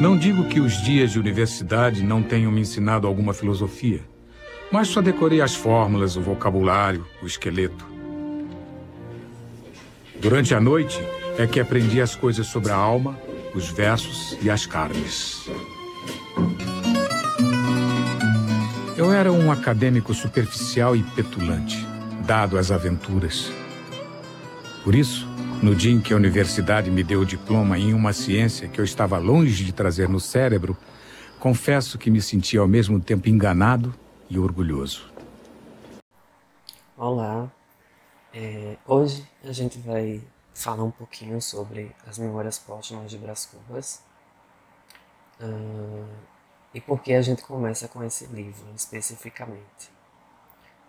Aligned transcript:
Não 0.00 0.16
digo 0.16 0.48
que 0.48 0.60
os 0.60 0.80
dias 0.82 1.12
de 1.12 1.20
universidade 1.20 2.02
não 2.02 2.22
tenham 2.22 2.50
me 2.50 2.62
ensinado 2.62 3.06
alguma 3.06 3.34
filosofia, 3.34 4.00
mas 4.72 4.88
só 4.88 5.02
decorei 5.02 5.42
as 5.42 5.54
fórmulas, 5.54 6.16
o 6.16 6.22
vocabulário, 6.22 7.06
o 7.22 7.26
esqueleto. 7.26 7.86
Durante 10.18 10.54
a 10.54 10.60
noite 10.60 10.98
é 11.38 11.46
que 11.46 11.60
aprendi 11.60 12.00
as 12.00 12.14
coisas 12.16 12.46
sobre 12.46 12.72
a 12.72 12.76
alma, 12.76 13.20
os 13.54 13.68
versos 13.68 14.38
e 14.40 14.48
as 14.48 14.64
carnes. 14.64 15.46
Eu 18.96 19.12
era 19.12 19.30
um 19.30 19.52
acadêmico 19.52 20.14
superficial 20.14 20.96
e 20.96 21.02
petulante, 21.02 21.86
dado 22.24 22.56
às 22.56 22.70
aventuras. 22.70 23.52
Por 24.82 24.94
isso, 24.94 25.28
no 25.62 25.74
dia 25.74 25.92
em 25.92 26.00
que 26.00 26.14
a 26.14 26.16
universidade 26.16 26.90
me 26.90 27.04
deu 27.04 27.20
o 27.20 27.26
diploma 27.26 27.78
em 27.78 27.92
uma 27.92 28.14
ciência 28.14 28.66
que 28.66 28.80
eu 28.80 28.84
estava 28.84 29.18
longe 29.18 29.62
de 29.62 29.72
trazer 29.72 30.08
no 30.08 30.18
cérebro, 30.18 30.76
confesso 31.38 31.98
que 31.98 32.10
me 32.10 32.20
senti 32.22 32.56
ao 32.56 32.66
mesmo 32.66 32.98
tempo 32.98 33.28
enganado 33.28 33.94
e 34.28 34.38
orgulhoso. 34.38 35.12
Olá, 36.96 37.50
é, 38.32 38.76
hoje 38.86 39.26
a 39.44 39.52
gente 39.52 39.78
vai 39.78 40.22
falar 40.54 40.82
um 40.82 40.90
pouquinho 40.90 41.40
sobre 41.42 41.94
as 42.06 42.18
memórias 42.18 42.58
póstumas 42.58 43.10
de 43.10 43.18
Brás 43.18 43.44
Cubas 43.44 44.02
uh, 45.40 46.08
e 46.72 46.80
por 46.80 47.02
que 47.02 47.12
a 47.12 47.20
gente 47.20 47.42
começa 47.42 47.86
com 47.86 48.02
esse 48.02 48.24
livro 48.26 48.66
especificamente. 48.74 49.90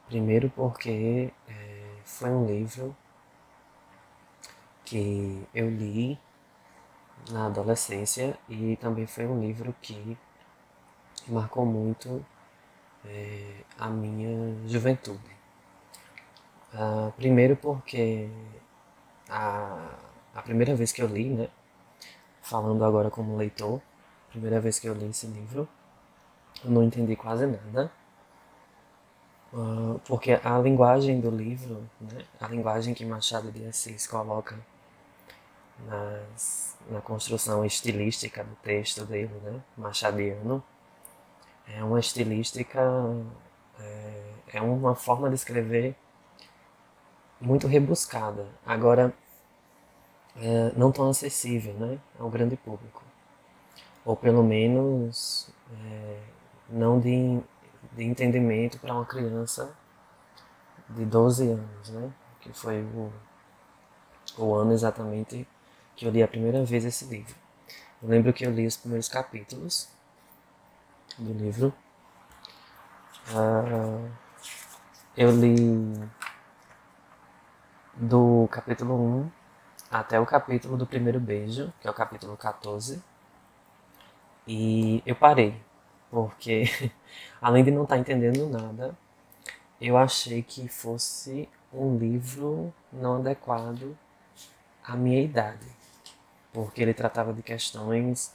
Primeiro 0.07 0.49
porque 0.55 1.29
é, 1.47 1.83
foi 2.05 2.29
um 2.29 2.45
livro 2.45 2.95
que 4.91 5.47
eu 5.55 5.69
li 5.69 6.19
na 7.29 7.45
adolescência 7.45 8.37
e 8.49 8.75
também 8.75 9.07
foi 9.07 9.25
um 9.25 9.39
livro 9.39 9.73
que 9.81 10.17
marcou 11.29 11.65
muito 11.65 12.25
é, 13.05 13.63
a 13.79 13.87
minha 13.87 14.53
juventude. 14.67 15.31
Uh, 16.73 17.09
primeiro 17.13 17.55
porque 17.55 18.29
a, 19.29 19.95
a 20.35 20.41
primeira 20.41 20.75
vez 20.75 20.91
que 20.91 21.01
eu 21.01 21.07
li, 21.07 21.29
né, 21.29 21.47
falando 22.41 22.83
agora 22.83 23.09
como 23.09 23.37
leitor, 23.37 23.81
primeira 24.29 24.59
vez 24.59 24.77
que 24.77 24.87
eu 24.87 24.93
li 24.93 25.05
esse 25.05 25.25
livro, 25.25 25.69
eu 26.65 26.69
não 26.69 26.83
entendi 26.83 27.15
quase 27.15 27.47
nada. 27.47 27.89
Uh, 29.53 30.01
porque 30.05 30.33
a 30.43 30.59
linguagem 30.59 31.21
do 31.21 31.29
livro, 31.29 31.89
né, 31.99 32.25
a 32.41 32.47
linguagem 32.49 32.93
que 32.93 33.05
Machado 33.05 33.51
de 33.53 33.65
Assis 33.65 34.05
coloca 34.05 34.57
nas, 35.85 36.77
na 36.89 37.01
construção 37.01 37.65
estilística 37.65 38.43
do 38.43 38.55
texto 38.57 39.05
dele, 39.05 39.33
né, 39.43 39.61
machadiano. 39.77 40.63
É 41.67 41.83
uma 41.83 41.99
estilística, 41.99 42.81
é, 43.79 44.33
é 44.53 44.61
uma 44.61 44.95
forma 44.95 45.29
de 45.29 45.35
escrever 45.35 45.95
muito 47.39 47.67
rebuscada, 47.67 48.47
agora 48.65 49.13
é, 50.35 50.71
não 50.75 50.91
tão 50.91 51.09
acessível 51.09 51.73
né, 51.73 51.99
ao 52.19 52.29
grande 52.29 52.55
público. 52.55 53.03
Ou 54.05 54.15
pelo 54.15 54.43
menos 54.43 55.49
é, 55.71 56.19
não 56.69 56.99
de, 56.99 57.39
de 57.93 58.03
entendimento 58.03 58.79
para 58.79 58.93
uma 58.93 59.05
criança 59.05 59.75
de 60.89 61.05
12 61.05 61.51
anos, 61.51 61.89
né, 61.89 62.11
que 62.39 62.51
foi 62.53 62.81
o, 62.81 63.11
o 64.37 64.55
ano 64.55 64.73
exatamente 64.73 65.47
que 65.95 66.05
eu 66.05 66.11
li 66.11 66.23
a 66.23 66.27
primeira 66.27 66.63
vez 66.63 66.85
esse 66.85 67.05
livro. 67.05 67.35
Eu 68.01 68.09
lembro 68.09 68.33
que 68.33 68.43
eu 68.43 68.51
li 68.51 68.65
os 68.65 68.77
primeiros 68.77 69.07
capítulos 69.07 69.87
do 71.17 71.33
livro. 71.33 71.73
Uh, 73.29 74.09
eu 75.15 75.29
li 75.31 76.09
do 77.93 78.47
capítulo 78.51 78.95
1 78.95 79.31
até 79.91 80.19
o 80.19 80.25
capítulo 80.25 80.77
do 80.77 80.87
primeiro 80.87 81.19
beijo, 81.19 81.71
que 81.79 81.87
é 81.87 81.91
o 81.91 81.93
capítulo 81.93 82.35
14. 82.35 83.03
E 84.47 85.03
eu 85.05 85.15
parei, 85.15 85.61
porque 86.09 86.63
além 87.39 87.63
de 87.63 87.69
não 87.69 87.83
estar 87.83 87.99
entendendo 87.99 88.49
nada, 88.49 88.97
eu 89.79 89.95
achei 89.95 90.41
que 90.41 90.67
fosse 90.67 91.47
um 91.71 91.97
livro 91.97 92.73
não 92.91 93.17
adequado 93.17 93.95
à 94.83 94.95
minha 94.95 95.21
idade 95.21 95.80
porque 96.53 96.81
ele 96.81 96.93
tratava 96.93 97.33
de 97.33 97.41
questões. 97.41 98.33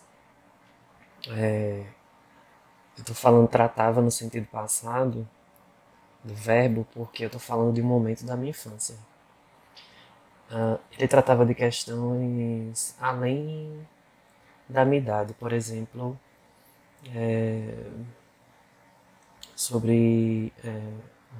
É, 1.29 1.85
eu 2.97 3.01
estou 3.01 3.15
falando 3.15 3.49
tratava 3.49 4.01
no 4.01 4.11
sentido 4.11 4.47
passado 4.47 5.29
do 6.25 6.35
verbo, 6.35 6.87
porque 6.93 7.25
eu 7.25 7.27
estou 7.27 7.41
falando 7.41 7.75
de 7.75 7.83
um 7.83 7.87
momento 7.87 8.25
da 8.25 8.37
minha 8.37 8.51
infância. 8.51 8.97
Uh, 10.51 10.79
ele 10.97 11.09
tratava 11.09 11.45
de 11.45 11.55
questões 11.55 12.95
além 13.01 13.87
da 14.69 14.85
minha 14.85 15.01
idade, 15.01 15.35
por 15.35 15.53
exemplo, 15.53 16.19
é, 17.15 17.91
sobre 19.55 20.53
é, 20.65 20.93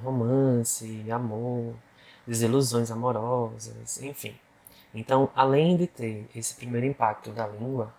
romance, 0.03 1.11
amor, 1.11 1.75
desilusões 2.27 2.91
amorosas, 2.91 4.03
enfim. 4.03 4.37
Então, 4.97 5.29
além 5.37 5.77
de 5.77 5.87
ter 5.87 6.27
esse 6.35 6.55
primeiro 6.55 6.87
impacto 6.87 7.31
da 7.31 7.47
língua, 7.47 7.93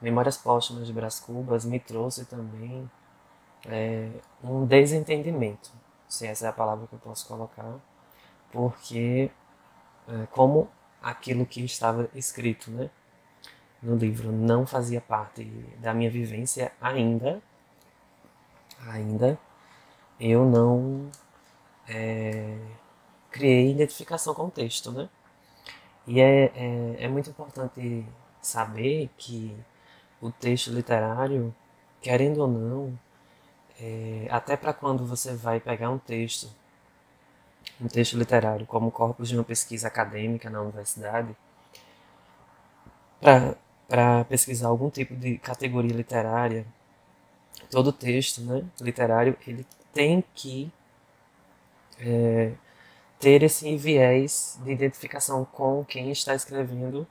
Memórias 0.00 0.38
Póstumas 0.38 0.86
de 0.86 0.92
Brás 0.92 1.20
Cubas 1.20 1.66
me 1.66 1.78
trouxe 1.78 2.24
também 2.24 2.90
é, 3.66 4.08
um 4.42 4.64
desentendimento, 4.64 5.70
se 6.08 6.26
essa 6.26 6.46
é 6.46 6.48
a 6.48 6.52
palavra 6.52 6.86
que 6.86 6.94
eu 6.94 6.98
posso 6.98 7.28
colocar, 7.28 7.74
porque 8.50 9.30
é, 10.08 10.26
como 10.30 10.66
aquilo 11.02 11.44
que 11.44 11.62
estava 11.62 12.08
escrito 12.14 12.70
né, 12.70 12.88
no 13.82 13.94
livro 13.94 14.32
não 14.32 14.66
fazia 14.66 15.00
parte 15.02 15.44
da 15.76 15.92
minha 15.92 16.10
vivência 16.10 16.72
ainda, 16.80 17.42
ainda 18.88 19.38
eu 20.18 20.46
não 20.46 21.10
é, 21.86 22.56
criei 23.30 23.72
identificação 23.72 24.32
com 24.32 24.46
o 24.46 24.50
texto, 24.50 24.90
né? 24.90 25.10
E 26.10 26.20
é, 26.20 26.46
é, 26.56 27.04
é 27.04 27.08
muito 27.08 27.30
importante 27.30 28.04
saber 28.42 29.08
que 29.16 29.56
o 30.20 30.28
texto 30.28 30.72
literário, 30.72 31.54
querendo 32.02 32.40
ou 32.40 32.48
não, 32.48 32.98
é, 33.80 34.26
até 34.28 34.56
para 34.56 34.72
quando 34.72 35.06
você 35.06 35.36
vai 35.36 35.60
pegar 35.60 35.88
um 35.88 35.98
texto, 35.98 36.50
um 37.80 37.86
texto 37.86 38.18
literário 38.18 38.66
como 38.66 38.90
corpus 38.90 39.28
de 39.28 39.36
uma 39.36 39.44
pesquisa 39.44 39.86
acadêmica 39.86 40.50
na 40.50 40.60
universidade, 40.60 41.36
para 43.20 44.24
pesquisar 44.24 44.66
algum 44.66 44.90
tipo 44.90 45.14
de 45.14 45.38
categoria 45.38 45.94
literária, 45.94 46.66
todo 47.70 47.92
texto 47.92 48.40
né, 48.40 48.64
literário 48.80 49.38
ele 49.46 49.64
tem 49.94 50.24
que 50.34 50.72
é, 52.00 52.52
ter 53.20 53.42
esse 53.42 53.76
viés 53.76 54.58
de 54.64 54.72
identificação 54.72 55.44
com 55.44 55.84
quem 55.84 56.10
está 56.10 56.34
escrevendo 56.34 57.06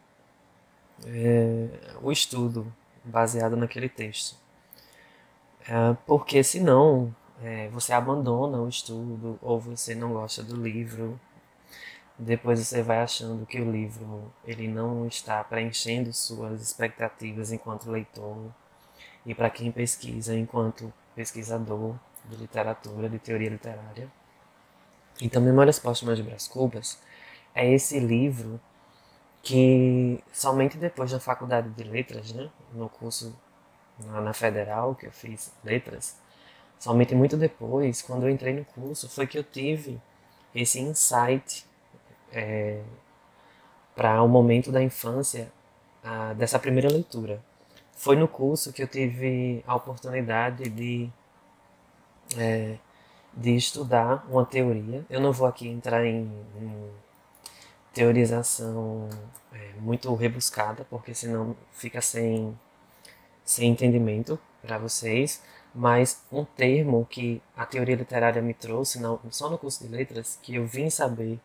é, 1.06 1.70
o 2.02 2.12
estudo 2.12 2.74
baseado 3.04 3.56
naquele 3.56 3.88
texto. 3.88 4.36
É, 5.68 5.96
porque 6.08 6.44
senão 6.44 7.16
é, 7.44 7.70
você 7.70 7.94
abandona 7.94 8.60
o 8.60 8.68
estudo 8.68 9.38
ou 9.40 9.60
você 9.60 9.94
não 9.94 10.14
gosta 10.14 10.44
do 10.44 10.56
livro, 10.56 11.20
depois 12.18 12.60
você 12.60 12.82
vai 12.82 13.00
achando 13.00 13.46
que 13.46 13.62
o 13.62 13.72
livro 13.72 14.34
ele 14.44 14.68
não 14.68 15.08
está 15.08 15.44
preenchendo 15.44 16.12
suas 16.12 16.62
expectativas 16.62 17.52
enquanto 17.52 17.90
leitor 17.90 18.52
e 19.26 19.36
para 19.36 19.50
quem 19.50 19.72
pesquisa 19.72 20.36
enquanto 20.36 20.92
pesquisador 21.16 21.96
de 22.26 22.36
literatura, 22.36 23.08
de 23.08 23.20
teoria 23.20 23.50
literária. 23.50 24.19
Então, 25.22 25.42
Memórias 25.42 25.80
Póstumas 25.80 26.18
de 26.18 26.24
Brás 26.24 26.48
Cubas 26.48 26.98
é 27.54 27.70
esse 27.74 28.00
livro 28.00 28.60
que 29.42 30.24
somente 30.32 30.78
depois 30.78 31.12
da 31.12 31.20
faculdade 31.20 31.70
de 31.70 31.84
letras, 31.84 32.32
né, 32.32 32.50
no 32.74 32.90
curso 32.90 33.36
na, 34.06 34.22
na 34.22 34.34
federal 34.34 34.96
que 34.96 35.06
eu 35.06 35.12
fiz 35.12 35.52
letras, 35.64 36.18
somente 36.78 37.14
muito 37.16 37.36
depois, 37.36 38.02
quando 38.02 38.24
eu 38.24 38.30
entrei 38.30 38.54
no 38.54 38.64
curso, 38.66 39.10
foi 39.10 39.28
que 39.28 39.38
eu 39.38 39.44
tive 39.44 40.00
esse 40.56 40.80
insight 40.80 41.66
é, 42.32 42.82
para 43.96 44.22
o 44.24 44.28
momento 44.28 44.72
da 44.72 44.82
infância 44.82 45.52
a, 46.04 46.34
dessa 46.34 46.58
primeira 46.58 46.90
leitura. 46.90 47.44
Foi 47.98 48.16
no 48.16 48.28
curso 48.28 48.72
que 48.72 48.82
eu 48.82 48.88
tive 48.88 49.64
a 49.68 49.76
oportunidade 49.76 50.70
de 50.70 51.10
é, 52.38 52.78
de 53.34 53.56
estudar 53.56 54.26
uma 54.30 54.46
teoria. 54.46 55.06
Eu 55.10 55.22
não 55.22 55.32
vou 55.32 55.48
aqui 55.48 55.68
entrar 55.68 56.06
em, 56.06 56.32
em 56.58 56.90
teorização 57.94 59.10
é, 59.54 59.74
muito 59.80 60.14
rebuscada, 60.16 60.86
porque 60.90 61.14
senão 61.14 61.56
fica 61.72 62.02
sem, 62.02 62.58
sem 63.44 63.70
entendimento 63.70 64.40
para 64.62 64.78
vocês, 64.78 65.42
mas 65.74 66.24
um 66.32 66.44
termo 66.44 67.06
que 67.10 67.42
a 67.56 67.66
teoria 67.66 67.96
literária 67.96 68.42
me 68.42 68.54
trouxe, 68.54 69.00
não, 69.00 69.20
só 69.30 69.50
no 69.50 69.58
curso 69.58 69.84
de 69.86 69.90
letras, 69.90 70.40
que 70.42 70.56
eu 70.56 70.66
vim 70.66 70.90
saber, 70.90 71.40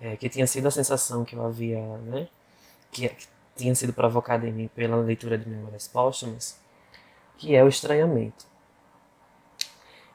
é, 0.00 0.16
que 0.16 0.28
tinha 0.28 0.46
sido 0.46 0.66
a 0.68 0.70
sensação 0.70 1.24
que 1.24 1.34
eu 1.36 1.44
havia, 1.44 1.80
né, 1.98 2.28
que, 2.90 3.08
que 3.08 3.26
tinha 3.56 3.74
sido 3.74 3.92
provocada 3.92 4.46
em 4.46 4.52
mim 4.52 4.70
pela 4.74 4.96
leitura 4.96 5.36
de 5.38 5.48
Memórias 5.48 5.86
Póstumas, 5.88 6.58
que 7.36 7.54
é 7.54 7.62
o 7.64 7.68
estranhamento. 7.68 8.49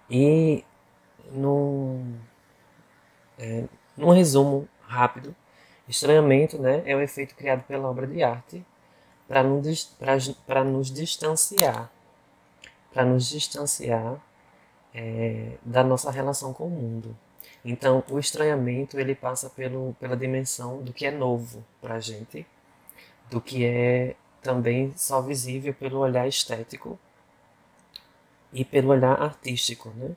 E 0.09 0.63
num, 1.31 2.17
é, 3.37 3.65
num 3.97 4.11
resumo 4.11 4.67
rápido, 4.81 5.35
estranhamento 5.87 6.59
né, 6.59 6.83
é 6.85 6.95
o 6.95 7.01
efeito 7.01 7.35
criado 7.35 7.63
pela 7.63 7.89
obra 7.89 8.07
de 8.07 8.23
arte 8.23 8.65
para 9.27 9.43
nos, 9.43 9.95
nos 10.65 10.91
distanciar, 10.91 11.91
para 12.93 13.05
nos 13.05 13.29
distanciar 13.29 14.21
é, 14.93 15.57
da 15.63 15.83
nossa 15.83 16.11
relação 16.11 16.53
com 16.53 16.67
o 16.67 16.69
mundo. 16.69 17.15
Então, 17.63 18.03
o 18.09 18.19
estranhamento 18.19 18.99
ele 18.99 19.15
passa 19.15 19.49
pelo, 19.49 19.95
pela 19.99 20.15
dimensão 20.15 20.81
do 20.83 20.93
que 20.93 21.05
é 21.05 21.11
novo 21.11 21.63
para 21.81 21.95
a 21.95 21.99
gente, 21.99 22.45
do 23.29 23.41
que 23.41 23.65
é 23.65 24.15
também 24.41 24.93
só 24.95 25.21
visível 25.21 25.73
pelo 25.73 25.99
olhar 25.99 26.27
estético 26.27 26.99
e 28.55 28.63
pelo 28.63 28.89
olhar 28.89 29.21
artístico, 29.21 29.89
né? 29.97 30.15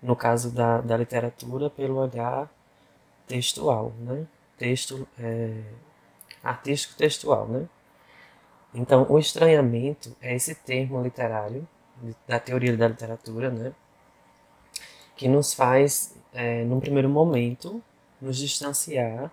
No 0.00 0.14
caso 0.14 0.50
da, 0.50 0.80
da 0.80 0.96
literatura, 0.96 1.68
pelo 1.68 1.96
olhar 1.96 2.48
textual, 3.26 3.92
né? 3.98 4.26
Texto 4.56 5.06
é, 5.18 5.60
artístico 6.42 6.96
textual, 6.96 7.48
né? 7.48 7.68
Então, 8.72 9.04
o 9.10 9.18
estranhamento 9.18 10.16
é 10.22 10.36
esse 10.36 10.54
termo 10.54 11.02
literário 11.02 11.66
da 12.28 12.38
teoria 12.38 12.76
da 12.76 12.86
literatura, 12.86 13.50
né? 13.50 13.72
Que 15.16 15.26
nos 15.26 15.52
faz, 15.52 16.16
é, 16.32 16.62
num 16.64 16.78
primeiro 16.78 17.08
momento, 17.08 17.82
nos 18.20 18.38
distanciar 18.38 19.32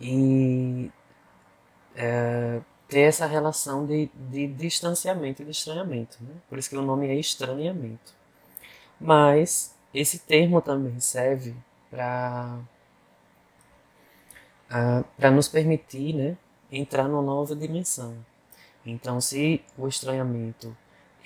e 0.00 0.90
é, 1.94 2.60
ter 2.88 3.00
essa 3.00 3.26
relação 3.26 3.84
de, 3.86 4.10
de 4.14 4.46
distanciamento 4.46 5.42
e 5.42 5.44
de 5.44 5.50
estranhamento. 5.50 6.18
Né? 6.20 6.34
Por 6.48 6.58
isso 6.58 6.70
que 6.70 6.76
o 6.76 6.82
nome 6.82 7.08
é 7.08 7.14
estranhamento. 7.14 8.14
Mas 9.00 9.74
esse 9.92 10.18
termo 10.20 10.60
também 10.60 10.98
serve 11.00 11.54
para 11.90 12.58
para 15.16 15.30
nos 15.30 15.48
permitir 15.48 16.14
né, 16.14 16.36
entrar 16.70 17.08
numa 17.08 17.22
nova 17.22 17.54
dimensão. 17.54 18.16
Então, 18.84 19.20
se 19.20 19.62
o 19.76 19.88
estranhamento, 19.88 20.76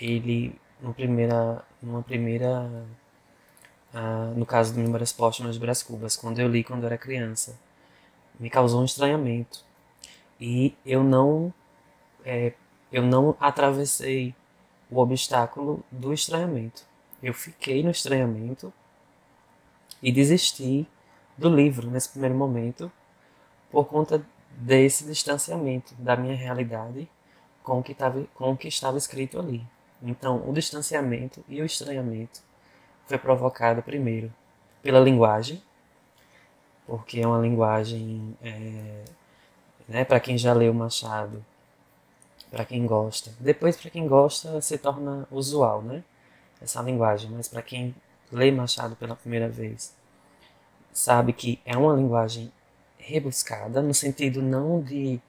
ele, 0.00 0.54
no 0.80 0.94
primeira, 0.94 1.62
numa 1.82 2.02
primeira, 2.02 2.70
uh, 3.94 4.34
no 4.36 4.46
caso 4.46 4.74
do 4.74 4.80
Memórias 4.80 5.12
Póstumas 5.12 5.54
de 5.54 5.60
Brás 5.60 5.82
Cubas, 5.82 6.16
quando 6.16 6.38
eu 6.38 6.48
li 6.48 6.64
quando 6.64 6.82
eu 6.82 6.86
era 6.86 6.98
criança, 6.98 7.58
me 8.38 8.48
causou 8.48 8.80
um 8.80 8.84
estranhamento. 8.84 9.64
E 10.40 10.74
eu 10.86 11.04
não, 11.04 11.52
é, 12.24 12.54
eu 12.90 13.02
não 13.02 13.36
atravessei 13.38 14.34
o 14.90 14.98
obstáculo 14.98 15.84
do 15.90 16.12
estranhamento. 16.12 16.82
Eu 17.22 17.34
fiquei 17.34 17.82
no 17.82 17.90
estranhamento 17.90 18.72
e 20.02 20.10
desisti 20.10 20.88
do 21.36 21.48
livro 21.48 21.90
nesse 21.90 22.08
primeiro 22.08 22.34
momento 22.34 22.90
por 23.70 23.84
conta 23.84 24.24
desse 24.50 25.04
distanciamento 25.04 25.94
da 25.94 26.16
minha 26.16 26.34
realidade 26.34 27.08
com 27.62 27.78
o 27.78 27.82
que 27.82 27.92
estava, 27.92 28.24
com 28.34 28.52
o 28.52 28.56
que 28.56 28.68
estava 28.68 28.98
escrito 28.98 29.38
ali. 29.38 29.64
Então, 30.02 30.48
o 30.48 30.52
distanciamento 30.52 31.44
e 31.48 31.60
o 31.60 31.64
estranhamento 31.64 32.40
foi 33.06 33.18
provocado 33.18 33.82
primeiro 33.82 34.32
pela 34.82 34.98
linguagem, 34.98 35.62
porque 36.86 37.20
é 37.20 37.26
uma 37.26 37.38
linguagem, 37.38 38.36
é, 38.42 39.04
né, 39.90 40.04
para 40.04 40.20
quem 40.20 40.38
já 40.38 40.52
leu 40.52 40.72
Machado, 40.72 41.44
para 42.48 42.64
quem 42.64 42.86
gosta. 42.86 43.32
Depois, 43.40 43.76
para 43.76 43.90
quem 43.90 44.06
gosta, 44.06 44.60
se 44.60 44.78
torna 44.78 45.26
usual, 45.32 45.82
né? 45.82 46.04
Essa 46.62 46.80
linguagem, 46.80 47.30
mas 47.30 47.48
para 47.48 47.60
quem 47.60 47.94
lê 48.30 48.52
Machado 48.52 48.94
pela 48.94 49.16
primeira 49.16 49.48
vez, 49.48 49.92
sabe 50.92 51.32
que 51.32 51.60
é 51.64 51.76
uma 51.76 51.94
linguagem 51.94 52.52
rebuscada, 52.98 53.82
no 53.82 53.92
sentido 53.92 54.40
não 54.40 54.80
de, 54.80 55.20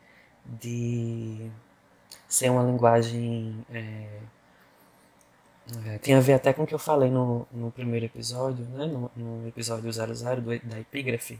de 0.45 1.49
ser 2.27 2.49
uma 2.51 2.63
linguagem. 2.63 3.65
É, 3.73 4.19
é, 5.87 5.97
tem 5.97 6.13
a 6.13 6.19
ver 6.19 6.33
até 6.33 6.53
com 6.53 6.63
o 6.63 6.67
que 6.67 6.75
eu 6.75 6.79
falei 6.79 7.09
no, 7.09 7.47
no 7.51 7.71
primeiro 7.71 8.05
episódio, 8.05 8.63
né? 8.65 8.85
no, 8.85 9.09
no 9.15 9.47
episódio 9.47 9.91
00 9.91 10.41
do, 10.41 10.59
da 10.59 10.79
epígrafe, 10.79 11.39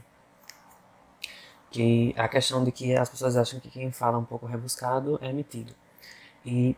que 1.72 2.14
a 2.16 2.28
questão 2.28 2.62
de 2.62 2.70
que 2.70 2.94
as 2.94 3.08
pessoas 3.08 3.36
acham 3.36 3.58
que 3.58 3.70
quem 3.70 3.90
fala 3.90 4.18
um 4.18 4.24
pouco 4.24 4.46
rebuscado 4.46 5.18
é 5.22 5.32
metido. 5.32 5.74
E 6.44 6.76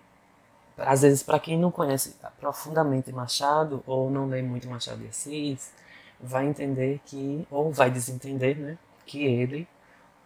às 0.79 1.03
vezes, 1.03 1.23
para 1.23 1.39
quem 1.39 1.59
não 1.59 1.71
conhece 1.71 2.17
profundamente 2.41 3.13
Machado 3.13 3.83
ou 3.87 4.11
não 4.11 4.27
lê 4.27 4.43
muito 4.43 4.69
Machado 4.69 4.99
de 4.99 5.09
Assis, 5.09 5.73
vai 6.21 6.47
entender 6.47 7.01
que, 7.05 7.47
ou 7.51 7.73
vai 7.73 7.91
desentender, 7.91 8.57
né, 8.57 8.79
que 9.07 9.25
ele 9.25 9.69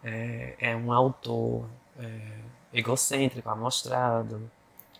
é, 0.04 0.54
é 0.58 0.76
um 0.76 0.92
autor 0.92 1.66
é, 1.98 2.38
egocêntrico, 2.72 3.48
amostrado, 3.50 4.50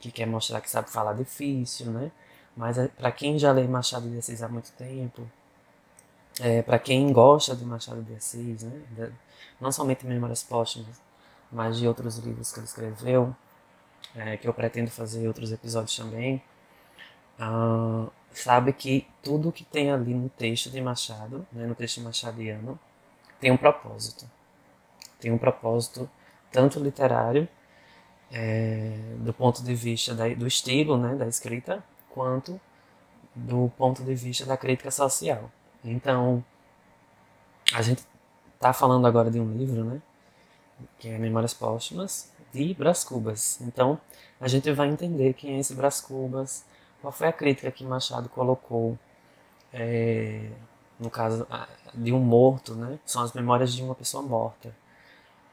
que 0.01 0.11
quer 0.11 0.27
mostrar 0.27 0.61
que 0.61 0.71
sabe 0.71 0.91
falar 0.91 1.15
difícil, 1.15 1.87
né? 1.91 2.11
Mas 2.57 2.79
é, 2.79 2.89
para 2.89 3.13
quem 3.13 3.39
já 3.39 3.53
lê 3.53 3.67
Machado 3.67 4.09
de 4.09 4.19
Assis 4.19 4.43
há 4.43 4.49
muito 4.49 4.73
tempo, 4.73 5.29
é, 6.41 6.63
para 6.63 6.79
quem 6.79 7.13
gosta 7.13 7.55
de 7.55 7.65
Machado 7.65 8.03
de 8.03 8.15
Assis, 8.15 8.63
né? 8.63 8.83
De, 8.91 9.13
não 9.61 9.73
somente 9.73 10.07
Memórias 10.07 10.43
Póstumas, 10.43 11.01
mas 11.51 11.79
de 11.79 11.87
outros 11.87 12.19
livros 12.19 12.53
que 12.53 12.61
ele 12.61 12.67
escreveu, 12.67 13.35
é, 14.15 14.37
que 14.37 14.47
eu 14.47 14.55
pretendo 14.55 14.91
fazer 14.91 15.27
outros 15.27 15.53
episódios 15.53 15.97
também, 15.97 16.43
uh, 17.41 18.11
sabe 18.31 18.73
que 18.73 19.07
tudo 19.23 19.53
que 19.53 19.65
tem 19.65 19.91
ali 19.91 20.15
no 20.15 20.29
texto 20.29 20.71
de 20.71 20.81
Machado, 20.81 21.47
né, 21.53 21.67
no 21.67 21.75
texto 21.75 22.01
machadiano, 22.01 22.79
tem 23.41 23.51
um 23.51 23.57
propósito. 23.57 24.29
Tem 25.21 25.33
um 25.33 25.39
propósito 25.39 26.09
tanto 26.51 26.79
literário 26.81 27.49
é, 28.31 28.97
do 29.19 29.33
ponto 29.33 29.63
de 29.63 29.75
vista 29.75 30.15
da, 30.15 30.29
do 30.29 30.47
estilo 30.47 30.97
né, 30.97 31.15
da 31.15 31.27
escrita, 31.27 31.83
quanto 32.11 32.61
do 33.35 33.71
ponto 33.77 34.03
de 34.03 34.15
vista 34.15 34.45
da 34.45 34.57
crítica 34.57 34.91
social. 34.91 35.51
Então, 35.85 36.45
a 37.73 37.83
gente 37.83 38.03
está 38.55 38.73
falando 38.73 39.07
agora 39.07 39.31
de 39.31 39.41
um 39.41 39.57
livro, 39.57 39.85
né, 39.85 40.03
que 40.99 41.09
é 41.09 41.19
Memórias 41.19 41.55
Póstumas, 41.55 42.33
de 42.53 42.75
Brás 42.75 43.05
Cubas. 43.05 43.61
Então, 43.61 44.01
a 44.41 44.49
gente 44.49 44.71
vai 44.73 44.89
entender 44.89 45.35
quem 45.35 45.57
é 45.57 45.59
esse 45.59 45.75
Brás 45.75 46.01
Cubas, 46.01 46.65
qual 47.01 47.13
foi 47.13 47.29
a 47.29 47.33
crítica 47.33 47.71
que 47.71 47.85
Machado 47.85 48.29
colocou, 48.29 48.99
é, 49.73 50.51
no 50.99 51.11
caso 51.11 51.47
de 51.95 52.13
um 52.13 52.21
morto, 52.21 52.75
né, 52.75 52.99
são 53.05 53.23
as 53.23 53.33
memórias 53.33 53.73
de 53.73 53.83
uma 53.83 53.95
pessoa 53.95 54.23
morta 54.23 54.75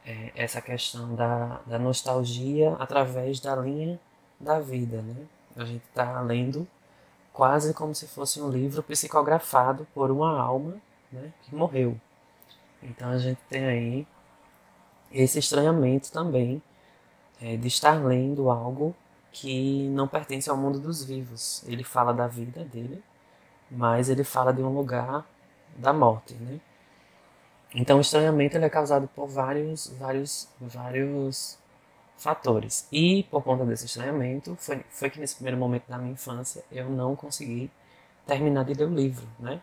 é, 0.05 0.31
essa 0.35 0.61
questão 0.61 1.15
da, 1.15 1.59
da 1.65 1.79
nostalgia 1.79 2.73
através 2.79 3.39
da 3.39 3.55
linha 3.55 3.99
da 4.39 4.59
vida, 4.59 5.01
né? 5.01 5.15
A 5.55 5.65
gente 5.65 5.83
está 5.85 6.21
lendo 6.21 6.67
quase 7.35 7.73
como 7.73 7.93
se 7.93 8.07
fosse 8.07 8.41
um 8.41 8.49
livro 8.49 8.81
psicografado 8.81 9.85
por 9.93 10.09
uma 10.09 10.39
alma 10.39 10.77
né, 11.11 11.33
que 11.41 11.53
morreu. 11.53 11.99
Então 12.81 13.09
a 13.09 13.17
gente 13.17 13.39
tem 13.49 13.65
aí 13.65 14.07
esse 15.11 15.37
estranhamento 15.39 16.09
também 16.13 16.63
é, 17.41 17.57
de 17.57 17.67
estar 17.67 18.01
lendo 18.01 18.49
algo 18.49 18.95
que 19.33 19.89
não 19.89 20.07
pertence 20.07 20.49
ao 20.49 20.55
mundo 20.55 20.79
dos 20.79 21.03
vivos. 21.03 21.61
Ele 21.67 21.83
fala 21.83 22.13
da 22.13 22.25
vida 22.25 22.63
dele, 22.63 23.03
mas 23.69 24.09
ele 24.09 24.23
fala 24.23 24.53
de 24.53 24.63
um 24.63 24.73
lugar 24.73 25.25
da 25.75 25.91
morte, 25.91 26.35
né? 26.35 26.61
Então, 27.73 27.97
o 27.97 28.01
estranhamento 28.01 28.55
ele 28.55 28.63
é 28.63 28.69
causado 28.69 29.09
por 29.09 29.27
vários, 29.27 29.87
vários, 29.99 30.47
vários 30.61 31.59
fatores. 32.17 32.87
E 32.91 33.23
por 33.23 33.43
conta 33.43 33.65
desse 33.65 33.85
estranhamento, 33.85 34.55
foi, 34.59 34.83
foi 34.89 35.09
que 35.09 35.19
nesse 35.19 35.35
primeiro 35.35 35.57
momento 35.57 35.87
da 35.87 35.97
minha 35.97 36.13
infância 36.13 36.63
eu 36.71 36.89
não 36.89 37.15
consegui 37.15 37.69
terminar 38.25 38.65
de 38.65 38.73
ler 38.73 38.87
o 38.87 38.93
livro, 38.93 39.27
né? 39.39 39.61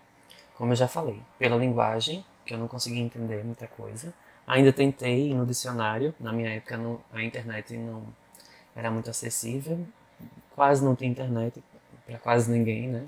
Como 0.56 0.72
eu 0.72 0.76
já 0.76 0.86
falei, 0.86 1.20
pela 1.38 1.56
linguagem, 1.56 2.24
que 2.44 2.54
eu 2.54 2.58
não 2.58 2.68
conseguia 2.68 3.02
entender 3.02 3.44
muita 3.44 3.66
coisa. 3.66 4.12
Ainda 4.46 4.72
tentei 4.72 5.30
ir 5.30 5.34
no 5.34 5.46
dicionário, 5.46 6.14
na 6.20 6.32
minha 6.32 6.50
época 6.50 6.76
não, 6.76 7.00
a 7.12 7.22
internet 7.22 7.76
não 7.76 8.02
era 8.74 8.90
muito 8.90 9.10
acessível, 9.10 9.84
quase 10.54 10.84
não 10.84 10.94
tinha 10.94 11.10
internet 11.10 11.62
para 12.06 12.18
quase 12.18 12.50
ninguém, 12.50 12.88
né? 12.88 13.06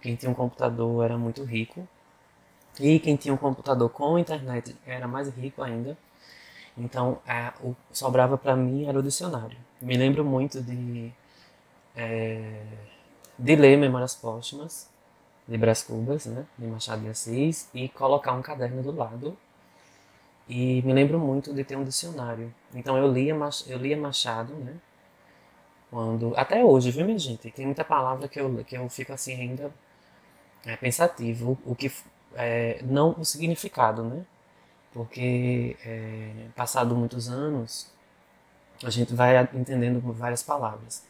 Quem 0.00 0.14
tinha 0.14 0.30
um 0.30 0.34
computador 0.34 1.04
era 1.04 1.18
muito 1.18 1.42
rico, 1.42 1.86
e 2.80 3.00
quem 3.00 3.16
tinha 3.16 3.34
um 3.34 3.36
computador 3.36 3.90
com 3.90 4.18
internet 4.18 4.76
era 4.86 5.08
mais 5.08 5.28
rico 5.28 5.62
ainda. 5.62 5.96
Então, 6.78 7.18
o 7.62 7.74
sobrava 7.92 8.38
para 8.38 8.54
mim 8.56 8.86
era 8.86 8.98
o 8.98 9.02
dicionário. 9.02 9.58
Me 9.80 9.96
lembro 9.96 10.24
muito 10.24 10.62
de 10.62 11.12
é, 11.96 12.62
de 13.38 13.56
ler 13.56 13.76
Memórias 13.76 14.14
Póstumas 14.14 14.88
de 15.46 15.56
Brás 15.56 15.82
Cubas, 15.82 16.26
né, 16.26 16.44
de 16.58 16.66
Machado 16.66 17.02
de 17.02 17.08
Assis, 17.08 17.68
e 17.72 17.88
colocar 17.88 18.32
um 18.32 18.42
caderno 18.42 18.82
do 18.82 18.92
lado. 18.92 19.36
E 20.48 20.82
me 20.82 20.92
lembro 20.92 21.18
muito 21.18 21.54
de 21.54 21.64
ter 21.64 21.76
um 21.76 21.84
dicionário. 21.84 22.54
Então 22.74 22.96
eu 22.98 23.10
lia, 23.10 23.34
eu 23.66 23.78
lia 23.78 23.96
Machado, 23.96 24.54
né, 24.54 24.76
quando 25.90 26.34
até 26.36 26.62
hoje, 26.64 26.90
viu, 26.90 27.04
minha 27.04 27.18
gente? 27.18 27.50
Tem 27.50 27.64
muita 27.64 27.84
palavra 27.84 28.28
que 28.28 28.38
eu 28.40 28.64
que 28.64 28.76
eu 28.76 28.88
fico 28.88 29.12
assim 29.12 29.34
ainda 29.34 29.72
é, 30.66 30.76
pensativo, 30.76 31.58
o 31.64 31.74
que 31.74 31.90
é, 32.34 32.80
não 32.84 33.12
o 33.18 33.24
significado, 33.24 34.04
né? 34.04 34.24
Porque 34.92 35.76
é, 35.84 36.46
passado 36.56 36.94
muitos 36.96 37.28
anos 37.28 37.90
a 38.82 38.90
gente 38.90 39.14
vai 39.14 39.40
entendendo 39.54 40.00
várias 40.12 40.42
palavras. 40.42 41.04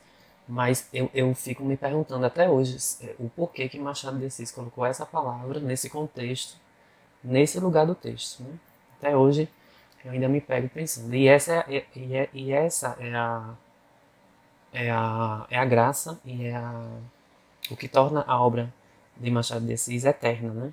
Mas 0.48 0.88
eu, 0.92 1.10
eu 1.12 1.34
fico 1.34 1.62
me 1.62 1.76
perguntando 1.76 2.24
até 2.24 2.48
hoje 2.48 2.78
é, 3.02 3.14
o 3.18 3.28
porquê 3.28 3.68
que 3.68 3.78
Machado 3.78 4.18
de 4.18 4.26
Assis 4.26 4.50
colocou 4.50 4.84
essa 4.86 5.04
palavra 5.04 5.60
nesse 5.60 5.90
contexto, 5.90 6.56
nesse 7.22 7.60
lugar 7.60 7.86
do 7.86 7.94
texto. 7.94 8.42
Né? 8.42 8.54
Até 8.98 9.14
hoje 9.14 9.48
eu 10.04 10.12
ainda 10.12 10.26
me 10.26 10.40
pego 10.40 10.68
pensando. 10.68 11.14
E 11.14 11.28
essa 11.28 11.64
é, 11.68 11.84
e, 11.94 12.14
é, 12.16 12.28
e 12.32 12.52
essa 12.52 12.96
é 12.98 13.14
a, 13.14 13.54
é, 14.72 14.90
a, 14.90 15.46
é 15.50 15.58
a 15.58 15.64
graça 15.66 16.18
e 16.24 16.46
é 16.46 16.56
a, 16.56 16.88
o 17.70 17.76
que 17.76 17.86
torna 17.86 18.24
a 18.26 18.40
obra 18.40 18.72
de 19.18 19.30
Machado 19.30 19.66
de 19.66 19.74
Assis 19.74 20.06
eterna. 20.06 20.52
Né? 20.52 20.72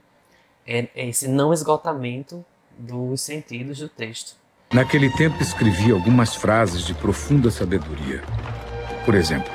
É, 0.65 0.87
é 0.95 1.07
esse 1.07 1.27
não 1.27 1.53
esgotamento 1.53 2.45
dos 2.77 3.21
sentidos 3.21 3.79
do 3.79 3.89
texto. 3.89 4.35
Naquele 4.73 5.09
tempo 5.09 5.41
escrevi 5.41 5.91
algumas 5.91 6.35
frases 6.35 6.81
de 6.81 6.93
profunda 6.93 7.51
sabedoria. 7.51 8.23
Por 9.05 9.13
exemplo, 9.13 9.51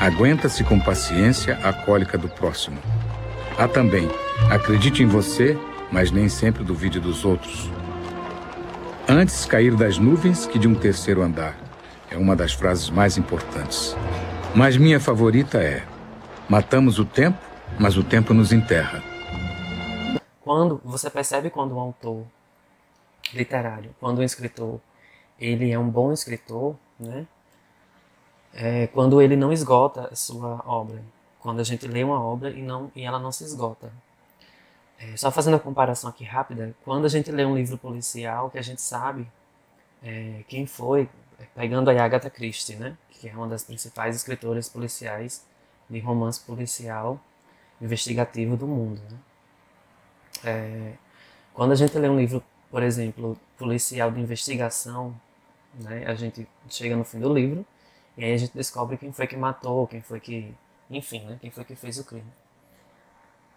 Aguenta-se 0.00 0.64
com 0.64 0.78
paciência 0.78 1.58
a 1.62 1.72
cólica 1.72 2.18
do 2.18 2.28
próximo. 2.28 2.78
Há 3.56 3.68
também, 3.68 4.08
acredite 4.50 5.02
em 5.02 5.06
você, 5.06 5.56
mas 5.90 6.10
nem 6.10 6.28
sempre 6.28 6.64
duvide 6.64 6.98
dos 6.98 7.24
outros. 7.24 7.70
Antes 9.08 9.46
cair 9.46 9.74
das 9.76 9.96
nuvens 9.96 10.46
que 10.46 10.58
de 10.58 10.66
um 10.66 10.74
terceiro 10.74 11.22
andar. 11.22 11.56
É 12.10 12.16
uma 12.16 12.34
das 12.34 12.52
frases 12.52 12.90
mais 12.90 13.16
importantes. 13.16 13.96
Mas 14.54 14.76
minha 14.76 14.98
favorita 14.98 15.58
é: 15.58 15.84
matamos 16.48 16.98
o 16.98 17.04
tempo, 17.04 17.38
mas 17.78 17.96
o 17.96 18.02
tempo 18.02 18.34
nos 18.34 18.52
enterra. 18.52 19.02
Quando 20.40 20.80
você 20.84 21.08
percebe 21.08 21.50
quando 21.50 21.76
um 21.76 21.80
autor 21.80 22.26
literário, 23.36 23.94
quando 24.00 24.18
um 24.18 24.22
escritor, 24.22 24.80
ele 25.38 25.70
é 25.70 25.78
um 25.78 25.88
bom 25.88 26.12
escritor, 26.12 26.76
né? 26.98 27.26
é 28.54 28.86
quando 28.86 29.20
ele 29.20 29.36
não 29.36 29.52
esgota 29.52 30.08
a 30.10 30.14
sua 30.14 30.62
obra. 30.64 31.02
Quando 31.40 31.60
a 31.60 31.64
gente 31.64 31.86
lê 31.86 32.02
uma 32.04 32.22
obra 32.22 32.50
e, 32.50 32.62
não, 32.62 32.90
e 32.94 33.02
ela 33.02 33.18
não 33.18 33.32
se 33.32 33.44
esgota. 33.44 33.92
É, 34.98 35.16
só 35.16 35.30
fazendo 35.30 35.56
a 35.56 35.60
comparação 35.60 36.08
aqui 36.08 36.24
rápida, 36.24 36.74
quando 36.84 37.04
a 37.04 37.08
gente 37.08 37.30
lê 37.30 37.44
um 37.44 37.54
livro 37.54 37.76
policial 37.76 38.48
que 38.48 38.58
a 38.58 38.62
gente 38.62 38.80
sabe 38.80 39.28
é, 40.02 40.44
quem 40.48 40.66
foi, 40.66 41.08
é, 41.38 41.44
pegando 41.54 41.90
a 41.90 42.02
Agatha 42.02 42.30
Christie, 42.30 42.76
né, 42.76 42.96
que 43.10 43.28
é 43.28 43.34
uma 43.34 43.48
das 43.48 43.64
principais 43.64 44.14
escritoras 44.16 44.68
policiais 44.68 45.44
de 45.90 45.98
romance 45.98 46.40
policial 46.40 47.20
investigativo 47.80 48.56
do 48.56 48.66
mundo. 48.66 49.02
Né? 49.10 49.18
É, 50.44 50.92
quando 51.52 51.72
a 51.72 51.74
gente 51.74 51.98
lê 51.98 52.08
um 52.08 52.16
livro, 52.16 52.42
por 52.74 52.82
exemplo, 52.82 53.38
policial 53.56 54.10
de 54.10 54.20
investigação, 54.20 55.14
né, 55.74 56.06
a 56.08 56.14
gente 56.16 56.44
chega 56.68 56.96
no 56.96 57.04
fim 57.04 57.20
do 57.20 57.32
livro 57.32 57.64
e 58.16 58.24
aí 58.24 58.32
a 58.32 58.36
gente 58.36 58.52
descobre 58.52 58.96
quem 58.96 59.12
foi 59.12 59.28
que 59.28 59.36
matou, 59.36 59.86
quem 59.86 60.02
foi 60.02 60.18
que. 60.18 60.52
Enfim, 60.90 61.24
né? 61.24 61.38
Quem 61.40 61.52
foi 61.52 61.64
que 61.64 61.76
fez 61.76 61.98
o 61.98 62.04
crime. 62.04 62.26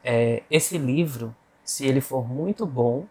É, 0.03 0.43
esse 0.51 0.77
livro, 0.77 1.35
se 1.63 1.83
ele 1.87 1.99
for 1.99 2.27
muito 2.27 2.63
bom, 2.63 3.07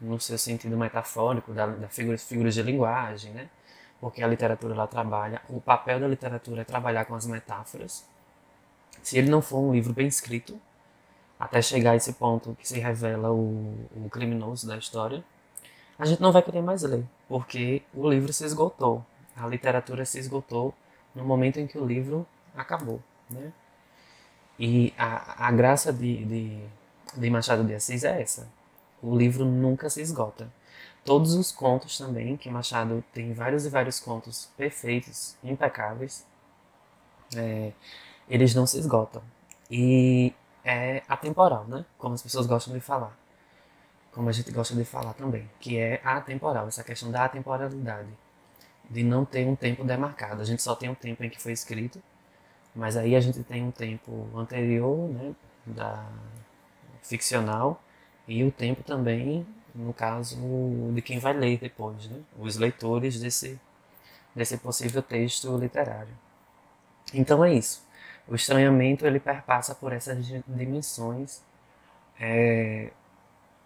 no 0.00 0.18
seu 0.18 0.36
sentido 0.38 0.76
metafórico, 0.76 1.52
da, 1.52 1.66
da 1.66 1.88
figuras, 1.88 2.24
figuras 2.24 2.52
de 2.52 2.62
linguagem, 2.62 3.30
né? 3.32 3.48
Porque 4.00 4.24
a 4.24 4.26
literatura 4.26 4.74
lá 4.74 4.88
trabalha, 4.88 5.40
o 5.48 5.60
papel 5.60 6.00
da 6.00 6.08
literatura 6.08 6.62
é 6.62 6.64
trabalhar 6.64 7.04
com 7.04 7.14
as 7.14 7.26
metáforas. 7.26 8.04
Se 9.04 9.16
ele 9.18 9.30
não 9.30 9.40
for 9.40 9.60
um 9.60 9.72
livro 9.72 9.92
bem 9.92 10.08
escrito, 10.08 10.60
até 11.38 11.62
chegar 11.62 11.92
a 11.92 11.96
esse 11.96 12.12
ponto 12.14 12.56
que 12.58 12.66
se 12.66 12.80
revela 12.80 13.30
o, 13.30 13.88
o 13.94 14.08
criminoso 14.10 14.66
da 14.66 14.76
história, 14.76 15.22
a 15.98 16.04
gente 16.04 16.20
não 16.20 16.32
vai 16.32 16.42
querer 16.42 16.62
mais 16.62 16.82
ler, 16.82 17.04
porque 17.28 17.82
o 17.94 18.08
livro 18.08 18.32
se 18.32 18.44
esgotou, 18.44 19.04
a 19.36 19.46
literatura 19.46 20.04
se 20.04 20.18
esgotou 20.18 20.74
no 21.14 21.24
momento 21.24 21.58
em 21.58 21.66
que 21.66 21.78
o 21.78 21.86
livro 21.86 22.26
acabou, 22.56 23.00
né? 23.30 23.52
E 24.58 24.94
a, 24.96 25.48
a 25.48 25.50
graça 25.50 25.92
de, 25.92 26.24
de, 26.24 26.64
de 27.16 27.30
Machado 27.30 27.64
de 27.64 27.74
Assis 27.74 28.04
é 28.04 28.22
essa. 28.22 28.48
O 29.02 29.16
livro 29.16 29.44
nunca 29.44 29.90
se 29.90 30.00
esgota. 30.00 30.50
Todos 31.04 31.34
os 31.34 31.52
contos 31.52 31.98
também, 31.98 32.36
que 32.36 32.48
Machado 32.48 33.04
tem 33.12 33.32
vários 33.32 33.66
e 33.66 33.68
vários 33.68 34.00
contos 34.00 34.48
perfeitos, 34.56 35.36
impecáveis, 35.42 36.24
é, 37.36 37.72
eles 38.28 38.54
não 38.54 38.66
se 38.66 38.78
esgotam. 38.78 39.22
E 39.70 40.32
é 40.64 41.02
atemporal, 41.08 41.64
né? 41.66 41.84
Como 41.98 42.14
as 42.14 42.22
pessoas 42.22 42.46
gostam 42.46 42.72
de 42.72 42.80
falar. 42.80 43.16
Como 44.14 44.28
a 44.28 44.32
gente 44.32 44.50
gosta 44.52 44.74
de 44.74 44.84
falar 44.84 45.12
também, 45.14 45.50
que 45.58 45.76
é 45.76 46.00
atemporal, 46.04 46.68
essa 46.68 46.84
questão 46.84 47.10
da 47.10 47.24
atemporalidade 47.24 48.08
de 48.88 49.02
não 49.02 49.24
ter 49.24 49.46
um 49.46 49.56
tempo 49.56 49.82
demarcado. 49.84 50.40
A 50.40 50.44
gente 50.44 50.62
só 50.62 50.74
tem 50.76 50.88
um 50.88 50.94
tempo 50.94 51.24
em 51.24 51.30
que 51.30 51.40
foi 51.40 51.52
escrito, 51.52 52.02
mas 52.74 52.96
aí 52.96 53.16
a 53.16 53.20
gente 53.20 53.42
tem 53.42 53.64
um 53.64 53.70
tempo 53.70 54.28
anterior, 54.36 55.08
né, 55.08 55.34
da 55.66 56.06
ficcional, 57.02 57.82
e 58.26 58.42
o 58.44 58.50
tempo 58.50 58.82
também, 58.82 59.46
no 59.74 59.92
caso 59.92 60.36
de 60.94 61.02
quem 61.02 61.18
vai 61.18 61.32
ler 61.32 61.58
depois, 61.58 62.06
né, 62.08 62.20
os 62.38 62.56
leitores 62.56 63.20
desse, 63.20 63.60
desse 64.34 64.56
possível 64.58 65.02
texto 65.02 65.56
literário. 65.56 66.14
Então 67.12 67.44
é 67.44 67.52
isso. 67.52 67.84
O 68.26 68.34
estranhamento 68.34 69.06
ele 69.06 69.20
perpassa 69.20 69.74
por 69.74 69.92
essas 69.92 70.24
dimensões, 70.46 71.42
é, 72.18 72.90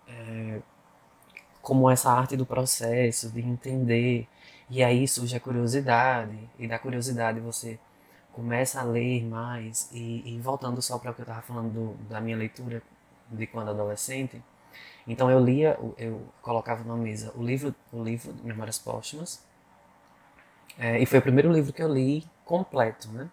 é, 0.09 0.61
como 1.63 1.91
essa 1.91 2.11
arte 2.11 2.37
do 2.37 2.47
processo, 2.47 3.31
de 3.31 3.41
entender 3.41 4.29
e 4.71 4.83
aí 4.83 5.09
surge 5.09 5.35
a 5.37 5.41
curiosidade, 5.41 6.39
e 6.59 6.67
da 6.69 6.79
curiosidade 6.79 7.41
você 7.41 7.79
começa 8.33 8.81
a 8.81 8.85
ler 8.85 9.25
mais. 9.25 9.89
E, 9.93 10.23
e 10.27 10.41
voltando 10.41 10.81
só 10.83 10.99
para 10.99 11.11
o 11.11 11.15
que 11.15 11.21
eu 11.21 11.25
estava 11.25 11.43
falando 11.43 11.73
do, 11.73 11.95
da 12.09 12.21
minha 12.21 12.37
leitura 12.37 12.83
de 13.31 13.47
quando 13.47 13.71
adolescente, 13.71 14.43
então 15.07 15.31
eu 15.31 15.41
lia, 15.41 15.79
eu 15.97 16.23
colocava 16.43 16.85
na 16.85 16.95
mesa 16.97 17.33
o 17.35 17.43
livro, 17.43 17.75
o 17.93 18.03
livro 18.03 18.35
Memórias 18.45 18.79
Póstumas, 18.79 19.43
é, 20.79 20.99
e 21.01 21.07
foi 21.07 21.19
o 21.19 21.23
primeiro 21.23 21.53
livro 21.53 21.73
que 21.73 21.83
eu 21.83 21.93
li 21.93 22.25
completo, 22.45 23.09
né? 23.11 23.29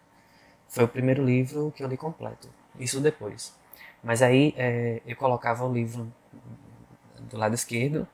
Foi 0.68 0.84
o 0.86 0.88
primeiro 0.88 1.24
livro 1.24 1.72
que 1.76 1.84
eu 1.84 1.88
li 1.88 1.98
completo, 1.98 2.50
isso 2.80 3.00
depois. 3.00 3.54
Mas 4.04 4.22
aí 4.22 4.54
é, 4.58 5.02
eu 5.06 5.16
colocava 5.16 5.66
o 5.66 5.72
livro 5.72 6.12
do 7.26 7.38
lado 7.38 7.56
esquerdo 7.56 8.08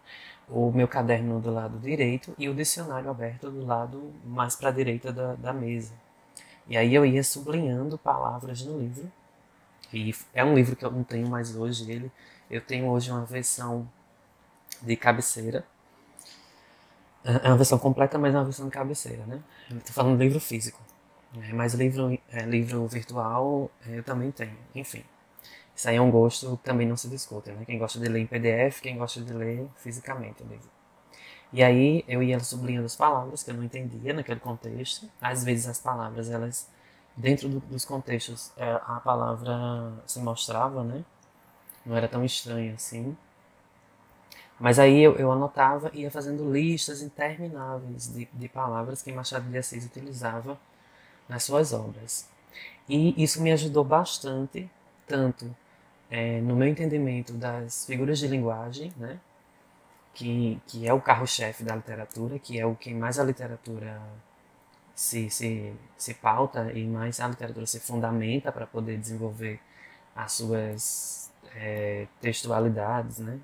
o 0.52 0.72
meu 0.72 0.88
caderno 0.88 1.40
do 1.40 1.52
lado 1.52 1.80
direito 1.80 2.34
e 2.38 2.50
o 2.50 2.54
dicionário 2.54 3.10
aberto 3.10 3.50
do 3.50 3.66
lado 3.66 4.14
mais 4.26 4.56
para 4.56 4.70
a 4.70 4.72
direita 4.72 5.12
da, 5.12 5.34
da 5.36 5.54
mesa. 5.54 5.94
E 6.68 6.78
aí 6.78 6.94
eu 6.94 7.06
ia 7.06 7.24
sublinhando 7.24 7.98
palavras 7.98 8.62
no 8.64 8.80
livro. 8.80 9.12
E 9.94 10.14
é 10.34 10.44
um 10.44 10.54
livro 10.54 10.76
que 10.76 10.86
eu 10.86 10.92
não 10.92 11.04
tenho 11.04 11.28
mais 11.28 11.56
hoje 11.56 11.90
ele. 11.90 12.12
Eu 12.50 12.62
tenho 12.62 12.88
hoje 12.88 13.12
uma 13.12 13.26
versão 13.26 13.90
de 14.82 14.96
cabeceira. 14.96 15.66
É 17.24 17.48
uma 17.50 17.58
versão 17.58 17.78
completa, 17.78 18.18
mas 18.18 18.34
é 18.34 18.38
uma 18.38 18.44
versão 18.46 18.66
de 18.66 18.72
cabeceira, 18.72 19.26
né? 19.26 19.40
Eu 19.70 19.80
tô 19.80 19.94
falando 19.94 20.20
livro 20.20 20.40
físico. 20.40 20.80
É, 21.40 21.54
mas 21.54 21.74
livro, 21.74 22.18
é, 22.30 22.42
livro 22.44 22.86
virtual 22.88 23.72
é, 23.88 24.00
eu 24.00 24.04
também 24.04 24.32
tenho. 24.32 24.58
Enfim. 24.76 25.04
Isso 25.76 25.90
aí 25.90 25.96
é 25.96 26.02
um 26.02 26.12
gosto 26.12 26.58
que 26.58 26.64
também 26.64 26.88
não 26.88 26.98
se 26.98 27.10
discute, 27.10 27.52
né? 27.52 27.64
Quem 27.66 27.78
gosta 27.78 28.00
de 28.00 28.08
ler 28.08 28.20
em 28.22 28.28
PDF, 28.28 28.82
quem 28.82 28.98
gosta 28.98 29.22
de 29.22 29.34
ler 29.34 29.68
fisicamente 29.78 30.44
o 30.44 30.48
livro. 30.48 30.70
E 31.54 31.64
aí 31.64 32.04
eu 32.08 32.24
ia 32.24 32.40
sublinhando 32.40 32.86
as 32.86 32.96
palavras 32.96 33.44
que 33.44 33.52
eu 33.52 33.56
não 33.56 33.64
entendia 33.64 34.14
naquele 34.14 34.40
contexto. 34.40 35.10
Às 35.22 35.44
vezes 35.44 35.68
as 35.68 35.80
palavras, 35.80 36.30
elas, 36.30 36.70
dentro 37.16 37.50
do, 37.50 37.60
dos 37.62 37.84
contextos, 37.86 38.52
é, 38.58 38.72
a 38.86 39.02
palavra 39.04 39.94
se 40.06 40.20
mostrava, 40.20 40.84
né? 40.84 41.04
Não 41.86 41.96
era 41.96 42.08
tão 42.08 42.24
estranha 42.24 42.74
assim. 42.76 43.18
Mas 44.60 44.78
aí 44.80 45.02
eu, 45.02 45.16
eu 45.18 45.32
anotava 45.32 45.90
e 45.94 46.02
ia 46.02 46.12
fazendo 46.12 46.52
listas 46.52 47.02
intermináveis 47.02 48.14
de, 48.14 48.30
de 48.32 48.48
palavras 48.48 49.02
que 49.02 49.12
Machado 49.12 49.50
de 49.50 49.58
Assis 49.58 49.86
utilizava 49.86 50.58
nas 51.28 51.44
suas 51.44 51.74
obras. 51.74 52.30
E 52.88 53.22
isso 53.22 53.42
me 53.42 53.52
ajudou 53.52 53.84
bastante, 53.84 54.70
tanto 55.12 55.54
é, 56.10 56.40
no 56.40 56.56
meu 56.56 56.70
entendimento 56.70 57.34
das 57.34 57.86
figuras 57.86 58.18
de 58.18 58.28
linguagem, 58.28 58.94
né, 58.96 59.20
que, 60.14 60.62
que 60.66 60.88
é 60.88 60.94
o 60.94 61.02
carro-chefe 61.02 61.64
da 61.64 61.76
literatura, 61.76 62.40
que 62.40 62.58
é 62.58 62.66
o 62.66 62.76
que 62.76 62.94
mais 62.94 63.20
a 63.20 63.24
literatura 63.24 64.02
se, 64.96 65.30
se, 65.30 65.74
se 65.98 66.14
pauta 66.14 66.72
e 66.72 66.86
mais 66.88 67.20
a 67.20 67.28
literatura 67.28 67.66
se 67.66 67.80
fundamenta 67.82 68.52
para 68.52 68.66
poder 68.66 68.98
desenvolver 68.98 69.60
as 70.16 70.32
suas 70.34 71.32
é, 71.56 72.08
textualidades, 72.22 73.20
né? 73.20 73.38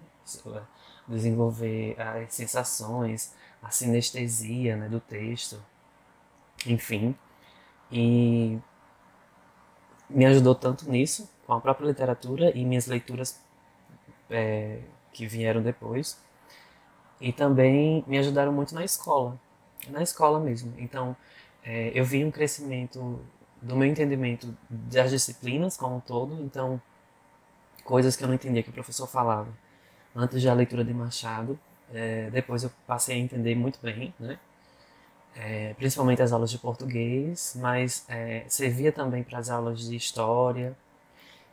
desenvolver 1.07 2.00
as 2.00 2.33
sensações, 2.33 3.33
a 3.62 3.71
sinestesia 3.71 4.75
né, 4.77 4.88
do 4.88 5.00
texto, 5.00 5.62
enfim. 6.65 7.15
E 7.91 8.59
me 10.09 10.25
ajudou 10.25 10.53
tanto 10.53 10.89
nisso, 10.89 11.29
com 11.48 11.54
a 11.54 11.62
própria 11.62 11.88
literatura 11.88 12.51
e 12.56 12.66
minhas 12.66 12.86
leituras 12.86 13.42
é, 14.30 14.82
que 15.13 15.25
vieram 15.25 15.62
depois. 15.62 16.22
E 17.20 17.32
também 17.32 18.04
me 18.06 18.18
ajudaram 18.20 18.51
muito 18.51 18.75
na 18.75 18.84
escola, 18.84 19.39
na 19.89 20.04
escola 20.04 20.39
mesmo. 20.39 20.74
Então, 20.77 21.16
é, 21.63 21.92
eu 21.96 22.06
vi 22.06 22.24
um 22.24 22.30
crescimento 22.30 23.20
do 23.62 23.75
meu 23.75 23.88
entendimento 23.88 24.56
das 24.70 25.10
disciplinas 25.10 25.77
como 25.77 25.96
um 25.96 26.00
todo. 26.00 26.44
Então, 26.44 26.80
coisas 27.84 28.16
que 28.16 28.24
eu 28.24 28.27
não 28.27 28.36
entendia 28.36 28.62
que 28.62 28.70
o 28.70 28.74
professor 28.74 29.08
falava 29.08 29.48
antes 30.16 30.44
da 30.44 30.54
leitura 30.54 30.84
de 30.84 30.94
Machado, 30.94 31.58
é, 31.94 32.30
depois 32.30 32.63
eu 32.63 32.72
passei 32.86 33.16
a 33.16 33.20
entender 33.20 33.56
muito 33.56 33.80
bem, 33.82 34.13
né? 34.20 34.38
É, 35.36 35.74
principalmente 35.75 36.22
as 36.22 36.32
aulas 36.32 36.50
de 36.50 36.58
português, 36.58 37.56
mas 37.60 38.04
é, 38.10 38.44
servia 38.48 38.92
também 38.92 39.24
para 39.24 39.38
as 39.38 39.50
aulas 39.50 39.88
de 39.88 39.96
história, 39.96 40.75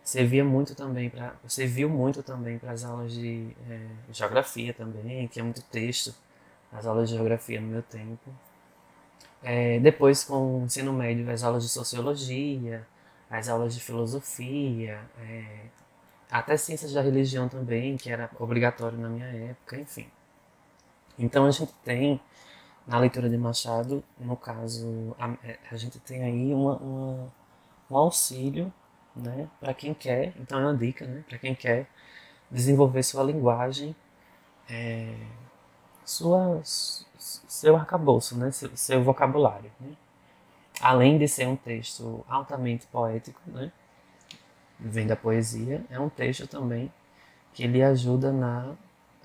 servia 0.05 0.45
muito 0.45 0.75
também 0.75 1.09
para, 1.09 1.35
serviu 1.49 1.89
muito 1.89 2.23
também 2.23 2.59
para 2.59 2.73
as 2.73 2.85
aulas 2.85 3.13
de 3.13 3.57
é, 3.69 3.87
geografia 4.13 4.75
também, 4.75 5.27
tinha 5.29 5.45
muito 5.45 5.63
texto, 5.63 6.15
as 6.71 6.87
aulas 6.87 7.09
de 7.09 7.17
geografia 7.17 7.61
no 7.61 7.69
meu 7.69 7.83
tempo. 7.83 8.31
É, 9.43 9.79
depois, 9.81 10.25
com 10.25 10.63
o 10.63 10.65
ensino 10.65 10.93
médio, 10.93 11.31
as 11.31 11.43
aulas 11.43 11.63
de 11.65 11.71
sociologia, 11.71 12.87
as 13.31 13.49
aulas 13.49 13.75
de 13.75 13.81
filosofia, 13.81 15.01
é, 15.21 15.67
até 16.31 16.57
ciências 16.57 16.93
da 16.93 17.01
religião 17.01 17.49
também, 17.49 17.97
que 17.97 18.11
era 18.11 18.31
obrigatório 18.39 18.99
na 18.99 19.09
minha 19.09 19.27
época, 19.27 19.79
enfim. 19.79 20.07
Então 21.19 21.47
a 21.47 21.51
gente 21.51 21.73
tem, 21.85 22.21
na 22.87 22.99
leitura 22.99 23.29
de 23.29 23.37
Machado, 23.39 24.03
no 24.19 24.37
caso, 24.37 25.15
a, 25.19 25.31
é, 25.45 25.59
a 25.71 25.77
gente 25.77 25.99
tem 26.01 26.23
aí 26.23 26.53
uma, 26.53 26.77
uma, 26.77 27.33
um 27.91 27.97
auxílio 27.97 28.73
né, 29.15 29.49
para 29.61 29.73
quem 29.75 29.95
quer, 29.95 30.33
então 30.39 30.59
é 30.59 30.63
uma 30.63 30.77
dica 30.77 31.07
né, 31.07 31.25
para 31.29 31.39
quem 31.39 31.55
quer 31.55 31.87
desenvolver 32.51 33.03
sua 33.03 33.23
linguagem, 33.23 33.95
é, 34.69 35.15
sua, 36.05 36.61
seu 36.65 37.77
arcabouço, 37.77 38.37
né, 38.37 38.51
seu, 38.51 38.77
seu 38.77 39.03
vocabulário. 39.03 39.71
Né? 39.81 39.97
Além 40.81 41.19
de 41.19 41.29
ser 41.29 41.47
um 41.47 41.57
texto 41.57 42.25
altamente 42.29 42.87
poético, 42.87 43.41
né, 43.47 43.73
vem 44.79 45.07
da 45.07 45.17
poesia, 45.17 45.85
é 45.91 45.99
um 45.99 46.09
texto 46.09 46.47
também 46.47 46.93
que 47.53 47.67
lhe 47.67 47.83
ajuda 47.83 48.33
na 48.33 48.75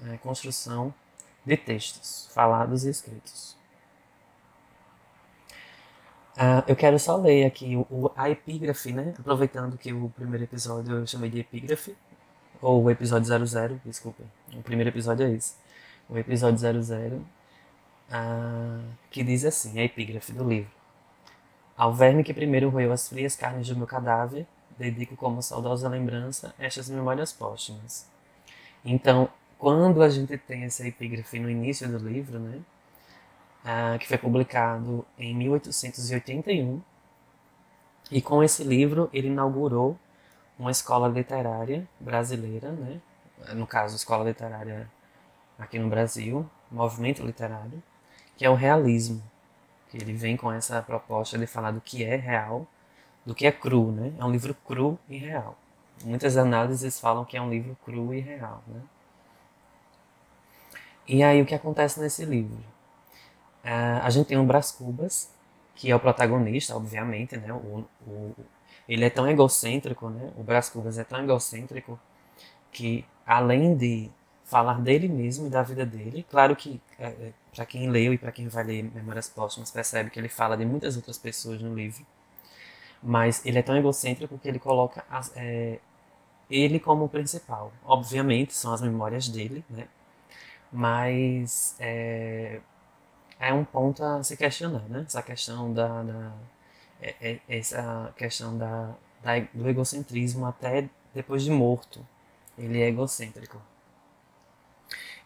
é, 0.08 0.18
construção 0.18 0.94
de 1.46 1.58
textos 1.58 2.30
falados 2.34 2.86
e 2.86 2.90
escritos. 2.90 3.59
Uh, 6.38 6.64
eu 6.68 6.76
quero 6.76 6.98
só 6.98 7.18
ler 7.18 7.46
aqui 7.46 7.76
o, 7.76 8.12
a 8.16 8.30
epígrafe, 8.30 8.92
né? 8.94 9.14
Aproveitando 9.20 9.78
que 9.78 9.92
o 9.92 10.10
primeiro 10.10 10.44
episódio 10.44 10.98
eu 10.98 11.08
chamei 11.08 11.30
de 11.30 11.40
epígrafe, 11.40 11.96
ou 12.62 12.84
o 12.84 12.92
episódio 12.92 13.28
00, 13.28 13.82
desculpa. 13.86 14.24
O 14.54 14.62
primeiro 14.62 14.90
episódio 14.90 15.26
é 15.26 15.32
esse. 15.32 15.56
O 16.10 16.18
episódio 16.18 16.58
00, 16.58 17.16
uh, 17.18 17.26
ah, 18.12 18.80
que 19.12 19.24
diz 19.24 19.46
assim, 19.46 19.80
a 19.80 19.84
epígrafe 19.84 20.32
do 20.32 20.48
livro. 20.48 20.72
Ao 21.78 21.94
verme 21.94 22.24
que 22.24 22.34
primeiro 22.34 22.70
roeu 22.70 22.92
as 22.92 23.08
frias 23.08 23.36
carnes 23.36 23.68
do 23.68 23.76
meu 23.76 23.88
cadáver, 23.88 24.46
dedico 24.78 25.16
como 25.16 25.42
saudosa 25.42 25.90
lembrança 25.90 26.54
estas 26.58 26.90
memórias 26.90 27.32
póstumas. 27.34 28.08
Então, 28.84 29.30
quando 29.58 30.02
a 30.02 30.10
gente 30.10 30.38
tem 30.38 30.64
essa 30.64 30.88
epígrafe 30.88 31.38
no 31.38 31.50
início 31.50 31.88
do 31.88 31.98
livro, 31.98 32.40
né, 32.40 32.60
ah, 33.64 33.98
que 34.00 34.08
foi 34.08 34.18
publicado 34.18 35.06
em 35.18 35.36
1881, 35.36 36.82
e 38.12 38.22
com 38.22 38.44
esse 38.44 38.64
livro 38.64 39.10
ele 39.14 39.28
inaugurou 39.28 39.98
uma 40.58 40.72
escola 40.72 41.08
literária 41.08 41.88
brasileira, 42.00 42.72
né, 42.72 43.00
no 43.54 43.66
caso, 43.66 43.96
escola 43.96 44.26
literária 44.26 44.90
aqui 45.58 45.80
no 45.80 45.90
Brasil, 45.90 46.50
movimento 46.72 47.26
literário, 47.26 47.82
que 48.36 48.46
é 48.46 48.50
o 48.50 48.56
realismo. 48.56 49.24
Ele 49.94 50.14
vem 50.14 50.38
com 50.38 50.52
essa 50.52 50.82
proposta 50.82 51.38
de 51.38 51.48
falar 51.48 51.72
do 51.72 51.82
que 51.82 52.04
é 52.04 52.16
real 52.16 52.68
do 53.26 53.36
que 53.36 53.46
é 53.46 53.52
cru, 53.52 53.92
né? 53.92 54.14
É 54.18 54.26
um 54.26 54.32
livro 54.32 54.56
cru 54.66 54.98
e 55.08 55.18
real. 55.18 55.58
Muitas 56.04 56.38
análises 56.38 57.00
falam 57.00 57.26
que 57.26 57.38
é 57.38 57.42
um 57.42 57.50
livro 57.50 57.78
cru 57.86 58.14
e 58.14 58.20
real, 58.20 58.64
né? 58.68 58.82
E 61.08 61.24
aí 61.24 61.42
o 61.42 61.46
que 61.46 61.54
acontece 61.54 62.00
nesse 62.00 62.26
livro? 62.26 62.58
A 63.64 64.10
gente 64.10 64.28
tem 64.28 64.38
o 64.38 64.44
Brás 64.44 64.72
Cubas, 64.72 65.30
que 65.76 65.92
é 65.92 65.96
o 65.96 66.00
protagonista, 66.00 66.76
obviamente, 66.76 67.38
né? 67.38 67.54
O, 67.54 67.86
o, 68.08 68.36
ele 68.88 69.06
é 69.06 69.10
tão 69.10 69.30
egocêntrico, 69.30 70.10
né? 70.10 70.32
O 70.38 70.44
Brás 70.44 70.70
Cubas 70.70 70.98
é 70.98 71.04
tão 71.04 71.22
egocêntrico 71.24 72.00
que, 72.72 73.06
além 73.26 73.76
de 73.76 74.10
falar 74.46 74.82
dele 74.82 75.08
mesmo 75.08 75.48
e 75.48 75.50
da 75.50 75.62
vida 75.62 75.86
dele, 75.86 76.26
claro 76.30 76.56
que 76.56 76.82
é, 76.98 77.08
é 77.08 77.34
para 77.56 77.66
quem 77.66 77.90
leu 77.90 78.14
e 78.14 78.18
para 78.18 78.32
quem 78.32 78.48
vai 78.48 78.64
ler 78.64 78.84
Memórias 78.84 79.30
Póstumas 79.30 79.72
percebe 79.72 80.10
que 80.10 80.20
ele 80.20 80.30
fala 80.30 80.58
de 80.58 80.66
muitas 80.66 80.96
outras 80.96 81.18
pessoas 81.18 81.62
no 81.62 81.74
livro, 81.76 82.06
mas 83.02 83.46
ele 83.46 83.60
é 83.60 83.62
tão 83.62 83.78
egocêntrico 83.78 84.38
que 84.40 84.48
ele 84.48 84.60
coloca 84.60 85.06
as, 85.10 85.32
é, 85.36 85.80
ele 86.50 86.80
como 86.80 87.08
principal. 87.10 87.72
Obviamente, 87.86 88.54
são 88.54 88.74
as 88.74 88.82
memórias 88.82 89.30
dele, 89.30 89.64
né? 89.70 89.88
Mas 90.72 91.76
é, 91.80 92.60
é 93.40 93.54
um 93.54 93.64
ponto 93.66 94.04
a 94.04 94.24
se 94.24 94.38
questionar, 94.38 94.84
né? 94.90 95.04
Essa 95.08 95.24
questão 95.24 95.74
da, 95.74 96.04
da 96.04 96.34
é, 97.02 97.16
é, 97.22 97.40
essa 97.50 98.14
questão 98.18 98.58
da, 98.58 98.94
da, 99.24 99.40
do 99.54 99.70
egocentrismo 99.70 100.46
até 100.46 100.90
depois 101.14 101.44
de 101.44 101.52
morto. 101.52 102.06
Ele 102.58 102.82
é 102.82 102.90
egocêntrico. 102.90 103.62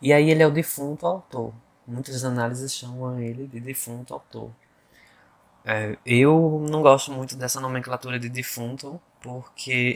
E 0.02 0.14
aí 0.14 0.30
ele 0.30 0.44
é 0.44 0.48
o 0.48 0.52
defunto 0.52 1.06
autor. 1.08 1.54
Muitas 1.88 2.24
análises 2.24 2.74
chamam 2.74 3.20
ele 3.20 3.48
de 3.48 3.60
defunto 3.60 4.14
autor. 4.14 4.52
É, 5.66 5.98
eu 6.06 6.66
não 6.70 6.82
gosto 6.82 7.12
muito 7.12 7.36
dessa 7.38 7.60
nomenclatura 7.60 8.20
de 8.20 8.28
defunto, 8.30 9.00
porque 9.22 9.96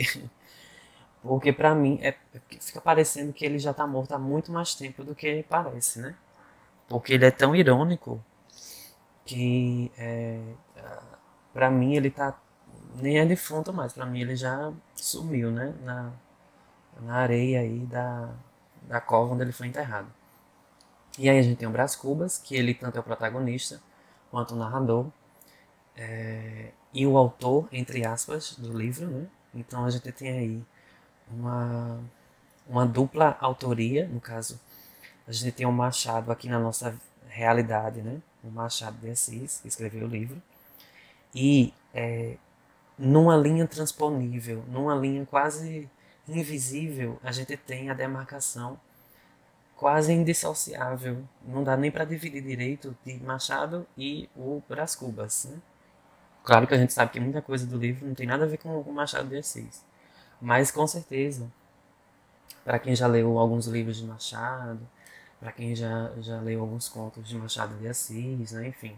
porque 1.22 1.52
para 1.54 1.76
mim 1.76 2.00
é, 2.02 2.16
fica 2.62 2.82
parecendo 2.82 3.34
que 3.34 3.46
ele 3.46 3.60
já 3.60 3.72
está 3.72 3.86
morto 3.88 4.14
há 4.14 4.20
muito 4.20 4.52
mais 4.52 4.76
tempo 4.76 5.04
do 5.04 5.16
que 5.16 5.44
parece, 5.50 6.00
né? 6.00 6.16
Porque 6.88 7.14
ele 7.14 7.26
é 7.26 7.32
tão 7.32 7.56
irônico 7.56 8.24
que 9.26 9.92
é, 9.98 10.40
para 11.54 11.70
mim 11.70 11.96
ele 11.96 12.10
tá 12.10 12.40
nem 12.96 13.20
é 13.20 13.26
defunto 13.26 13.74
mais, 13.74 13.94
para 13.94 14.06
mim 14.06 14.22
ele 14.22 14.36
já 14.36 14.72
sumiu, 14.96 15.52
né? 15.52 15.74
Na, 15.84 16.12
na 17.02 17.16
areia 17.16 17.62
aí 17.62 17.80
da, 17.80 18.30
da 18.84 19.02
cova 19.02 19.34
onde 19.34 19.44
ele 19.44 19.52
foi 19.52 19.68
enterrado. 19.68 20.08
E 21.18 21.30
aí 21.30 21.40
a 21.40 21.42
gente 21.42 21.58
tem 21.58 21.68
o 21.68 21.72
Brás 21.72 21.96
Cubas, 21.96 22.38
que 22.38 22.56
ele 22.56 22.74
tanto 22.74 22.98
é 22.98 23.00
o 23.00 23.04
protagonista 23.04 23.82
quanto 24.32 24.54
o 24.54 24.58
narrador. 24.58 25.08
É, 25.96 26.72
e 26.94 27.06
o 27.08 27.18
autor, 27.18 27.68
entre 27.72 28.06
aspas, 28.06 28.56
do 28.58 28.78
livro, 28.78 29.08
né? 29.08 29.28
Então 29.54 29.84
a 29.86 29.90
gente 29.90 30.12
tem 30.12 30.30
aí 30.32 30.66
uma, 31.32 32.00
uma 32.68 32.86
dupla 32.86 33.36
autoria, 33.40 34.08
no 34.08 34.22
caso, 34.22 34.60
a 35.28 35.32
gente 35.32 35.52
tem 35.52 35.66
um 35.68 35.72
Machado 35.72 36.32
aqui 36.32 36.48
na 36.48 36.60
nossa 36.60 36.96
realidade, 37.28 38.02
né? 38.02 38.22
O 38.44 38.50
Machado 38.50 38.98
de 38.98 39.10
Assis, 39.10 39.60
que 39.62 39.68
escreveu 39.68 40.06
o 40.06 40.08
livro, 40.08 40.42
e 41.36 41.74
é, 41.94 42.38
numa 42.98 43.36
linha 43.36 43.68
transponível, 43.68 44.64
numa 44.68 44.96
linha 44.96 45.26
quase 45.26 45.90
invisível, 46.28 47.20
a 47.24 47.32
gente 47.32 47.56
tem 47.58 47.90
a 47.90 47.94
demarcação 47.94 48.80
quase 49.76 50.12
indissociável. 50.12 51.24
Não 51.46 51.64
dá 51.64 51.78
nem 51.78 51.92
para 51.92 52.06
dividir 52.06 52.42
direito 52.42 52.98
de 53.06 53.18
Machado 53.20 53.86
e 53.98 54.30
o 54.36 54.62
Brás 54.68 54.96
Cubas, 54.96 55.46
né? 55.46 55.58
Claro 56.44 56.66
que 56.66 56.74
a 56.74 56.78
gente 56.78 56.94
sabe 56.94 57.12
que 57.12 57.20
muita 57.20 57.42
coisa 57.42 57.66
do 57.66 57.78
livro 57.78 58.08
não 58.08 58.16
tem 58.16 58.26
nada 58.26 58.46
a 58.46 58.48
ver 58.48 58.58
com 58.58 58.80
o 58.80 58.94
Machado 58.94 59.28
de 59.28 59.38
Assis. 59.38 59.84
Mas 60.42 60.72
com 60.72 60.88
certeza, 60.88 61.52
para 62.64 62.80
quem 62.80 62.96
já 62.96 63.06
leu 63.06 63.38
alguns 63.38 63.68
livros 63.68 63.98
de 63.98 64.06
Machado, 64.06 64.80
para 65.40 65.52
quem 65.52 65.76
já, 65.76 66.12
já 66.20 66.40
leu 66.40 66.62
alguns 66.62 66.90
contos 66.90 67.28
de 67.28 67.36
Machado 67.36 67.76
de 67.78 67.88
Assis, 67.88 68.52
né, 68.52 68.68
enfim, 68.68 68.96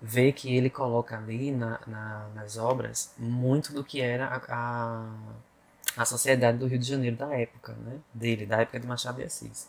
vê 0.00 0.32
que 0.32 0.54
ele 0.54 0.68
coloca 0.68 1.16
ali 1.16 1.50
na, 1.50 1.80
na, 1.86 2.28
nas 2.34 2.56
obras 2.56 3.14
muito 3.18 3.72
do 3.72 3.84
que 3.84 4.00
era 4.00 4.26
a, 4.26 4.40
a, 4.48 6.02
a 6.02 6.04
sociedade 6.04 6.58
do 6.58 6.66
Rio 6.66 6.78
de 6.78 6.86
Janeiro 6.88 7.16
da 7.16 7.32
época, 7.38 7.72
né, 7.74 7.98
dele, 8.12 8.46
da 8.46 8.60
época 8.60 8.80
de 8.80 8.86
Machado 8.86 9.16
de 9.16 9.24
Assis. 9.24 9.68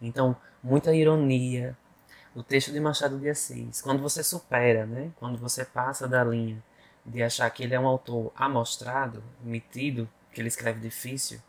Então, 0.00 0.36
muita 0.62 0.94
ironia, 0.94 1.76
o 2.34 2.42
texto 2.42 2.72
de 2.72 2.80
Machado 2.80 3.18
de 3.18 3.28
Assis, 3.28 3.80
quando 3.80 4.00
você 4.00 4.22
supera, 4.22 4.86
né? 4.86 5.10
Quando 5.16 5.38
você 5.38 5.64
passa 5.64 6.06
da 6.06 6.22
linha 6.22 6.62
de 7.04 7.22
achar 7.22 7.50
que 7.50 7.62
ele 7.64 7.74
é 7.74 7.80
um 7.80 7.86
autor 7.86 8.32
amostrado, 8.36 9.22
metido, 9.42 10.08
que 10.32 10.40
ele 10.40 10.48
escreve 10.48 10.80
difícil, 10.80 11.40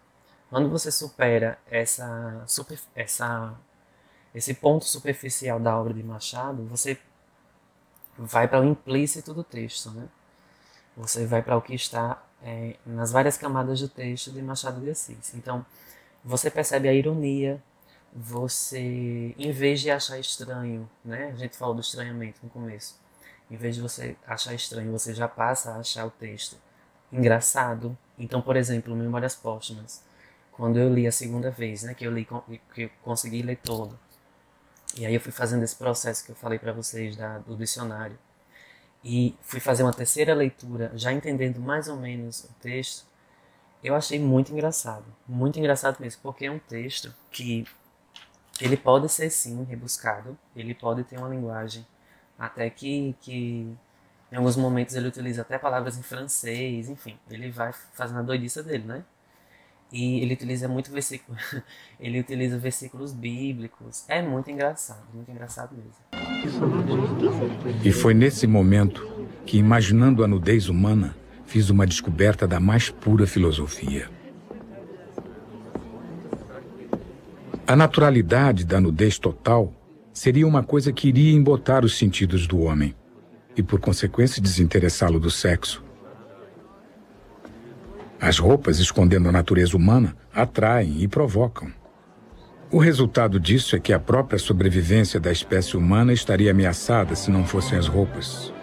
quando 0.49 0.69
você 0.69 0.91
supera 0.91 1.59
essa, 1.69 2.43
essa, 2.95 3.53
esse 4.33 4.53
ponto 4.53 4.85
superficial 4.85 5.59
da 5.59 5.77
obra 5.77 5.93
de 5.93 6.03
Machado, 6.03 6.63
você 6.65 6.99
vai 8.17 8.47
para 8.47 8.61
o 8.61 8.65
implícito 8.65 9.33
do 9.33 9.43
texto, 9.43 9.91
né? 9.91 10.07
Você 10.95 11.25
vai 11.25 11.41
para 11.41 11.57
o 11.57 11.61
que 11.61 11.73
está 11.73 12.21
é, 12.41 12.75
nas 12.85 13.11
várias 13.11 13.37
camadas 13.37 13.79
do 13.79 13.87
texto 13.87 14.31
de 14.31 14.41
Machado 14.41 14.81
de 14.81 14.89
Assis. 14.89 15.33
Então, 15.33 15.65
você 16.23 16.51
percebe 16.51 16.89
a 16.89 16.93
ironia, 16.93 17.63
você, 18.13 19.33
em 19.37 19.51
vez 19.51 19.81
de 19.81 19.89
achar 19.89 20.19
estranho, 20.19 20.89
né? 21.03 21.31
A 21.33 21.35
gente 21.35 21.55
falou 21.55 21.75
do 21.75 21.81
estranhamento 21.81 22.39
no 22.43 22.49
começo. 22.49 22.99
Em 23.49 23.55
vez 23.55 23.75
de 23.75 23.81
você 23.81 24.15
achar 24.27 24.53
estranho, 24.53 24.91
você 24.91 25.13
já 25.13 25.27
passa 25.27 25.71
a 25.71 25.77
achar 25.77 26.05
o 26.05 26.11
texto 26.11 26.57
engraçado. 27.11 27.97
Então, 28.17 28.41
por 28.41 28.55
exemplo, 28.55 28.95
Memórias 28.95 29.35
Póstumas, 29.35 30.03
quando 30.51 30.77
eu 30.77 30.93
li 30.93 31.07
a 31.07 31.11
segunda 31.11 31.49
vez, 31.49 31.83
né, 31.83 31.93
que 31.93 32.05
eu 32.05 32.11
li 32.13 32.27
que 32.73 32.83
eu 32.83 32.89
consegui 33.01 33.41
ler 33.41 33.57
todo. 33.57 33.97
E 34.97 35.05
aí 35.05 35.13
eu 35.13 35.21
fui 35.21 35.31
fazendo 35.31 35.63
esse 35.63 35.75
processo 35.75 36.25
que 36.25 36.31
eu 36.31 36.35
falei 36.35 36.59
para 36.59 36.73
vocês 36.73 37.15
da, 37.15 37.37
do 37.39 37.55
dicionário. 37.55 38.17
E 39.03 39.35
fui 39.41 39.59
fazer 39.59 39.83
uma 39.83 39.93
terceira 39.93 40.33
leitura, 40.33 40.91
já 40.95 41.11
entendendo 41.11 41.59
mais 41.59 41.87
ou 41.87 41.95
menos 41.95 42.43
o 42.43 42.53
texto. 42.61 43.07
Eu 43.83 43.95
achei 43.95 44.19
muito 44.19 44.51
engraçado, 44.51 45.05
muito 45.27 45.57
engraçado 45.57 45.99
mesmo, 46.01 46.21
porque 46.21 46.45
é 46.45 46.51
um 46.51 46.59
texto 46.59 47.13
que 47.31 47.65
ele 48.59 48.75
pode 48.75 49.07
ser 49.07 49.29
sim 49.29 49.63
rebuscado, 49.63 50.37
ele 50.53 50.73
pode 50.73 51.03
ter 51.05 51.17
uma 51.17 51.29
linguagem 51.29 51.87
até 52.37 52.69
que, 52.69 53.15
que 53.21 53.73
em 54.31 54.35
alguns 54.35 54.57
momentos 54.57 54.95
ele 54.95 55.07
utiliza 55.07 55.43
até 55.43 55.57
palavras 55.57 55.97
em 55.97 56.03
francês, 56.03 56.89
enfim, 56.89 57.17
ele 57.29 57.49
vai 57.51 57.71
fazendo 57.93 58.19
a 58.19 58.21
doidice 58.21 58.61
dele, 58.63 58.83
né? 58.85 59.03
E 59.91 60.19
ele 60.19 60.33
utiliza 60.35 60.67
muito 60.67 60.91
versículo, 60.91 61.37
ele 61.99 62.19
utiliza 62.19 62.57
versículos 62.57 63.11
bíblicos. 63.11 64.05
É 64.07 64.21
muito 64.21 64.51
engraçado, 64.51 65.03
muito 65.13 65.31
engraçado 65.31 65.75
mesmo. 65.75 65.93
E 67.83 67.91
foi 67.91 68.13
nesse 68.13 68.45
momento 68.45 69.07
que, 69.45 69.57
imaginando 69.57 70.23
a 70.23 70.27
nudez 70.27 70.69
humana, 70.69 71.15
fiz 71.45 71.71
uma 71.71 71.87
descoberta 71.87 72.47
da 72.47 72.59
mais 72.59 72.89
pura 72.89 73.25
filosofia. 73.25 74.09
A 77.65 77.75
naturalidade 77.75 78.65
da 78.65 78.79
nudez 78.79 79.17
total 79.17 79.73
seria 80.13 80.47
uma 80.47 80.63
coisa 80.63 80.91
que 80.91 81.07
iria 81.07 81.31
embotar 81.31 81.85
os 81.85 81.97
sentidos 81.97 82.45
do 82.47 82.59
homem 82.59 82.95
e, 83.55 83.63
por 83.63 83.79
consequência, 83.79 84.41
desinteressá-lo 84.41 85.19
do 85.19 85.31
sexo. 85.31 85.83
As 88.21 88.37
roupas, 88.37 88.79
escondendo 88.79 89.29
a 89.29 89.31
natureza 89.31 89.77
humana, 89.77 90.15
atraem 90.33 91.01
e 91.01 91.07
provocam. 91.07 91.71
O 92.69 92.77
resultado 92.77 93.39
disso 93.39 93.75
é 93.75 93.79
que 93.79 93.93
a 93.93 93.99
própria 93.99 94.37
sobrevivência 94.37 95.19
da 95.19 95.31
espécie 95.31 95.77
humana 95.77 96.11
estaria 96.11 96.51
ameaçada 96.51 97.15
se 97.15 97.31
não 97.31 97.45
fossem 97.45 97.77
as 97.77 97.87
roupas. 97.87 98.53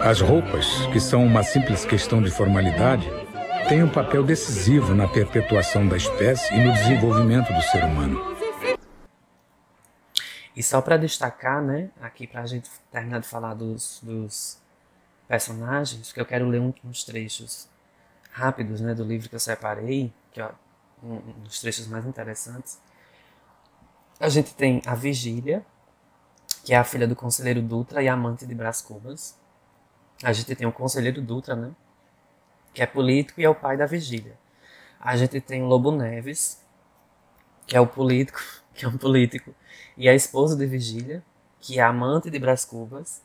As 0.00 0.20
roupas, 0.20 0.66
que 0.92 1.00
são 1.00 1.24
uma 1.24 1.42
simples 1.42 1.84
questão 1.84 2.20
de 2.20 2.30
formalidade, 2.30 3.08
têm 3.68 3.82
um 3.82 3.88
papel 3.88 4.24
decisivo 4.24 4.94
na 4.94 5.06
perpetuação 5.06 5.86
da 5.86 5.96
espécie 5.96 6.52
e 6.54 6.58
no 6.58 6.72
desenvolvimento 6.72 7.52
do 7.52 7.62
ser 7.62 7.84
humano. 7.84 8.20
E 10.56 10.62
só 10.62 10.80
para 10.80 10.96
destacar, 10.96 11.62
né, 11.62 11.90
aqui 12.00 12.26
para 12.26 12.42
a 12.42 12.46
gente 12.46 12.68
terminar 12.90 13.20
de 13.20 13.28
falar 13.28 13.54
dos, 13.54 14.00
dos 14.02 14.58
personagens, 15.28 16.10
que 16.10 16.20
eu 16.20 16.26
quero 16.26 16.48
ler 16.48 16.60
uns 16.82 17.04
trechos 17.04 17.68
rápidos 18.32 18.80
né, 18.80 18.94
do 18.94 19.04
livro 19.04 19.28
que 19.28 19.34
eu 19.34 19.40
separei, 19.40 20.12
que 20.32 20.40
é 20.40 20.50
um, 21.02 21.16
um 21.16 21.40
dos 21.44 21.60
trechos 21.60 21.86
mais 21.86 22.06
interessantes. 22.06 22.80
A 24.18 24.28
gente 24.28 24.54
tem 24.54 24.82
a 24.86 24.94
Vigília, 24.94 25.64
que 26.64 26.72
é 26.72 26.76
a 26.76 26.84
filha 26.84 27.06
do 27.06 27.14
conselheiro 27.14 27.62
Dutra 27.62 28.02
e 28.02 28.08
amante 28.08 28.46
de 28.46 28.54
Brás 28.54 28.80
Cubas. 28.80 29.38
A 30.22 30.32
gente 30.32 30.54
tem 30.56 30.66
o 30.66 30.72
conselheiro 30.72 31.20
Dutra, 31.22 31.54
né? 31.54 31.72
Que 32.74 32.82
é 32.82 32.86
político 32.86 33.40
e 33.40 33.44
é 33.44 33.48
o 33.48 33.54
pai 33.54 33.76
da 33.76 33.86
Vigília. 33.86 34.36
A 35.00 35.16
gente 35.16 35.40
tem 35.40 35.62
o 35.62 35.66
Lobo 35.66 35.92
Neves, 35.92 36.60
que 37.66 37.76
é 37.76 37.80
o 37.80 37.86
político, 37.86 38.40
que 38.74 38.84
é 38.84 38.88
um 38.88 38.96
político, 38.96 39.54
e 39.96 40.08
a 40.08 40.14
esposa 40.14 40.56
de 40.56 40.66
Vigília, 40.66 41.22
que 41.60 41.78
é 41.78 41.82
amante 41.82 42.30
de 42.30 42.38
Brás 42.38 42.64
Cubas. 42.64 43.22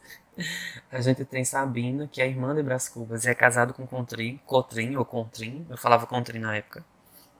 A 0.91 0.99
gente 0.99 1.23
tem 1.25 1.45
Sabina, 1.45 2.07
que 2.07 2.21
é 2.21 2.27
irmã 2.27 2.55
de 2.55 2.63
Brás 2.63 2.89
Cubas 2.89 3.25
e 3.25 3.29
é 3.29 3.35
casado 3.35 3.73
com 3.73 3.85
Contrim, 3.85 4.39
Cotrim 4.45 4.95
ou 4.95 5.05
Contrim, 5.05 5.65
eu 5.69 5.77
falava 5.77 6.07
Contrim 6.07 6.39
na 6.39 6.55
época. 6.55 6.83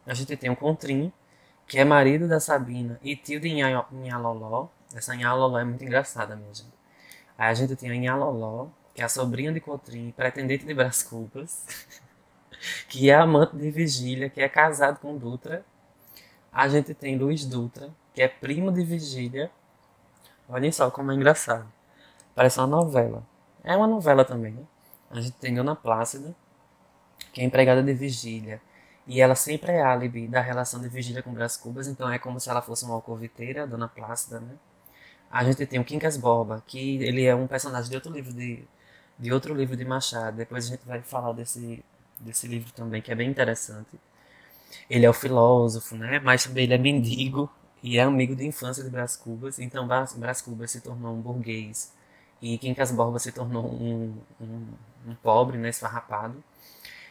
A 0.06 0.14
gente 0.14 0.36
tem 0.38 0.50
o 0.50 0.56
Contrim, 0.56 1.12
que 1.68 1.80
é 1.80 1.86
marido 1.86 2.28
da 2.28 2.40
Sabina 2.40 3.00
e 3.04 3.16
tio 3.16 3.40
de 3.40 3.50
Inhaloló. 3.50 4.68
Essa 4.94 5.16
Inhaloló 5.16 5.58
é 5.58 5.64
muito 5.64 5.84
engraçada 5.84 6.36
mesmo. 6.36 6.72
Aí 7.38 7.50
a 7.50 7.54
gente 7.54 7.76
tem 7.76 7.90
a 7.90 7.96
Inhaloló, 7.96 8.68
que 8.94 9.02
é 9.02 9.06
a 9.06 9.10
sobrinha 9.10 9.52
de 9.52 9.60
Cotrim, 9.60 10.12
pretendente 10.12 10.66
de 10.66 10.74
Brás 10.74 11.02
Cubas, 11.02 11.66
que 12.88 13.10
é 13.10 13.16
amante 13.16 13.56
de 13.56 13.72
Vigília, 13.72 14.30
que 14.30 14.42
é 14.42 14.48
casado 14.48 15.00
com 15.00 15.18
Dutra. 15.18 15.66
A 16.52 16.68
gente 16.68 16.94
tem 16.94 17.18
Luiz 17.18 17.44
Dutra, 17.44 17.90
que 18.14 18.22
é 18.22 18.28
primo 18.28 18.72
de 18.72 18.84
Vigília. 18.84 19.50
Olhem 20.48 20.72
só 20.72 20.92
como 20.92 21.12
é 21.12 21.16
engraçado. 21.16 21.73
Parece 22.36 22.60
uma 22.60 22.68
novela. 22.68 23.24
É 23.64 23.76
uma 23.76 23.88
novela 23.88 24.26
também, 24.26 24.54
né? 24.54 24.64
A 25.10 25.22
gente 25.22 25.34
tem 25.34 25.54
Dona 25.54 25.76
Plácida, 25.76 26.36
que 27.32 27.42
é 27.42 27.44
empregada 27.44 27.84
de 27.84 27.94
vigília. 27.94 28.62
E 29.06 29.22
ela 29.22 29.36
sempre 29.36 29.72
é 29.74 29.82
álibi 29.82 30.28
da 30.28 30.42
relação 30.42 30.80
de 30.82 30.88
vigília 30.90 31.22
com 31.22 31.34
Brás 31.34 31.58
Cubas, 31.58 31.88
então 31.88 32.10
é 32.10 32.18
como 32.18 32.40
se 32.40 32.50
ela 32.50 32.62
fosse 32.62 32.86
uma 32.86 32.96
alcoviteira, 32.96 33.68
Dona 33.68 33.88
Plácida, 33.88 34.40
né? 34.40 34.56
A 35.30 35.44
gente 35.44 35.66
tem 35.66 35.80
o 35.80 35.84
Quincas 35.84 36.16
Borba, 36.18 36.64
que 36.68 37.04
ele 37.04 37.26
é 37.26 37.36
um 37.36 37.48
personagem 37.48 37.90
de 37.90 37.96
outro 37.96 38.12
livro 38.12 38.34
de, 38.34 38.64
de 39.18 39.34
outro 39.34 39.54
livro 39.54 39.76
de 39.76 39.84
Machado. 39.84 40.38
Depois 40.38 40.66
a 40.66 40.70
gente 40.70 40.86
vai 40.86 41.02
falar 41.02 41.34
desse, 41.34 41.84
desse 42.20 42.48
livro 42.48 42.72
também, 42.74 43.02
que 43.02 43.12
é 43.12 43.16
bem 43.16 43.30
interessante. 43.30 44.00
Ele 44.90 45.06
é 45.06 45.10
o 45.10 45.14
filósofo, 45.14 45.96
né? 45.96 46.20
Mas 46.20 46.44
também 46.46 46.66
ele 46.66 46.74
é 46.74 46.78
mendigo 46.78 47.50
e 47.82 47.98
é 47.98 48.04
amigo 48.04 48.36
de 48.36 48.46
infância 48.46 48.84
de 48.84 48.90
Brás 48.90 49.16
Cubas. 49.16 49.60
Então 49.60 49.88
Brás 49.88 50.42
Cubas 50.42 50.72
se 50.72 50.82
tornou 50.82 51.14
um 51.14 51.22
burguês 51.22 51.92
e 52.44 52.58
Quincas 52.58 52.92
Borba 52.92 53.20
se 53.20 53.32
tornou 53.32 53.66
um, 53.66 54.22
um, 54.42 54.68
um 55.08 55.16
pobre, 55.16 55.58
né, 55.58 55.70
esfarrapado. 55.70 56.44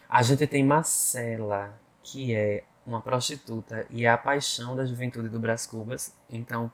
A 0.07 0.21
gente 0.21 0.47
tem 0.47 0.62
Marcela, 0.62 1.75
que 2.03 2.35
é 2.35 2.64
uma 2.87 3.01
prostituta 3.01 3.87
e 3.88 4.05
é 4.05 4.11
a 4.11 4.18
paixão 4.18 4.77
da 4.77 4.85
juventude 4.85 5.31
do 5.31 5.40
Brás 5.40 5.66
Cubas. 5.66 6.14
Então, 6.29 6.71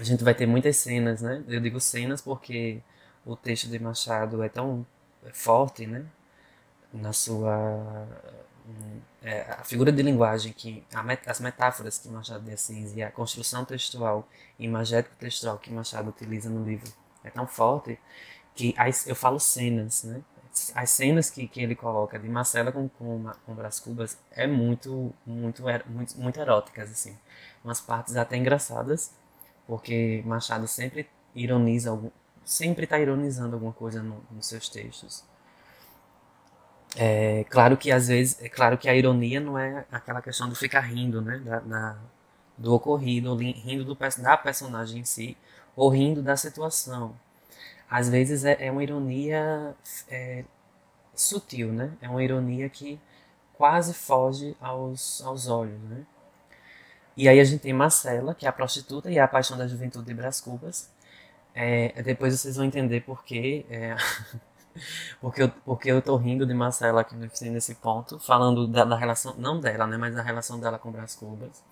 a 0.00 0.02
gente 0.02 0.24
vai 0.24 0.34
ter 0.34 0.46
muitas 0.46 0.78
cenas, 0.78 1.22
né? 1.22 1.44
Eu 1.46 1.60
digo 1.60 1.78
cenas 1.78 2.20
porque 2.20 2.82
o 3.24 3.36
texto 3.36 3.68
de 3.68 3.78
Machado 3.78 4.42
é 4.42 4.48
tão 4.48 4.84
forte, 5.32 5.86
né? 5.86 6.04
Na 6.92 7.12
sua 7.12 8.04
é, 9.22 9.42
a 9.52 9.62
figura 9.62 9.92
de 9.92 10.02
linguagem 10.02 10.52
que 10.52 10.84
met, 11.04 11.22
as 11.30 11.38
metáforas 11.38 11.98
que 11.98 12.08
Machado 12.08 12.44
de 12.44 12.52
Assis 12.52 12.96
e 12.96 13.02
a 13.02 13.12
construção 13.12 13.64
textual 13.64 14.28
e 14.58 14.64
imagético 14.64 15.14
textual 15.20 15.56
que 15.56 15.70
Machado 15.70 16.08
utiliza 16.08 16.50
no 16.50 16.64
livro 16.64 16.92
é 17.28 17.30
tão 17.30 17.46
forte 17.46 17.98
que 18.54 18.74
as, 18.76 19.06
eu 19.06 19.14
falo 19.14 19.38
cenas, 19.38 20.04
né? 20.04 20.22
As 20.74 20.90
cenas 20.90 21.30
que, 21.30 21.46
que 21.46 21.62
ele 21.62 21.76
coloca 21.76 22.18
de 22.18 22.28
Marcela 22.28 22.72
com, 22.72 22.88
com, 22.88 23.30
com 23.46 23.54
Brás 23.54 23.78
Cubas 23.78 24.18
é 24.32 24.46
muito, 24.46 25.14
muito, 25.24 25.62
muito, 25.86 26.20
muito 26.20 26.40
eróticas, 26.40 26.90
assim. 26.90 27.16
Umas 27.64 27.80
partes 27.80 28.16
até 28.16 28.36
engraçadas, 28.36 29.12
porque 29.66 30.22
Machado 30.26 30.66
sempre 30.66 31.08
ironiza, 31.34 31.90
algum, 31.90 32.10
sempre 32.44 32.84
está 32.84 32.98
ironizando 32.98 33.54
alguma 33.54 33.72
coisa 33.72 34.02
no, 34.02 34.24
nos 34.32 34.46
seus 34.46 34.68
textos. 34.68 35.24
É 36.96 37.44
claro 37.50 37.76
que 37.76 37.92
às 37.92 38.08
vezes, 38.08 38.42
é 38.42 38.48
claro 38.48 38.78
que 38.78 38.88
a 38.88 38.94
ironia 38.94 39.40
não 39.40 39.58
é 39.58 39.84
aquela 39.92 40.22
questão 40.22 40.48
de 40.48 40.54
ficar 40.56 40.80
rindo, 40.80 41.20
né, 41.20 41.38
da, 41.38 41.60
da 41.60 41.98
do 42.56 42.74
ocorrido, 42.74 43.36
rindo 43.36 43.84
do, 43.84 43.96
da 44.20 44.36
personagem 44.36 45.00
em 45.00 45.04
si, 45.04 45.36
ou 45.78 45.88
rindo 45.90 46.20
da 46.20 46.36
situação. 46.36 47.14
Às 47.88 48.08
vezes 48.08 48.44
é, 48.44 48.66
é 48.66 48.70
uma 48.70 48.82
ironia 48.82 49.76
é, 50.08 50.44
sutil, 51.14 51.72
né? 51.72 51.92
É 52.02 52.08
uma 52.08 52.22
ironia 52.22 52.68
que 52.68 53.00
quase 53.54 53.94
foge 53.94 54.56
aos, 54.60 55.22
aos 55.22 55.46
olhos, 55.46 55.80
né? 55.82 56.04
E 57.16 57.28
aí 57.28 57.38
a 57.40 57.44
gente 57.44 57.60
tem 57.60 57.72
Marcela, 57.72 58.34
que 58.34 58.44
é 58.44 58.48
a 58.48 58.52
prostituta 58.52 59.10
e 59.10 59.18
é 59.18 59.20
a 59.20 59.28
paixão 59.28 59.56
da 59.56 59.68
juventude 59.68 60.06
de 60.06 60.14
Brás 60.14 60.40
Cubas. 60.40 60.90
É, 61.54 62.02
depois 62.02 62.38
vocês 62.38 62.56
vão 62.56 62.64
entender 62.64 63.02
por 63.02 63.24
quê. 63.24 63.64
É, 63.70 63.96
porque, 65.20 65.42
eu, 65.42 65.48
porque 65.64 65.90
eu 65.90 66.02
tô 66.02 66.16
rindo 66.16 66.44
de 66.44 66.54
Marcela 66.54 67.02
aqui 67.02 67.14
nesse 67.16 67.74
ponto, 67.76 68.18
falando 68.18 68.66
da, 68.66 68.84
da, 68.84 68.96
relação, 68.96 69.34
não 69.38 69.60
dela, 69.60 69.86
né, 69.86 69.96
mas 69.96 70.14
da 70.14 70.22
relação 70.22 70.58
dela 70.58 70.78
com 70.78 70.90
Brás 70.90 71.14
Cubas. 71.14 71.62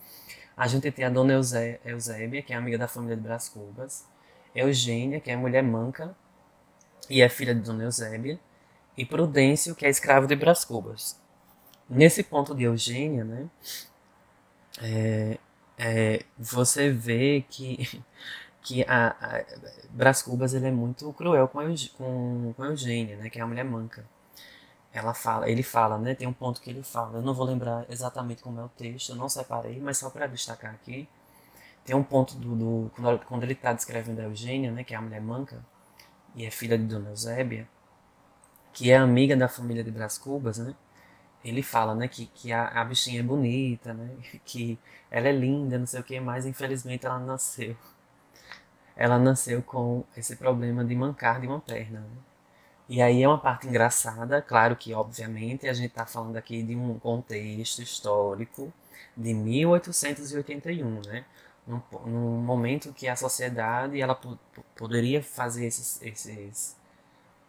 A 0.57 0.67
gente 0.67 0.91
tem 0.91 1.05
a 1.05 1.11
dona 1.11 1.35
Eusé- 1.35 1.81
Eusébia, 1.85 2.43
que 2.43 2.53
é 2.53 2.57
amiga 2.57 2.79
da 2.79 2.89
família 2.89 3.17
de 3.17 3.23
Brás 3.23 3.49
Cubas. 3.49 4.07
Eugênia, 4.55 5.21
que 5.21 5.31
é 5.31 5.37
mulher 5.37 5.63
manca 5.63 6.17
e 7.11 7.23
é 7.23 7.29
filha 7.29 7.55
de 7.55 7.63
dona 7.63 7.85
Eusébia. 7.85 8.39
E 8.97 9.05
Prudêncio, 9.07 9.75
que 9.75 9.87
é 9.87 9.91
escravo 9.91 10.27
de 10.27 10.37
Brás 10.37 10.65
Cubas. 10.65 11.21
Nesse 11.91 12.23
ponto 12.25 12.55
de 12.55 12.65
Eugênia, 12.65 13.25
né, 13.25 13.49
é, 14.83 15.39
é, 15.79 16.25
você 16.39 16.91
vê 16.91 17.45
que, 17.49 18.03
que 18.63 18.85
a, 18.85 19.09
a 19.11 19.45
Brás 19.91 20.23
Cubas 20.23 20.55
ele 20.55 20.67
é 20.67 20.71
muito 20.71 21.13
cruel 21.15 21.49
com, 21.49 21.61
a 21.61 21.65
com, 21.97 22.53
com 22.57 22.65
Eugênia, 22.65 23.17
né, 23.17 23.31
que 23.31 23.39
é 23.39 23.43
a 23.43 23.47
mulher 23.47 23.65
manca. 23.65 24.05
Ela 24.97 25.13
fala, 25.13 25.49
ele 25.51 25.63
fala, 25.63 25.99
né, 25.99 26.15
tem 26.15 26.27
um 26.27 26.33
ponto 26.33 26.59
que 26.59 26.71
ele 26.71 26.83
fala, 26.83 27.19
eu 27.19 27.23
não 27.23 27.35
vou 27.35 27.45
lembrar 27.47 27.85
exatamente 27.91 28.43
como 28.43 28.59
é 28.59 28.65
o 28.65 28.69
texto, 28.71 29.11
eu 29.11 29.17
não 29.17 29.29
separei, 29.29 29.79
mas 29.79 29.99
só 29.99 30.09
para 30.09 30.27
destacar 30.27 30.73
aqui, 30.73 31.07
tem 31.85 31.95
um 31.95 32.03
ponto 32.03 32.35
do, 32.37 32.57
do 32.57 32.91
quando, 32.97 33.19
quando 33.27 33.43
ele 33.45 33.53
está 33.53 33.75
descrevendo 33.75 34.21
a 34.21 34.25
Eugênia, 34.25 34.73
né, 34.73 34.85
que 34.85 34.95
é 34.95 34.97
a 34.97 35.03
mulher 35.03 35.21
manca, 35.21 35.63
e 36.35 36.47
é 36.47 36.51
filha 36.51 36.79
de 36.79 36.85
Dona 36.85 37.11
Eusébia, 37.11 37.69
que 38.73 38.91
é 38.91 38.97
amiga 38.97 39.37
da 39.37 39.49
família 39.49 39.85
de 39.85 39.91
Brás 39.91 40.17
Cubas, 40.17 40.59
né, 40.59 40.75
ele 41.45 41.63
fala, 41.63 41.95
né, 41.95 42.09
que, 42.09 42.27
que 42.27 42.53
a, 42.53 42.69
a 42.69 42.85
bichinha 42.85 43.21
é 43.21 43.23
bonita, 43.23 43.93
né, 43.95 44.17
que 44.47 44.79
ela 45.11 45.29
é 45.29 45.33
linda, 45.33 45.79
não 45.79 45.87
sei 45.87 46.01
o 46.01 46.05
que, 46.05 46.19
mas 46.21 46.47
infelizmente 46.47 47.05
ela 47.07 47.19
nasceu. 47.19 47.77
Ela 48.97 49.19
nasceu 49.19 49.63
com 49.63 50.05
esse 50.17 50.37
problema 50.37 50.85
de 50.85 50.95
mancar 50.97 51.41
de 51.41 51.47
uma 51.47 51.61
perna, 51.61 52.01
né? 52.01 52.26
E 52.89 53.03
aí 53.03 53.23
é 53.23 53.29
uma 53.29 53.39
parte 53.39 53.67
engraçada, 53.67 54.41
claro 54.41 54.77
que 54.77 54.95
obviamente 54.95 55.67
a 55.69 55.73
gente 55.73 55.89
está 55.89 56.07
falando 56.07 56.37
aqui 56.37 56.63
de 56.63 56.77
um 56.77 56.99
contexto 56.99 57.83
histórico 57.83 58.73
de 59.17 59.35
1881, 59.35 61.01
né? 61.03 61.25
Num, 61.67 61.83
num 62.07 62.39
momento 62.43 62.93
que 62.93 63.09
a 63.09 63.17
sociedade 63.17 64.01
ela 64.01 64.15
po- 64.15 64.39
po- 64.55 64.65
poderia 64.77 65.21
fazer 65.23 65.67
esses, 65.67 66.01
esses, 66.01 66.77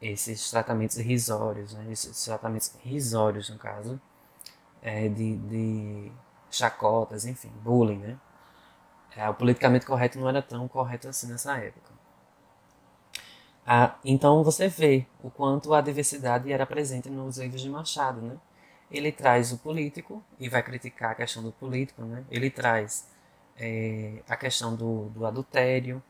esses 0.02 0.50
tratamentos 0.52 0.98
irrisórios, 0.98 1.74
né? 1.74 1.88
Esses 1.92 2.26
tratamentos 2.26 2.74
risórios, 2.84 3.50
no 3.50 3.58
caso, 3.60 4.00
é, 4.82 5.10
de, 5.10 5.38
de 5.38 6.12
chacotas, 6.52 7.26
enfim, 7.26 7.52
bullying, 7.64 7.98
né? 8.00 8.18
É, 9.16 9.30
o 9.30 9.34
politicamente 9.34 9.86
correto 9.86 10.20
não 10.20 10.30
era 10.30 10.42
tão 10.42 10.68
correto 10.68 11.08
assim 11.10 11.28
nessa 11.28 11.58
época. 11.58 11.87
Ah, 13.68 13.98
então 14.06 14.44
você 14.44 14.70
vê 14.70 15.06
o 15.22 15.30
quanto 15.30 15.74
a 15.74 15.82
diversidade 15.82 16.52
era 16.52 16.66
presente 16.66 17.10
nos 17.10 17.38
livros 17.38 17.62
de 17.62 17.70
Machado, 17.70 18.22
né? 18.22 18.38
Ele 18.90 19.12
traz 19.12 19.52
o 19.52 19.58
político 19.58 20.24
e 20.40 20.48
vai 20.48 20.64
criticar 20.64 21.12
a 21.12 21.16
questão 21.16 21.44
do 21.44 21.52
político, 21.52 22.02
né? 22.04 22.24
Ele 22.32 22.50
traz 22.50 23.08
é, 23.58 24.24
a 24.30 24.38
questão 24.38 24.76
do, 24.76 25.10
do 25.10 25.26
adultério, 25.26 26.02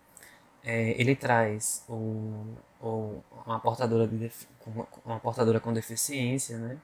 é, 0.63 0.91
ele 1.01 1.15
traz 1.15 1.83
o, 1.89 2.45
o, 2.81 3.23
uma, 3.45 3.59
portadora 3.59 4.07
de, 4.07 4.31
uma 5.05 5.19
portadora 5.19 5.59
com 5.59 5.73
deficiência, 5.73 6.57
né? 6.59 6.77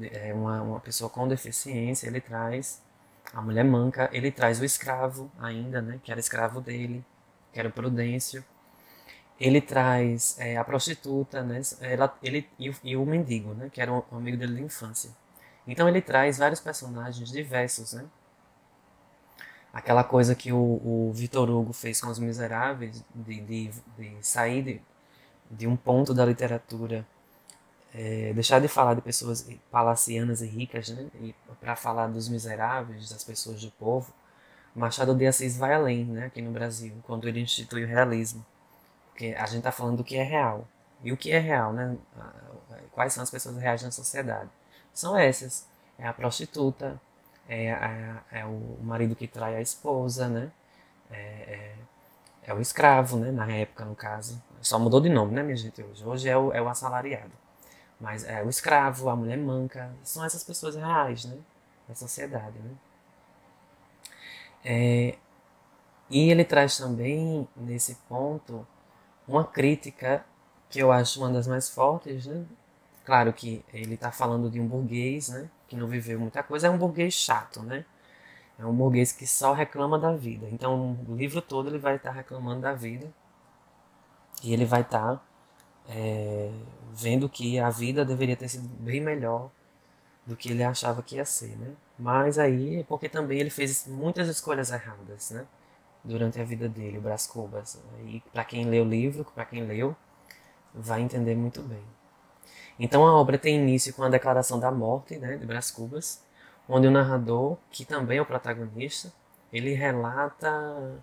É, 0.00 0.32
uma, 0.34 0.62
uma 0.62 0.80
pessoa 0.80 1.10
com 1.10 1.28
deficiência, 1.28 2.06
ele 2.06 2.20
traz 2.20 2.82
a 3.34 3.42
mulher 3.42 3.64
manca, 3.64 4.08
ele 4.12 4.30
traz 4.32 4.60
o 4.60 4.64
escravo 4.64 5.30
ainda, 5.38 5.82
né? 5.82 6.00
Que 6.02 6.10
era 6.12 6.20
escravo 6.20 6.60
dele, 6.60 7.04
que 7.52 7.58
era 7.60 7.68
o 7.68 7.72
Prudêncio. 7.72 8.44
Ele 9.40 9.60
traz 9.60 10.36
é, 10.38 10.56
a 10.56 10.64
prostituta, 10.64 11.42
né? 11.42 11.60
Ela, 11.80 12.16
ele, 12.22 12.48
e, 12.58 12.72
e 12.82 12.96
o 12.96 13.06
mendigo, 13.06 13.54
né? 13.54 13.70
Que 13.72 13.80
era 13.80 13.92
um 13.92 14.02
amigo 14.12 14.36
dele 14.36 14.56
de 14.56 14.62
infância. 14.62 15.10
Então 15.66 15.88
ele 15.88 16.00
traz 16.00 16.38
vários 16.38 16.60
personagens 16.60 17.30
diversos, 17.30 17.92
né? 17.92 18.04
Aquela 19.72 20.02
coisa 20.02 20.34
que 20.34 20.50
o, 20.52 20.56
o 20.56 21.12
Vitor 21.14 21.48
Hugo 21.50 21.72
fez 21.72 22.00
com 22.00 22.08
Os 22.08 22.18
Miseráveis, 22.18 23.04
de, 23.14 23.40
de, 23.40 23.70
de 23.96 24.16
sair 24.22 24.62
de, 24.62 24.80
de 25.50 25.66
um 25.66 25.76
ponto 25.76 26.14
da 26.14 26.24
literatura, 26.24 27.06
é, 27.94 28.32
deixar 28.32 28.60
de 28.60 28.68
falar 28.68 28.94
de 28.94 29.02
pessoas 29.02 29.48
palacianas 29.70 30.40
e 30.40 30.46
ricas, 30.46 30.88
né? 30.88 31.08
Para 31.60 31.76
falar 31.76 32.08
dos 32.08 32.28
miseráveis, 32.28 33.10
das 33.10 33.22
pessoas 33.22 33.62
do 33.62 33.70
povo, 33.72 34.12
Machado 34.74 35.14
de 35.14 35.26
Assis 35.26 35.56
vai 35.56 35.74
além, 35.74 36.04
né? 36.04 36.26
Aqui 36.26 36.40
no 36.40 36.50
Brasil, 36.50 36.94
quando 37.02 37.28
ele 37.28 37.40
institui 37.40 37.84
o 37.84 37.86
realismo. 37.86 38.44
Porque 39.18 39.34
a 39.36 39.46
gente 39.46 39.58
está 39.58 39.72
falando 39.72 39.96
do 39.96 40.04
que 40.04 40.16
é 40.16 40.22
real. 40.22 40.64
E 41.02 41.12
o 41.12 41.16
que 41.16 41.32
é 41.32 41.40
real, 41.40 41.72
né? 41.72 41.96
Quais 42.92 43.12
são 43.12 43.20
as 43.20 43.28
pessoas 43.30 43.56
reais 43.56 43.82
na 43.82 43.90
sociedade? 43.90 44.48
São 44.94 45.18
essas. 45.18 45.66
É 45.98 46.06
a 46.06 46.12
prostituta, 46.12 47.00
é, 47.48 47.72
a- 47.72 48.22
é 48.30 48.44
o 48.44 48.78
marido 48.80 49.16
que 49.16 49.26
trai 49.26 49.56
a 49.56 49.60
esposa, 49.60 50.28
né? 50.28 50.52
É, 51.10 51.16
é- 52.46 52.50
é 52.50 52.54
o 52.54 52.60
escravo, 52.60 53.18
né? 53.18 53.32
Na 53.32 53.50
época, 53.52 53.84
no 53.84 53.96
caso. 53.96 54.40
Só 54.62 54.78
mudou 54.78 55.00
de 55.00 55.08
nome, 55.08 55.34
né, 55.34 55.42
minha 55.42 55.56
gente? 55.56 55.82
Hoje, 55.82 56.04
hoje 56.06 56.28
é, 56.28 56.36
o, 56.38 56.52
é 56.52 56.62
o 56.62 56.68
assalariado. 56.68 57.32
Mas 58.00 58.24
é 58.24 58.42
o 58.44 58.50
escravo, 58.50 59.08
a 59.10 59.16
mulher 59.16 59.38
manca. 59.38 59.90
São 60.04 60.24
essas 60.24 60.44
pessoas 60.44 60.76
reais, 60.76 61.24
né? 61.26 61.38
Da 61.88 61.94
sociedade, 61.96 62.58
né? 62.60 62.72
É, 64.64 65.16
e 66.10 66.30
ele 66.30 66.44
traz 66.44 66.78
também, 66.78 67.48
nesse 67.56 67.96
ponto, 68.08 68.66
uma 69.28 69.44
crítica 69.44 70.24
que 70.70 70.80
eu 70.80 70.90
acho 70.90 71.20
uma 71.20 71.30
das 71.30 71.46
mais 71.46 71.68
fortes, 71.68 72.26
né? 72.26 72.44
Claro 73.04 73.32
que 73.32 73.64
ele 73.72 73.94
está 73.94 74.10
falando 74.10 74.50
de 74.50 74.60
um 74.60 74.66
burguês, 74.66 75.28
né? 75.28 75.50
Que 75.68 75.76
não 75.76 75.86
viveu 75.86 76.18
muita 76.18 76.42
coisa, 76.42 76.66
é 76.66 76.70
um 76.70 76.78
burguês 76.78 77.14
chato, 77.14 77.62
né? 77.62 77.84
É 78.58 78.66
um 78.66 78.74
burguês 78.74 79.12
que 79.12 79.26
só 79.26 79.52
reclama 79.52 79.98
da 79.98 80.12
vida. 80.12 80.48
Então, 80.50 80.98
o 81.08 81.14
livro 81.14 81.40
todo 81.40 81.68
ele 81.68 81.78
vai 81.78 81.96
estar 81.96 82.10
reclamando 82.10 82.62
da 82.62 82.74
vida 82.74 83.06
e 84.42 84.52
ele 84.52 84.64
vai 84.64 84.80
estar 84.82 85.22
é, 85.88 86.50
vendo 86.92 87.28
que 87.28 87.58
a 87.58 87.70
vida 87.70 88.04
deveria 88.04 88.36
ter 88.36 88.48
sido 88.48 88.68
bem 88.80 89.00
melhor 89.00 89.50
do 90.26 90.36
que 90.36 90.50
ele 90.50 90.62
achava 90.62 91.02
que 91.02 91.16
ia 91.16 91.24
ser, 91.24 91.56
né? 91.56 91.72
Mas 91.98 92.38
aí, 92.38 92.84
porque 92.84 93.08
também 93.08 93.40
ele 93.40 93.50
fez 93.50 93.86
muitas 93.86 94.28
escolhas 94.28 94.70
erradas, 94.70 95.30
né? 95.30 95.46
Durante 96.04 96.40
a 96.40 96.44
vida 96.44 96.68
dele, 96.68 96.98
o 96.98 97.00
Brás 97.00 97.26
Cubas. 97.26 97.80
E 98.04 98.22
para 98.32 98.44
quem 98.44 98.64
lê 98.66 98.80
o 98.80 98.84
livro, 98.84 99.24
para 99.24 99.44
quem 99.44 99.64
leu, 99.64 99.94
vai 100.72 101.00
entender 101.00 101.34
muito 101.34 101.62
bem. 101.62 101.82
Então 102.78 103.06
a 103.06 103.12
obra 103.12 103.36
tem 103.36 103.56
início 103.56 103.92
com 103.92 104.02
a 104.04 104.08
declaração 104.08 104.58
da 104.60 104.70
morte 104.70 105.16
né, 105.16 105.36
de 105.36 105.44
Brás 105.44 105.70
Cubas, 105.70 106.22
onde 106.68 106.86
o 106.86 106.90
narrador, 106.90 107.58
que 107.70 107.84
também 107.84 108.18
é 108.18 108.22
o 108.22 108.26
protagonista, 108.26 109.12
ele 109.52 109.72
relata 109.72 111.02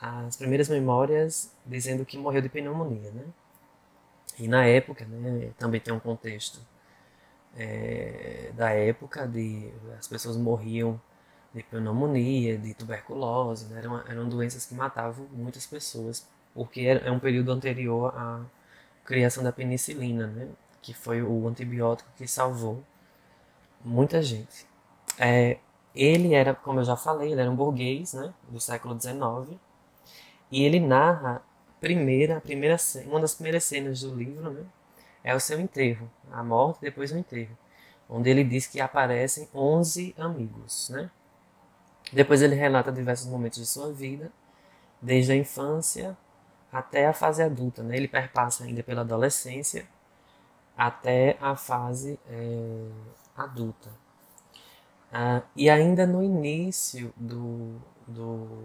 as 0.00 0.36
primeiras 0.36 0.68
memórias 0.68 1.52
dizendo 1.64 2.04
que 2.04 2.18
morreu 2.18 2.42
de 2.42 2.48
pneumonia. 2.48 3.10
Né? 3.12 3.24
E 4.38 4.48
na 4.48 4.66
época, 4.66 5.04
né, 5.04 5.50
também 5.58 5.80
tem 5.80 5.94
um 5.94 6.00
contexto 6.00 6.60
é, 7.56 8.50
da 8.54 8.70
época 8.70 9.26
de 9.28 9.72
as 9.98 10.08
pessoas 10.08 10.36
morriam 10.36 11.00
de 11.54 11.62
pneumonia, 11.62 12.58
de 12.58 12.74
tuberculose, 12.74 13.66
né? 13.66 13.78
eram, 13.78 14.00
eram 14.08 14.28
doenças 14.28 14.66
que 14.66 14.74
matavam 14.74 15.26
muitas 15.32 15.64
pessoas, 15.66 16.26
porque 16.52 16.80
é 16.80 17.10
um 17.10 17.20
período 17.20 17.52
anterior 17.52 18.12
à 18.16 18.40
criação 19.04 19.44
da 19.44 19.52
penicilina, 19.52 20.26
né? 20.26 20.48
que 20.82 20.92
foi 20.92 21.22
o 21.22 21.46
antibiótico 21.46 22.10
que 22.16 22.26
salvou 22.26 22.82
muita 23.84 24.20
gente. 24.20 24.66
É, 25.16 25.58
ele 25.94 26.34
era, 26.34 26.54
como 26.54 26.80
eu 26.80 26.84
já 26.84 26.96
falei, 26.96 27.30
ele 27.30 27.40
era 27.40 27.50
um 27.50 27.54
burguês 27.54 28.14
né? 28.14 28.34
do 28.48 28.60
século 28.60 29.00
XIX, 29.00 29.56
e 30.50 30.64
ele 30.64 30.80
narra 30.80 31.40
primeira, 31.80 32.40
primeira, 32.40 32.76
uma 33.06 33.20
das 33.20 33.34
primeiras 33.34 33.62
cenas 33.62 34.00
do 34.00 34.12
livro, 34.14 34.50
né? 34.50 34.64
é 35.22 35.34
o 35.34 35.40
seu 35.40 35.60
enterro, 35.60 36.10
a 36.32 36.42
morte 36.42 36.80
depois 36.80 37.12
o 37.12 37.16
enterro, 37.16 37.56
onde 38.08 38.28
ele 38.28 38.42
diz 38.42 38.66
que 38.66 38.80
aparecem 38.80 39.48
11 39.54 40.14
amigos, 40.18 40.90
né? 40.90 41.10
Depois 42.12 42.42
ele 42.42 42.54
relata 42.54 42.92
diversos 42.92 43.26
momentos 43.28 43.58
de 43.58 43.66
sua 43.66 43.92
vida, 43.92 44.30
desde 45.02 45.32
a 45.32 45.36
infância 45.36 46.16
até 46.72 47.06
a 47.06 47.12
fase 47.14 47.42
adulta, 47.42 47.82
né? 47.82 47.96
Ele 47.96 48.08
perpassa 48.08 48.64
ainda 48.64 48.82
pela 48.82 49.02
adolescência 49.02 49.86
até 50.76 51.36
a 51.40 51.56
fase 51.56 52.18
eh, 52.28 52.90
adulta. 53.36 53.90
Ah, 55.12 55.42
e 55.56 55.70
ainda 55.70 56.06
no 56.06 56.22
início 56.22 57.12
do, 57.16 57.80
do, 58.06 58.64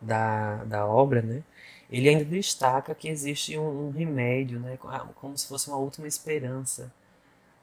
da, 0.00 0.64
da 0.64 0.86
obra, 0.86 1.22
né? 1.22 1.42
Ele 1.90 2.08
ainda 2.08 2.24
destaca 2.24 2.94
que 2.94 3.08
existe 3.08 3.58
um, 3.58 3.88
um 3.88 3.90
remédio, 3.90 4.60
né? 4.60 4.78
Como 5.16 5.36
se 5.36 5.46
fosse 5.46 5.68
uma 5.68 5.78
última 5.78 6.06
esperança 6.06 6.92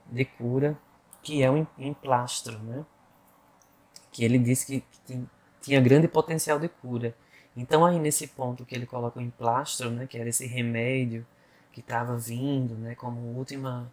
de 0.08 0.26
cura, 0.26 0.78
que 1.24 1.44
é 1.44 1.52
o 1.52 1.58
em- 1.58 1.68
emplastro, 1.80 2.60
né? 2.60 2.86
Que 4.16 4.24
ele 4.24 4.40
disse 4.40 4.66
que, 4.66 4.84
que 5.06 5.28
tinha 5.62 5.82
grande 5.82 6.08
potencial 6.08 6.60
de 6.60 6.70
cura. 6.70 7.16
Então 7.56 7.86
aí 7.86 8.00
nesse 8.00 8.28
ponto 8.28 8.66
que 8.66 8.76
ele 8.76 8.86
coloca 8.86 9.20
o 9.20 9.22
emplastro, 9.22 9.90
né? 9.90 10.08
Que 10.08 10.18
era 10.18 10.30
esse 10.30 10.46
remédio 10.46 11.26
que 11.74 11.82
estava 11.82 12.16
vindo, 12.18 12.76
né? 12.76 12.96
Como 12.96 13.20
última 13.38 13.92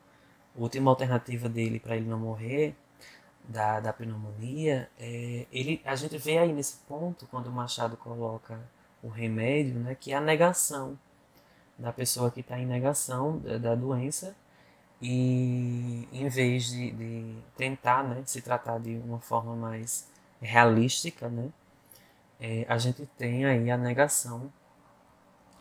última 0.54 0.90
alternativa 0.90 1.48
dele 1.48 1.80
para 1.80 1.96
ele 1.96 2.06
não 2.06 2.18
morrer, 2.18 2.76
da, 3.48 3.80
da 3.80 3.92
pneumonia, 3.92 4.88
é, 4.98 5.46
ele, 5.50 5.80
a 5.84 5.96
gente 5.96 6.16
vê 6.18 6.38
aí 6.38 6.52
nesse 6.52 6.76
ponto, 6.88 7.26
quando 7.26 7.48
o 7.48 7.52
Machado 7.52 7.96
coloca 7.96 8.60
o 9.02 9.08
remédio, 9.08 9.74
né, 9.80 9.96
que 9.98 10.12
é 10.12 10.16
a 10.16 10.20
negação 10.20 10.98
da 11.78 11.92
pessoa 11.92 12.30
que 12.30 12.40
está 12.40 12.58
em 12.58 12.66
negação 12.66 13.38
da, 13.38 13.58
da, 13.58 13.74
doença 13.74 14.36
e 15.00 16.06
em 16.12 16.28
vez 16.28 16.66
de, 16.66 16.92
de, 16.92 17.36
tentar 17.56 18.04
né, 18.04 18.22
se 18.24 18.40
tratar 18.40 18.78
de 18.78 18.96
uma 18.98 19.18
forma 19.18 19.56
mais 19.56 20.08
realística, 20.46 21.28
né, 21.28 21.50
é, 22.40 22.66
a 22.68 22.76
gente 22.76 23.06
tem 23.16 23.44
aí 23.44 23.70
a 23.70 23.76
negação 23.76 24.52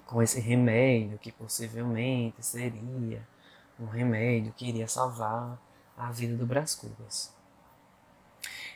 com 0.06 0.22
esse 0.22 0.40
remédio 0.40 1.18
que 1.20 1.32
possivelmente 1.32 2.44
seria 2.44 3.26
um 3.80 3.86
remédio 3.86 4.52
que 4.54 4.68
iria 4.68 4.88
salvar 4.88 5.60
a 5.98 6.12
vida 6.12 6.36
do 6.36 6.46
Brás 6.46 6.76
Cubas. 6.76 7.34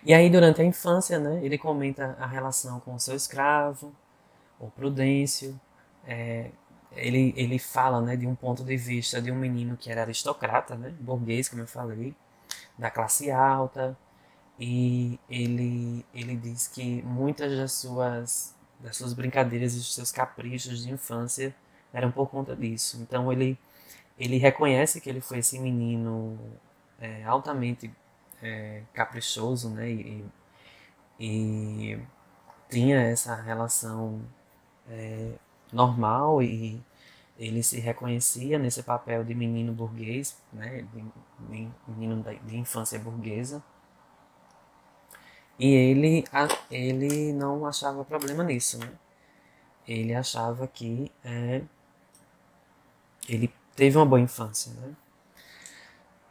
E 0.04 0.14
aí, 0.14 0.30
durante 0.30 0.62
a 0.62 0.66
infância, 0.66 1.18
né, 1.18 1.44
ele 1.44 1.58
comenta 1.58 2.16
a 2.20 2.28
relação 2.28 2.80
com 2.80 2.94
o 2.94 3.00
seu 3.00 3.16
escravo, 3.16 3.94
o 4.60 4.70
Prudêncio. 4.70 5.60
É, 6.06 6.52
ele, 6.92 7.34
ele 7.36 7.58
fala 7.58 8.00
né, 8.02 8.16
de 8.16 8.28
um 8.28 8.36
ponto 8.36 8.64
de 8.64 8.78
vista 8.78 9.22
de 9.22 9.32
um 9.32 9.36
menino 9.36 9.76
que 9.76 9.92
era 9.92 10.02
aristocrata, 10.02 10.76
né, 10.76 10.94
burguês, 11.00 11.50
como 11.50 11.64
eu 11.64 11.68
falei, 11.68 12.16
da 12.78 12.92
classe 12.92 13.32
alta. 13.32 13.98
E 14.60 15.20
ele, 15.30 16.06
ele 16.14 16.36
diz 16.38 16.68
que 16.68 17.02
muitas 17.04 17.58
das 17.58 17.74
suas, 17.74 18.56
das 18.80 18.96
suas 18.96 19.14
brincadeiras 19.14 19.74
e 19.74 19.78
dos 19.78 19.94
seus 19.94 20.12
caprichos 20.12 20.84
de 20.84 20.92
infância 20.92 21.54
eram 21.94 22.12
por 22.12 22.30
conta 22.30 22.56
disso. 22.56 22.98
Então 23.02 23.32
ele, 23.32 23.58
ele 24.18 24.38
reconhece 24.38 25.02
que 25.02 25.10
ele 25.10 25.22
foi 25.22 25.40
esse 25.40 25.60
menino 25.60 26.40
é, 27.00 27.24
altamente 27.26 27.92
é, 28.42 28.84
caprichoso, 28.94 29.70
né? 29.70 29.90
E, 29.90 30.26
e, 31.20 32.00
tinha 32.70 33.00
essa 33.02 33.36
relação 33.36 34.22
é, 34.90 35.34
normal 35.72 36.42
e 36.42 36.82
ele 37.38 37.62
se 37.62 37.80
reconhecia 37.80 38.58
nesse 38.58 38.82
papel 38.84 39.24
de 39.24 39.36
menino 39.36 39.74
burguês, 39.74 40.38
né? 40.52 40.86
De, 40.94 41.72
menino 41.88 42.24
de 42.44 42.58
infância 42.58 42.98
burguesa. 43.00 43.64
E 45.58 45.68
ele, 45.74 46.24
ele 46.70 47.34
não 47.34 47.66
achava 47.66 48.04
problema 48.04 48.44
nisso, 48.44 48.78
né? 48.78 48.90
Ele 49.88 50.14
achava 50.14 50.68
que 50.68 51.12
é, 51.24 51.62
ele 53.30 53.54
teve 53.76 53.98
uma 53.98 54.06
boa 54.06 54.20
infância, 54.20 54.74
né? 54.74 54.96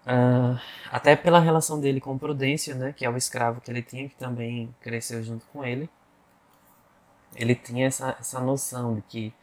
Uh, 0.07 0.61
até 0.91 1.17
pela 1.17 1.41
relação 1.41 1.81
dele 1.81 1.99
com 1.99 2.19
Prudêncio, 2.19 2.75
né, 2.75 2.93
que 2.93 3.07
é 3.07 3.11
o 3.11 3.17
escravo 3.17 3.63
que 3.63 3.71
ele 3.71 3.83
tinha, 3.83 4.07
que 4.07 4.15
também 4.17 4.75
cresceu 4.81 5.23
junto 5.23 5.47
com 5.47 5.65
ele. 5.65 5.89
Ele 7.35 7.55
tinha 7.55 7.87
essa, 7.87 8.15
essa 8.21 8.39
noção 8.39 8.95
de 8.97 9.03
que 9.03 9.35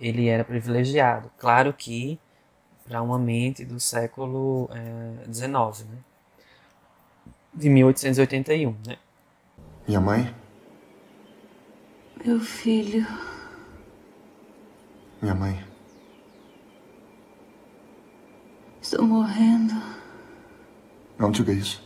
ele 0.00 0.28
era 0.28 0.44
privilegiado. 0.44 1.30
Claro 1.36 1.72
que 1.72 2.18
para 2.84 3.02
uma 3.02 3.18
mente 3.18 3.64
do 3.64 3.80
século 3.80 4.68
XIX, 5.32 5.80
é, 5.80 5.84
né, 5.84 5.98
de 7.52 7.68
1881. 7.68 8.76
Né. 8.86 8.98
Minha 9.86 10.00
mãe? 10.00 10.34
Meu 12.24 12.40
filho. 12.40 13.06
Minha 15.20 15.34
mãe. 15.34 15.62
Estou 18.80 19.04
morrendo. 19.04 19.74
Não 21.18 21.30
diga 21.30 21.52
isso. 21.52 21.82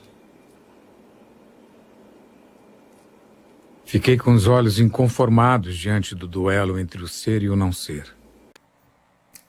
Fiquei 3.85 4.17
com 4.17 4.33
os 4.33 4.47
olhos 4.47 4.79
inconformados 4.79 5.77
diante 5.77 6.15
do 6.15 6.29
duelo 6.29 6.79
entre 6.79 7.03
o 7.03 7.09
ser 7.09 7.43
e 7.43 7.49
o 7.49 7.57
não 7.57 7.73
ser. 7.73 8.15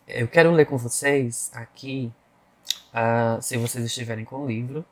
Eu 0.08 0.28
quero 0.28 0.52
ler 0.52 0.66
com 0.66 0.78
vocês 0.78 1.52
aqui, 1.54 2.12
uh, 2.94 3.40
se 3.42 3.58
vocês 3.58 3.86
estiverem 3.86 4.26
com 4.26 4.38
o 4.38 4.48
livro, 4.48 4.84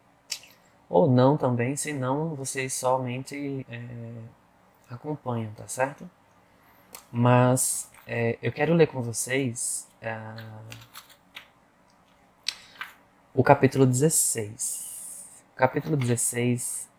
ou 0.89 1.09
não 1.09 1.37
também, 1.37 1.75
se 1.75 1.93
não, 1.93 2.35
vocês 2.35 2.73
somente 2.73 3.65
é, 3.69 4.13
acompanham, 4.89 5.51
tá 5.53 5.67
certo? 5.67 6.09
Mas 7.11 7.89
é, 8.05 8.37
eu 8.41 8.51
quero 8.51 8.73
ler 8.73 8.87
com 8.87 9.01
vocês. 9.01 9.87
Uh, 10.01 10.87
o 13.33 13.43
capítulo 13.43 13.85
16. 13.85 15.43
O 15.53 15.57
capítulo 15.57 15.97
16 15.97 16.89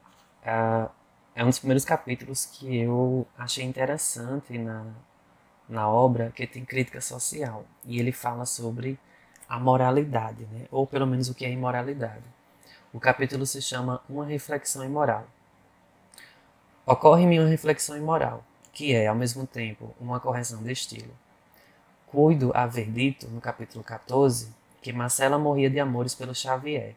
uh, 0.42 0.46
ah, 0.46 0.90
é 1.34 1.42
um 1.42 1.48
dos 1.48 1.58
primeiros 1.58 1.84
capítulos 1.84 2.44
que 2.44 2.76
eu 2.76 3.26
achei 3.38 3.64
interessante 3.64 4.58
na, 4.58 4.84
na 5.68 5.88
obra, 5.88 6.30
que 6.30 6.46
tem 6.46 6.64
crítica 6.64 7.00
social. 7.00 7.64
E 7.84 7.98
ele 7.98 8.12
fala 8.12 8.44
sobre 8.44 8.98
a 9.48 9.58
moralidade, 9.58 10.44
né? 10.46 10.66
ou 10.70 10.86
pelo 10.86 11.06
menos 11.06 11.28
o 11.28 11.34
que 11.34 11.44
é 11.44 11.50
imoralidade. 11.50 12.24
O 12.90 12.98
capítulo 12.98 13.44
se 13.44 13.60
chama 13.60 14.00
Uma 14.08 14.24
Reflexão 14.24 14.82
Imoral. 14.82 15.26
Ocorre-me 16.86 17.38
uma 17.38 17.46
reflexão 17.46 17.98
imoral, 17.98 18.42
que 18.72 18.94
é, 18.94 19.08
ao 19.08 19.14
mesmo 19.14 19.46
tempo, 19.46 19.94
uma 20.00 20.18
correção 20.18 20.62
de 20.62 20.72
estilo. 20.72 21.12
Cuido 22.06 22.50
haver 22.54 22.90
dito, 22.90 23.28
no 23.28 23.42
capítulo 23.42 23.84
14, 23.84 24.54
que 24.80 24.90
Marcela 24.90 25.38
morria 25.38 25.68
de 25.68 25.78
amores 25.78 26.14
pelo 26.14 26.34
Xavier. 26.34 26.94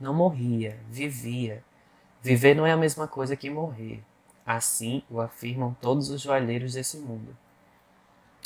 Não 0.00 0.12
morria, 0.12 0.76
vivia. 0.90 1.62
Viver 2.20 2.56
não 2.56 2.66
é 2.66 2.72
a 2.72 2.76
mesma 2.76 3.06
coisa 3.06 3.36
que 3.36 3.48
morrer. 3.48 4.02
Assim 4.44 5.04
o 5.08 5.20
afirmam 5.20 5.76
todos 5.80 6.10
os 6.10 6.20
joalheiros 6.20 6.72
desse 6.72 6.96
mundo. 6.96 7.36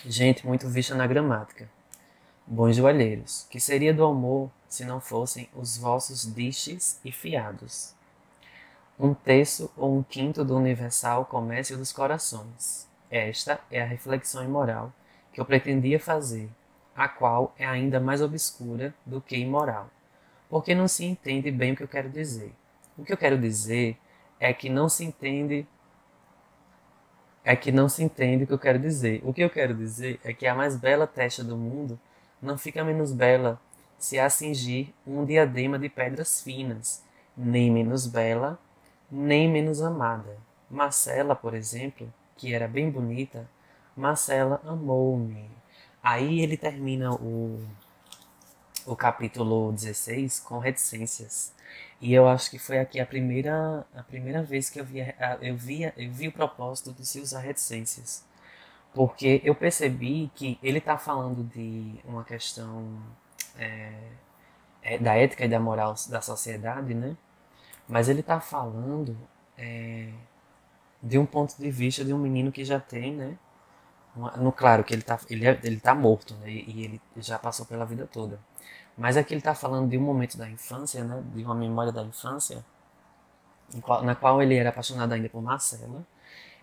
Gente 0.05 0.47
muito 0.47 0.69
vista 0.69 0.95
na 0.95 1.07
gramática. 1.07 1.71
Bons 2.47 2.77
joalheiros, 2.77 3.47
que 3.49 3.59
seria 3.59 3.95
do 3.95 4.05
amor 4.05 4.51
se 4.69 4.85
não 4.85 5.01
fossem 5.01 5.49
os 5.55 5.77
vossos 5.77 6.33
distes 6.35 7.01
e 7.05 7.13
fiados? 7.13 7.95
Um 8.99 9.15
terço 9.15 9.71
ou 9.77 9.97
um 9.97 10.03
quinto 10.03 10.45
do 10.45 10.57
universal 10.57 11.25
comércio 11.25 11.77
dos 11.77 11.93
corações. 11.93 12.89
Esta 13.11 13.61
é 13.71 13.83
a 13.83 13.87
reflexão 13.87 14.45
imoral 14.45 14.93
que 15.33 15.41
eu 15.41 15.45
pretendia 15.45 16.01
fazer 16.01 16.51
a 16.97 17.09
qual 17.09 17.55
é 17.59 17.67
ainda 17.67 18.01
mais 18.01 18.23
obscura 18.23 18.95
do 19.05 19.21
que 19.21 19.37
imoral, 19.37 19.91
porque 20.49 20.75
não 20.75 20.89
se 20.89 21.05
entende 21.05 21.51
bem 21.51 21.73
o 21.73 21.77
que 21.77 21.83
eu 21.83 21.89
quero 21.89 22.09
dizer. 22.09 22.55
O 22.97 23.05
que 23.05 23.13
eu 23.13 23.19
quero 23.19 23.39
dizer 23.39 23.99
é 24.41 24.53
que 24.53 24.71
não 24.71 24.89
se 24.89 25.05
entende 25.05 25.67
é 27.45 27.55
que 27.55 27.71
não 27.71 27.89
se 27.89 28.03
entende 28.03 28.43
o 28.43 28.47
que 28.47 28.53
eu 28.53 28.59
quero 28.59 28.79
dizer. 28.79 29.21
O 29.25 29.33
que 29.33 29.41
eu 29.41 29.49
quero 29.49 29.73
dizer 29.73 30.19
é 30.25 30.33
que 30.33 30.49
a 30.49 30.55
mais 30.55 30.77
bela 30.77 31.07
testa 31.07 31.45
do 31.45 31.57
mundo 31.57 32.01
não 32.43 32.59
fica 32.59 32.83
menos 32.83 33.13
bela 33.13 33.61
se 33.99 34.19
a 34.19 34.29
cingir 34.31 34.89
um 35.07 35.25
diadema 35.25 35.79
de 35.79 35.89
pedras 35.89 36.41
finas, 36.41 37.03
nem 37.37 37.71
menos 37.71 38.07
bela, 38.07 38.59
nem 39.11 39.51
menos 39.51 39.83
amada. 39.83 40.39
Marcela, 40.71 41.35
por 41.35 41.55
exemplo, 41.55 42.13
que 42.37 42.55
era 42.55 42.67
bem 42.67 42.91
bonita, 42.91 43.49
Marcela 43.97 44.61
amou-me, 44.65 45.49
Aí 46.07 46.41
ele 46.41 46.57
termina 46.57 47.13
o, 47.13 47.61
o 48.87 48.95
capítulo 48.95 49.73
16 49.73 50.39
com 50.39 50.61
reticências. 50.61 51.53
E 52.01 52.15
eu 52.15 52.29
acho 52.29 52.49
que 52.49 52.61
foi 52.61 52.79
aqui 52.79 53.01
a 53.01 53.05
primeira, 53.05 53.85
a 53.93 54.05
primeira 54.05 54.41
vez 54.41 54.71
que 54.71 54.79
eu 54.79 54.85
vi, 54.85 55.01
eu, 55.41 55.57
via, 55.57 55.93
eu 55.97 56.09
vi 56.13 56.29
o 56.29 56.33
propósito 56.33 56.93
de 56.93 57.05
se 57.05 57.19
usar 57.19 57.41
reticências. 57.41 58.25
Porque 58.95 59.41
eu 59.43 59.53
percebi 59.53 60.31
que 60.37 60.57
ele 60.63 60.79
está 60.79 60.97
falando 60.97 61.43
de 61.43 61.97
uma 62.05 62.23
questão 62.23 62.87
é, 63.59 63.93
é, 64.83 64.99
da 64.99 65.15
ética 65.15 65.45
e 65.45 65.49
da 65.49 65.59
moral 65.61 65.95
da 66.09 66.21
sociedade, 66.21 66.95
né? 66.95 67.17
Mas 67.89 68.09
ele 68.09 68.21
está 68.21 68.41
falando 68.41 69.17
é, 69.59 70.11
de 71.03 71.19
um 71.19 71.27
ponto 71.27 71.57
de 71.57 71.71
vista 71.71 72.05
de 72.05 72.13
um 72.13 72.19
menino 72.19 72.53
que 72.53 72.65
já 72.65 72.81
tem, 72.81 73.15
né? 73.15 73.39
no 74.39 74.51
claro 74.51 74.83
que 74.83 74.95
ele 74.95 75.03
está 75.03 75.19
ele, 75.29 75.47
é, 75.47 75.61
ele 75.63 75.79
tá 75.79 75.95
morto 75.95 76.35
né, 76.37 76.51
e 76.51 76.85
ele 76.85 77.01
já 77.19 77.39
passou 77.39 77.67
pela 77.67 77.85
vida 77.85 78.09
toda. 78.11 78.41
Mas 78.97 79.17
aqui 79.17 79.35
ele 79.35 79.41
está 79.41 79.55
falando 79.55 79.91
de 79.91 79.99
um 79.99 80.01
momento 80.01 80.39
da 80.39 80.49
infância 80.49 81.05
né? 81.05 81.23
De 81.35 81.45
uma 81.45 81.55
memória 81.55 81.93
da 81.93 82.03
infância 82.03 82.65
na 84.03 84.15
qual 84.15 84.41
ele 84.43 84.55
era 84.57 84.71
apaixonado 84.71 85.13
ainda 85.13 85.29
por 85.29 85.43
Marcela. 85.43 86.07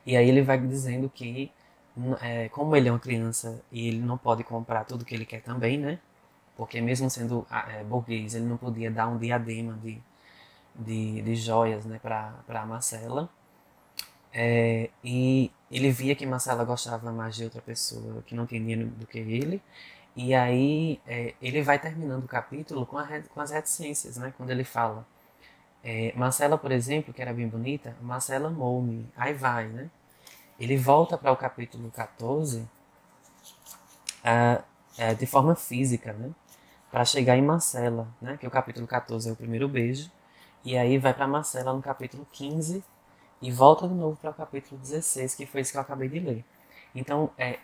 E 0.05 0.17
aí 0.17 0.27
ele 0.29 0.41
vai 0.41 0.57
dizendo 0.59 1.09
que 1.09 1.51
é, 2.21 2.49
como 2.49 2.75
ele 2.75 2.89
é 2.89 2.91
uma 2.91 2.99
criança 2.99 3.61
e 3.71 3.87
ele 3.87 3.99
não 3.99 4.17
pode 4.17 4.43
comprar 4.43 4.83
tudo 4.85 5.05
que 5.05 5.13
ele 5.13 5.25
quer 5.25 5.41
também 5.41 5.77
né 5.77 5.99
porque 6.57 6.81
mesmo 6.81 7.09
sendo 7.09 7.45
é, 7.51 7.83
burguês 7.83 8.35
ele 8.35 8.45
não 8.45 8.57
podia 8.57 8.91
dar 8.91 9.07
um 9.07 9.17
diadema 9.17 9.73
de 9.83 10.01
de, 10.75 11.21
de 11.21 11.35
joias 11.35 11.85
né 11.85 11.99
para 11.99 12.65
Marcela 12.65 13.29
é, 14.33 14.89
e 15.03 15.51
ele 15.71 15.91
via 15.91 16.15
que 16.15 16.25
Marcela 16.25 16.63
gostava 16.63 17.11
mais 17.11 17.35
de 17.35 17.43
outra 17.43 17.61
pessoa 17.61 18.21
que 18.23 18.33
não 18.35 18.45
tinha 18.45 18.59
dinheiro 18.59 18.87
do 18.87 19.05
que 19.07 19.19
ele. 19.19 19.61
E 20.15 20.33
aí 20.35 20.99
é, 21.07 21.33
ele 21.41 21.61
vai 21.61 21.79
terminando 21.79 22.23
o 22.25 22.27
capítulo 22.27 22.85
com, 22.85 22.97
a, 22.97 23.07
com 23.33 23.41
as 23.41 23.51
reticências, 23.51 24.17
né? 24.17 24.33
Quando 24.37 24.51
ele 24.51 24.63
fala, 24.63 25.05
É, 25.83 26.13
Marcela, 26.15 26.57
por 26.57 26.71
exemplo, 26.71 27.13
que 27.13 27.21
era 27.21 27.33
bem 27.33 27.47
bonita, 27.47 27.95
Marcela 28.01 28.47
amou-me. 28.49 29.07
Aí 29.17 29.33
vai, 29.33 29.67
né? 29.67 29.89
Ele 30.59 30.77
volta 30.77 31.17
para 31.17 31.31
o 31.31 31.37
capítulo 31.37 31.91
14 31.91 32.67
uh, 34.23 35.15
de 35.17 35.25
forma 35.25 35.55
física, 35.55 36.13
né? 36.13 36.31
Para 36.93 37.05
chegar 37.05 37.35
em 37.35 37.41
Marcela, 37.41 38.07
né? 38.21 38.37
Que 38.37 38.45
o 38.45 38.51
capítulo 38.51 38.85
14 38.85 39.27
é 39.27 39.31
o 39.31 39.35
primeiro 39.35 39.67
beijo. 39.67 40.11
E 40.63 40.77
aí 40.77 40.99
vai 40.99 41.11
para 41.11 41.27
Marcela 41.27 41.73
no 41.73 41.81
capítulo 41.81 42.23
15 42.31 42.83
e 43.41 43.51
volta 43.51 43.87
de 43.87 43.95
novo 43.95 44.15
para 44.15 44.29
o 44.29 44.33
capítulo 44.35 44.79
16, 44.79 45.33
que 45.33 45.47
foi 45.47 45.61
isso 45.61 45.71
que 45.71 45.77
eu 45.79 45.81
acabei 45.81 46.07
de 46.07 46.19
ler. 46.19 46.45
Então, 46.93 47.31
é, 47.35 47.57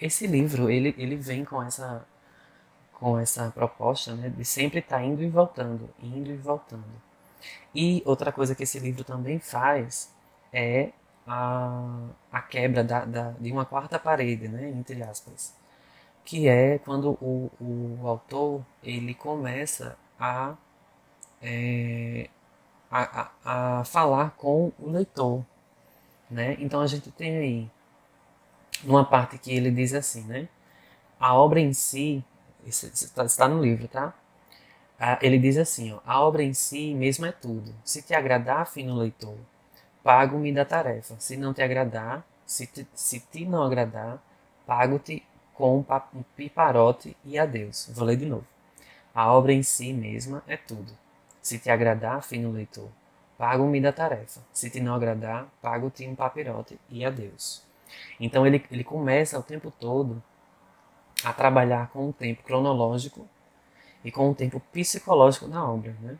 esse 0.00 0.26
livro, 0.26 0.68
ele, 0.68 0.92
ele 0.98 1.14
vem 1.14 1.44
com 1.44 1.62
essa 1.62 2.04
com 2.94 3.16
essa 3.16 3.48
proposta 3.52 4.12
né, 4.16 4.28
de 4.28 4.44
sempre 4.44 4.80
estar 4.80 4.96
tá 4.96 5.04
indo 5.04 5.22
e 5.22 5.28
voltando, 5.28 5.88
indo 6.02 6.32
e 6.32 6.36
voltando. 6.36 6.82
E 7.72 8.02
outra 8.04 8.32
coisa 8.32 8.56
que 8.56 8.64
esse 8.64 8.80
livro 8.80 9.04
também 9.04 9.38
faz 9.38 10.12
é 10.52 10.90
a, 11.24 12.08
a 12.32 12.42
quebra 12.42 12.82
da, 12.82 13.04
da, 13.04 13.30
de 13.38 13.52
uma 13.52 13.64
quarta 13.64 14.00
parede, 14.00 14.48
né, 14.48 14.68
entre 14.70 15.00
aspas, 15.04 15.54
que 16.28 16.46
é 16.46 16.76
quando 16.76 17.12
o, 17.22 17.50
o 17.58 18.06
autor 18.06 18.62
ele 18.82 19.14
começa 19.14 19.96
a, 20.20 20.54
é, 21.40 22.28
a, 22.90 23.30
a, 23.42 23.80
a 23.80 23.84
falar 23.84 24.32
com 24.32 24.70
o 24.78 24.90
leitor. 24.90 25.42
Né? 26.30 26.54
Então 26.60 26.82
a 26.82 26.86
gente 26.86 27.10
tem 27.10 27.38
aí 27.38 27.70
uma 28.84 29.06
parte 29.06 29.38
que 29.38 29.50
ele 29.50 29.70
diz 29.70 29.94
assim, 29.94 30.22
né? 30.24 30.50
A 31.18 31.34
obra 31.34 31.60
em 31.60 31.72
si, 31.72 32.22
isso 32.62 32.84
está 32.86 33.48
no 33.48 33.62
livro, 33.62 33.88
tá? 33.88 34.12
Ah, 35.00 35.18
ele 35.22 35.38
diz 35.38 35.56
assim, 35.56 35.94
ó, 35.94 36.00
a 36.04 36.20
obra 36.20 36.42
em 36.42 36.52
si 36.52 36.92
mesmo 36.92 37.24
é 37.24 37.32
tudo. 37.32 37.74
Se 37.82 38.02
te 38.02 38.12
agradar, 38.14 38.66
fino 38.66 38.94
leitor, 38.94 39.38
pago-me 40.02 40.52
da 40.52 40.66
tarefa. 40.66 41.16
Se 41.18 41.38
não 41.38 41.54
te 41.54 41.62
agradar, 41.62 42.22
se 42.44 42.66
te, 42.66 42.86
se 42.92 43.18
te 43.18 43.46
não 43.46 43.62
agradar, 43.62 44.22
pago-te 44.66 45.24
com 45.58 45.84
um 46.14 46.22
piparote 46.36 47.16
e 47.24 47.36
adeus. 47.36 47.90
Vou 47.92 48.06
ler 48.06 48.16
de 48.16 48.24
novo. 48.24 48.46
A 49.12 49.32
obra 49.32 49.52
em 49.52 49.64
si 49.64 49.92
mesma 49.92 50.40
é 50.46 50.56
tudo. 50.56 50.96
Se 51.42 51.58
te 51.58 51.68
agradar, 51.68 52.22
fino 52.22 52.52
leitor, 52.52 52.88
pago-me 53.36 53.80
da 53.80 53.92
tarefa. 53.92 54.40
Se 54.52 54.70
te 54.70 54.78
não 54.78 54.94
agradar, 54.94 55.48
pago-te 55.60 56.06
um 56.06 56.14
papirote 56.14 56.78
e 56.88 57.04
adeus. 57.04 57.64
Então 58.20 58.46
ele, 58.46 58.64
ele 58.70 58.84
começa 58.84 59.36
o 59.36 59.42
tempo 59.42 59.72
todo 59.80 60.22
a 61.24 61.32
trabalhar 61.32 61.88
com 61.88 62.08
o 62.08 62.12
tempo 62.12 62.44
cronológico 62.44 63.26
e 64.04 64.12
com 64.12 64.30
o 64.30 64.34
tempo 64.34 64.60
psicológico 64.72 65.48
da 65.48 65.64
obra. 65.64 65.96
Né? 66.00 66.16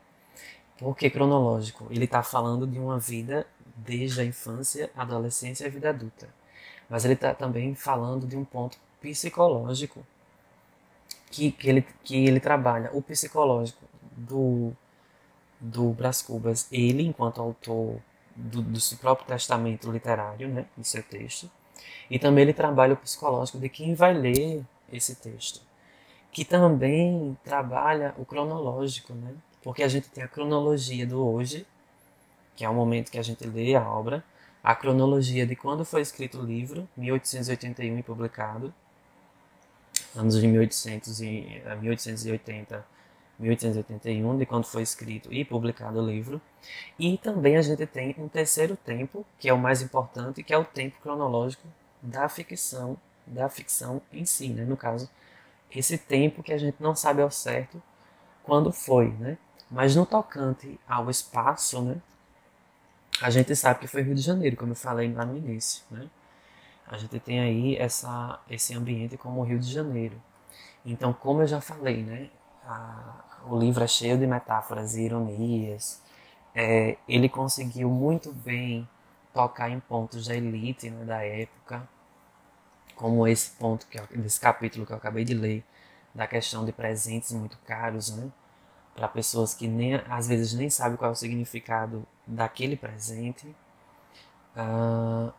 Por 0.79 0.97
que 0.97 1.09
cronológico? 1.09 1.87
Ele 1.91 2.07
está 2.07 2.25
falando 2.25 2.67
de 2.67 2.81
uma 2.81 2.99
vida 2.99 3.47
desde 3.77 4.21
a 4.21 4.25
infância, 4.25 4.91
adolescência 4.97 5.65
e 5.65 5.71
vida 5.71 5.91
adulta. 5.91 6.29
Mas 6.91 7.05
ele 7.05 7.15
está 7.15 7.33
também 7.33 7.77
falando 7.77 8.27
de 8.27 8.37
um 8.37 8.45
ponto 8.45 8.79
psicológico 9.01 10.05
que, 11.31 11.51
que, 11.53 11.69
ele, 11.69 11.87
que 12.03 12.27
ele 12.27 12.41
trabalha. 12.41 12.91
O 12.93 13.03
psicológico 13.03 13.85
do, 14.17 14.73
do 15.61 15.91
Brás 15.91 16.23
Cubas, 16.23 16.69
ele, 16.73 17.05
enquanto 17.05 17.41
autor 17.41 18.01
do, 18.35 18.63
do 18.63 18.81
seu 18.81 18.99
próprio 18.99 19.27
testamento 19.27 19.91
literário, 19.91 20.49
né, 20.49 20.67
no 20.77 20.85
seu 20.85 21.03
texto, 21.03 21.51
e 22.11 22.19
também 22.19 22.43
ele 22.43 22.53
trabalha 22.53 22.95
o 22.95 22.97
psicológico 22.97 23.59
de 23.59 23.69
quem 23.69 23.95
vai 23.95 24.15
ler 24.15 24.65
esse 24.93 25.15
texto, 25.17 25.61
que 26.33 26.45
também 26.45 27.37
trabalha 27.45 28.15
o 28.19 28.25
cronológico, 28.25 29.13
né? 29.15 29.35
Porque 29.63 29.83
a 29.83 29.89
gente 29.89 30.09
tem 30.09 30.23
a 30.23 30.29
cronologia 30.29 31.07
do 31.07 31.27
hoje, 31.27 31.67
que 32.55 32.65
é 32.65 32.69
o 32.69 32.75
momento 32.75 33.11
que 33.11 33.19
a 33.19 33.23
gente 33.23 33.47
lê 33.47 33.75
a 33.75 33.89
obra, 33.89 34.25
a 34.63 34.75
cronologia 34.75 35.47
de 35.47 35.55
quando 35.57 35.85
foi 35.85 36.01
escrito 36.01 36.39
o 36.39 36.45
livro, 36.45 36.89
1881 36.97 37.99
e 37.99 38.03
publicado, 38.03 38.73
anos 40.19 40.41
de 40.41 40.47
1800 40.47 41.21
e, 41.21 41.63
1880 41.81 42.99
1881, 43.39 44.37
de 44.37 44.47
quando 44.47 44.65
foi 44.65 44.83
escrito 44.83 45.33
e 45.33 45.45
publicado 45.45 46.01
o 46.01 46.07
livro. 46.07 46.41
E 46.99 47.17
também 47.19 47.57
a 47.57 47.63
gente 47.63 47.87
tem 47.87 48.15
um 48.19 48.29
terceiro 48.29 48.77
tempo, 48.77 49.25
que 49.39 49.49
é 49.49 49.53
o 49.53 49.59
mais 49.59 49.81
importante, 49.81 50.43
que 50.43 50.53
é 50.53 50.59
o 50.59 50.65
tempo 50.65 51.01
cronológico 51.01 51.67
da 52.03 52.29
ficção, 52.29 52.97
da 53.27 53.49
ficção 53.49 54.03
em 54.13 54.25
si, 54.25 54.49
né? 54.49 54.65
No 54.65 54.77
caso, 54.77 55.09
esse 55.71 55.97
tempo 55.97 56.43
que 56.43 56.53
a 56.53 56.59
gente 56.59 56.77
não 56.81 56.97
sabe 56.97 57.23
ao 57.23 57.31
certo 57.31 57.81
quando 58.43 58.73
foi, 58.73 59.09
né? 59.13 59.39
Mas 59.71 59.95
no 59.95 60.05
tocante 60.05 60.79
ao 60.89 61.09
espaço, 61.11 61.81
né? 61.83 62.01
A 63.21 63.31
gente 63.31 63.55
sabe 63.55 63.81
que 63.81 63.87
foi 63.87 64.03
Rio 64.03 64.15
de 64.15 64.23
Janeiro, 64.23 64.57
como 64.57 64.73
eu 64.73 64.77
falei 64.77 65.13
lá 65.13 65.25
no 65.25 65.37
início, 65.37 65.85
né? 65.91 66.09
A 66.91 66.97
gente 66.97 67.21
tem 67.21 67.41
aí 67.41 67.77
essa, 67.77 68.41
esse 68.49 68.75
ambiente 68.75 69.17
como 69.17 69.41
o 69.41 69.45
Rio 69.45 69.59
de 69.59 69.71
Janeiro. 69.71 70.21
Então, 70.85 71.13
como 71.13 71.43
eu 71.43 71.47
já 71.47 71.61
falei, 71.61 72.03
né? 72.03 72.31
A, 72.65 73.25
o 73.47 73.59
livro 73.59 73.85
é 73.85 73.87
cheio 73.87 74.19
de 74.19 74.27
metáforas 74.27 74.97
e 74.97 75.03
ironias. 75.03 76.03
É, 76.55 76.97
ele 77.07 77.29
conseguiu 77.29 77.91
muito 77.91 78.33
bem 78.33 78.89
tocar 79.33 79.71
em 79.71 79.81
pontos 79.81 80.27
da 80.27 80.35
elite 80.35 80.91
né, 80.91 81.05
da 81.05 81.23
época, 81.23 81.89
como 82.97 83.27
esse 83.29 83.51
ponto, 83.53 83.87
que, 83.87 84.01
desse 84.17 84.41
capítulo 84.41 84.85
que 84.87 84.93
eu 84.93 84.97
acabei 84.97 85.25
de 85.25 85.35
ler, 85.35 85.65
da 86.15 86.27
questão 86.27 86.65
de 86.65 86.73
presentes 86.73 87.33
muito 87.33 87.59
caros, 87.59 88.17
né? 88.17 88.31
Para 88.95 89.07
pessoas 89.09 89.55
que 89.55 89.69
nem, 89.69 89.95
às 90.09 90.27
vezes 90.27 90.55
nem 90.55 90.69
sabem 90.69 90.97
qual 90.97 91.11
é 91.11 91.13
o 91.13 91.17
significado 91.17 92.05
daquele 92.27 92.77
presente. 92.77 93.55
Uh, 94.57 95.33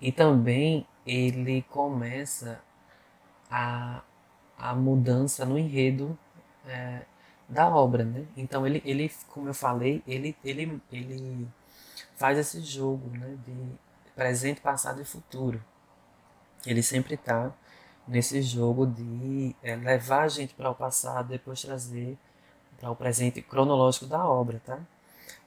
e 0.00 0.12
também 0.12 0.86
ele 1.06 1.62
começa 1.62 2.60
a, 3.50 4.02
a 4.58 4.74
mudança 4.74 5.44
no 5.44 5.58
enredo 5.58 6.18
é, 6.66 7.02
da 7.48 7.68
obra, 7.68 8.04
né? 8.04 8.26
Então 8.36 8.66
ele, 8.66 8.82
ele, 8.84 9.10
como 9.28 9.48
eu 9.48 9.54
falei, 9.54 10.02
ele, 10.06 10.36
ele, 10.44 10.80
ele 10.92 11.48
faz 12.16 12.38
esse 12.38 12.60
jogo, 12.60 13.10
né? 13.16 13.36
De 13.46 13.54
presente, 14.14 14.60
passado 14.60 15.00
e 15.00 15.04
futuro. 15.04 15.62
Ele 16.66 16.82
sempre 16.82 17.14
está 17.14 17.52
nesse 18.06 18.42
jogo 18.42 18.86
de 18.86 19.54
é, 19.62 19.76
levar 19.76 20.24
a 20.24 20.28
gente 20.28 20.54
para 20.54 20.70
o 20.70 20.74
passado, 20.74 21.28
depois 21.28 21.62
trazer 21.62 22.18
para 22.78 22.90
o 22.90 22.96
presente 22.96 23.42
cronológico 23.42 24.06
da 24.06 24.24
obra, 24.24 24.60
tá? 24.64 24.78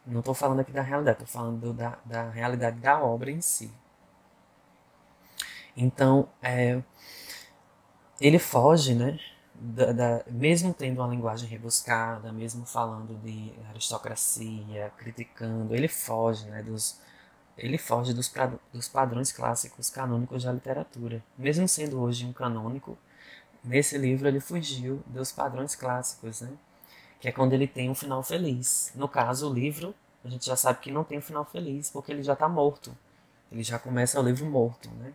Não 0.05 0.19
estou 0.19 0.33
falando 0.33 0.61
aqui 0.61 0.71
da 0.71 0.81
realidade, 0.81 1.23
estou 1.23 1.41
falando 1.41 1.73
da, 1.73 1.97
da 2.05 2.29
realidade 2.29 2.79
da 2.79 3.03
obra 3.03 3.31
em 3.31 3.41
si. 3.41 3.71
Então, 5.75 6.29
é, 6.41 6.81
ele 8.19 8.39
foge, 8.39 8.93
né? 8.93 9.19
da, 9.61 9.91
da, 9.91 10.23
mesmo 10.27 10.73
tendo 10.73 10.99
uma 11.01 11.07
linguagem 11.07 11.47
rebuscada, 11.47 12.31
mesmo 12.31 12.65
falando 12.65 13.15
de 13.21 13.53
aristocracia, 13.69 14.91
criticando, 14.97 15.75
ele 15.75 15.87
foge, 15.87 16.45
né, 16.47 16.63
dos, 16.63 16.99
ele 17.55 17.77
foge 17.77 18.11
dos, 18.11 18.31
dos 18.73 18.87
padrões 18.87 19.31
clássicos 19.31 19.89
canônicos 19.89 20.43
da 20.43 20.51
literatura. 20.51 21.23
Mesmo 21.37 21.67
sendo 21.67 22.01
hoje 22.01 22.25
um 22.25 22.33
canônico, 22.33 22.97
nesse 23.63 23.97
livro 23.99 24.27
ele 24.27 24.39
fugiu 24.39 25.03
dos 25.05 25.31
padrões 25.31 25.75
clássicos, 25.75 26.41
né, 26.41 26.51
que 27.19 27.27
é 27.27 27.31
quando 27.31 27.53
ele 27.53 27.67
tem 27.67 27.87
um 27.87 27.95
final 27.95 28.23
feliz. 28.23 28.91
No 28.95 29.07
caso, 29.07 29.47
o 29.47 29.53
livro, 29.53 29.93
a 30.25 30.29
gente 30.29 30.47
já 30.47 30.55
sabe 30.55 30.79
que 30.79 30.91
não 30.91 31.03
tem 31.03 31.19
um 31.19 31.21
final 31.21 31.45
feliz, 31.45 31.91
porque 31.91 32.11
ele 32.11 32.23
já 32.23 32.33
está 32.33 32.49
morto. 32.49 32.97
Ele 33.51 33.61
já 33.61 33.77
começa 33.77 34.19
o 34.19 34.23
livro 34.23 34.45
morto, 34.47 34.89
né? 34.95 35.13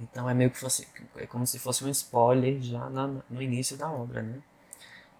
Então 0.00 0.28
é 0.28 0.34
meio 0.34 0.50
que 0.50 0.58
fosse, 0.58 0.88
é 1.16 1.26
como 1.26 1.46
se 1.46 1.58
fosse 1.58 1.84
um 1.84 1.88
spoiler 1.88 2.60
já 2.60 2.88
na, 2.90 3.06
no 3.06 3.40
início 3.42 3.76
da 3.76 3.90
obra, 3.90 4.22
né? 4.22 4.42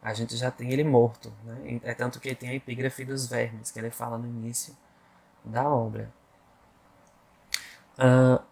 A 0.02 0.12
gente 0.12 0.36
já 0.36 0.50
tem 0.50 0.70
ele 0.72 0.84
morto, 0.84 1.32
né? 1.44 1.80
É 1.82 1.94
tanto 1.94 2.20
que 2.20 2.34
tem 2.34 2.50
a 2.50 2.54
epígrafe 2.54 3.04
dos 3.04 3.26
vermes, 3.26 3.70
que 3.70 3.78
ele 3.78 3.90
fala 3.90 4.18
no 4.18 4.26
início 4.26 4.76
da 5.44 5.68
obra. 5.68 6.12
Uh, 7.98 8.42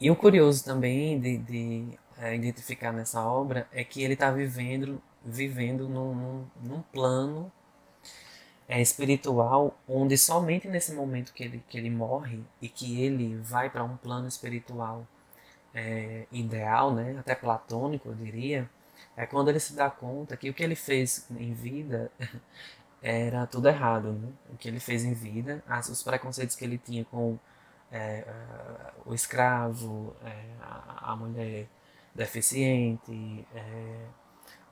e 0.00 0.10
o 0.10 0.16
curioso 0.16 0.64
também 0.64 1.20
de, 1.20 1.38
de 1.38 1.98
é, 2.18 2.34
identificar 2.34 2.92
nessa 2.92 3.22
obra 3.24 3.68
é 3.72 3.82
que 3.82 4.02
ele 4.02 4.14
está 4.14 4.30
vivendo, 4.30 5.02
vivendo 5.24 5.88
num, 5.88 6.14
num, 6.14 6.46
num 6.62 6.82
plano 6.82 7.50
é, 8.68 8.80
espiritual 8.80 9.76
onde 9.88 10.16
somente 10.16 10.68
nesse 10.68 10.92
momento 10.92 11.32
que 11.32 11.42
ele, 11.42 11.64
que 11.68 11.78
ele 11.78 11.90
morre 11.90 12.40
e 12.62 12.68
que 12.68 13.02
ele 13.02 13.36
vai 13.36 13.68
para 13.70 13.82
um 13.82 13.96
plano 13.96 14.28
espiritual 14.28 15.06
é, 15.74 16.26
ideal, 16.32 16.94
né, 16.94 17.16
até 17.18 17.34
platônico, 17.34 18.08
eu 18.08 18.14
diria, 18.14 18.68
é 19.16 19.26
quando 19.26 19.48
ele 19.48 19.60
se 19.60 19.74
dá 19.74 19.90
conta 19.90 20.36
que 20.36 20.48
o 20.50 20.54
que 20.54 20.62
ele 20.62 20.76
fez 20.76 21.26
em 21.30 21.52
vida 21.52 22.10
era 23.02 23.46
tudo 23.46 23.68
errado. 23.68 24.12
Né? 24.12 24.28
O 24.50 24.56
que 24.56 24.68
ele 24.68 24.80
fez 24.80 25.04
em 25.04 25.12
vida, 25.12 25.62
as, 25.68 25.88
os 25.88 26.02
preconceitos 26.02 26.56
que 26.56 26.64
ele 26.64 26.78
tinha 26.78 27.04
com 27.04 27.38
é, 27.90 28.24
o 29.04 29.14
escravo, 29.14 30.14
é, 30.24 30.44
a, 30.60 31.12
a, 31.12 31.16
mulher 31.16 31.66
deficiente, 32.14 33.46
é, 33.54 34.06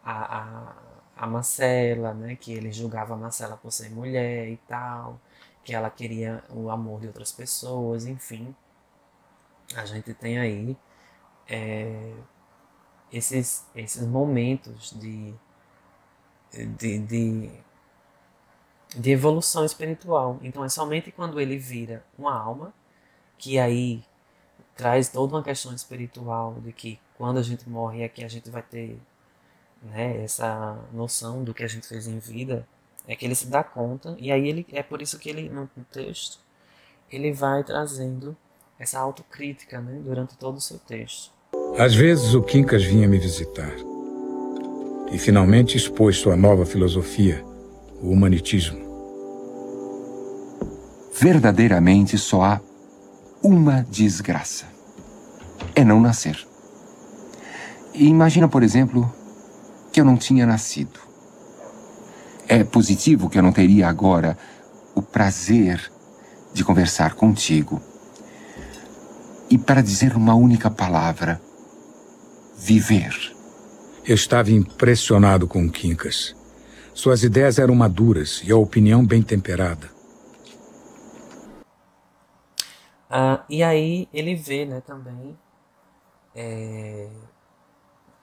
a, 0.05 0.39
a, 0.39 0.77
a 1.17 1.27
Marcela, 1.27 2.15
né, 2.15 2.37
que 2.37 2.53
ele 2.53 2.71
julgava 2.73 3.15
a 3.15 3.17
Marcela 3.17 3.57
por 3.57 3.73
ser 3.73 3.91
mulher 3.91 4.49
e 4.49 4.57
tal, 4.69 5.21
que 5.65 5.75
ela 5.75 5.91
queria 5.91 6.45
o 6.51 6.71
amor 6.71 7.01
de 7.01 7.09
outras 7.09 7.33
pessoas, 7.33 8.07
enfim. 8.07 8.55
A 9.75 9.85
gente 9.85 10.15
tem 10.15 10.39
aí 10.39 10.77
é, 11.49 12.13
esses, 13.13 13.67
esses 13.75 14.07
momentos 14.07 14.91
de, 14.99 15.35
de, 16.53 16.99
de, 16.99 17.51
de 18.97 19.11
evolução 19.11 19.65
espiritual. 19.65 20.39
Então 20.43 20.65
é 20.65 20.69
somente 20.69 21.13
quando 21.13 21.41
ele 21.41 21.59
vira 21.59 22.05
uma 22.19 22.35
alma, 22.37 22.75
que 23.39 23.59
aí 23.59 24.05
traz 24.75 25.09
toda 25.09 25.35
uma 25.37 25.43
questão 25.43 25.75
espiritual 25.75 26.55
de 26.61 26.73
que 26.73 26.99
quando 27.17 27.39
a 27.39 27.43
gente 27.43 27.69
morre 27.69 28.05
aqui 28.05 28.23
a 28.25 28.29
gente 28.29 28.51
vai 28.51 28.63
ter 28.63 29.01
né, 29.83 30.23
essa 30.23 30.79
noção 30.93 31.45
do 31.45 31.55
que 31.55 31.63
a 31.63 31.69
gente 31.69 31.87
fez 31.87 32.07
em 32.07 32.19
vida, 32.19 32.67
é 33.07 33.15
que 33.15 33.25
ele 33.25 33.35
se 33.35 33.47
dá 33.47 33.63
conta, 33.63 34.17
e 34.19 34.33
aí 34.33 34.49
ele 34.49 34.67
é 34.73 34.83
por 34.83 35.01
isso 35.01 35.19
que 35.19 35.29
ele, 35.29 35.49
no 35.49 35.69
texto, 35.91 36.41
ele 37.11 37.33
vai 37.33 37.63
trazendo 37.63 38.37
essa 38.79 38.99
autocrítica 38.99 39.81
né, 39.81 40.01
durante 40.03 40.37
todo 40.37 40.57
o 40.57 40.61
seu 40.61 40.79
texto. 40.79 41.36
Às 41.79 41.95
vezes 41.95 42.35
o 42.35 42.43
Quincas 42.43 42.85
vinha 42.85 43.07
me 43.07 43.19
visitar 43.19 43.73
e 45.13 45.19
finalmente 45.19 45.77
expôs 45.77 46.17
sua 46.17 46.37
nova 46.37 46.65
filosofia, 46.65 47.45
o 48.03 48.11
humanitismo. 48.11 48.79
Verdadeiramente 51.19 52.17
só 52.17 52.43
há 52.43 52.61
uma 53.43 53.87
desgraça: 53.91 54.67
é 55.75 55.85
não 55.85 56.01
nascer. 56.01 56.47
E 57.95 58.07
imagina, 58.07 58.49
por 58.49 58.63
exemplo, 58.63 59.13
que 59.93 60.01
eu 60.01 60.05
não 60.05 60.17
tinha 60.17 60.47
nascido. 60.47 61.01
É 62.49 62.63
positivo 62.65 63.29
que 63.29 63.39
eu 63.39 63.43
não 63.43 63.53
teria 63.53 63.89
agora 63.89 64.37
o 64.95 65.03
prazer 65.03 65.93
de 66.53 66.65
conversar 66.65 67.15
contigo. 67.15 67.81
E 69.51 69.59
para 69.59 69.83
dizer 69.83 70.17
uma 70.17 70.35
única 70.35 70.71
palavra: 70.71 71.41
viver. 72.57 73.35
Eu 74.05 74.15
estava 74.15 74.51
impressionado 74.51 75.47
com 75.47 75.65
o 75.65 75.71
Quincas. 75.71 76.35
Suas 76.95 77.23
ideias 77.23 77.59
eram 77.59 77.75
maduras 77.75 78.43
e 78.45 78.51
a 78.51 78.57
opinião 78.57 79.05
bem 79.05 79.23
temperada. 79.23 79.91
Ah, 83.11 83.45
e 83.49 83.63
aí 83.63 84.09
ele 84.13 84.35
vê 84.35 84.65
né, 84.65 84.81
também 84.81 85.39
é, 86.35 87.09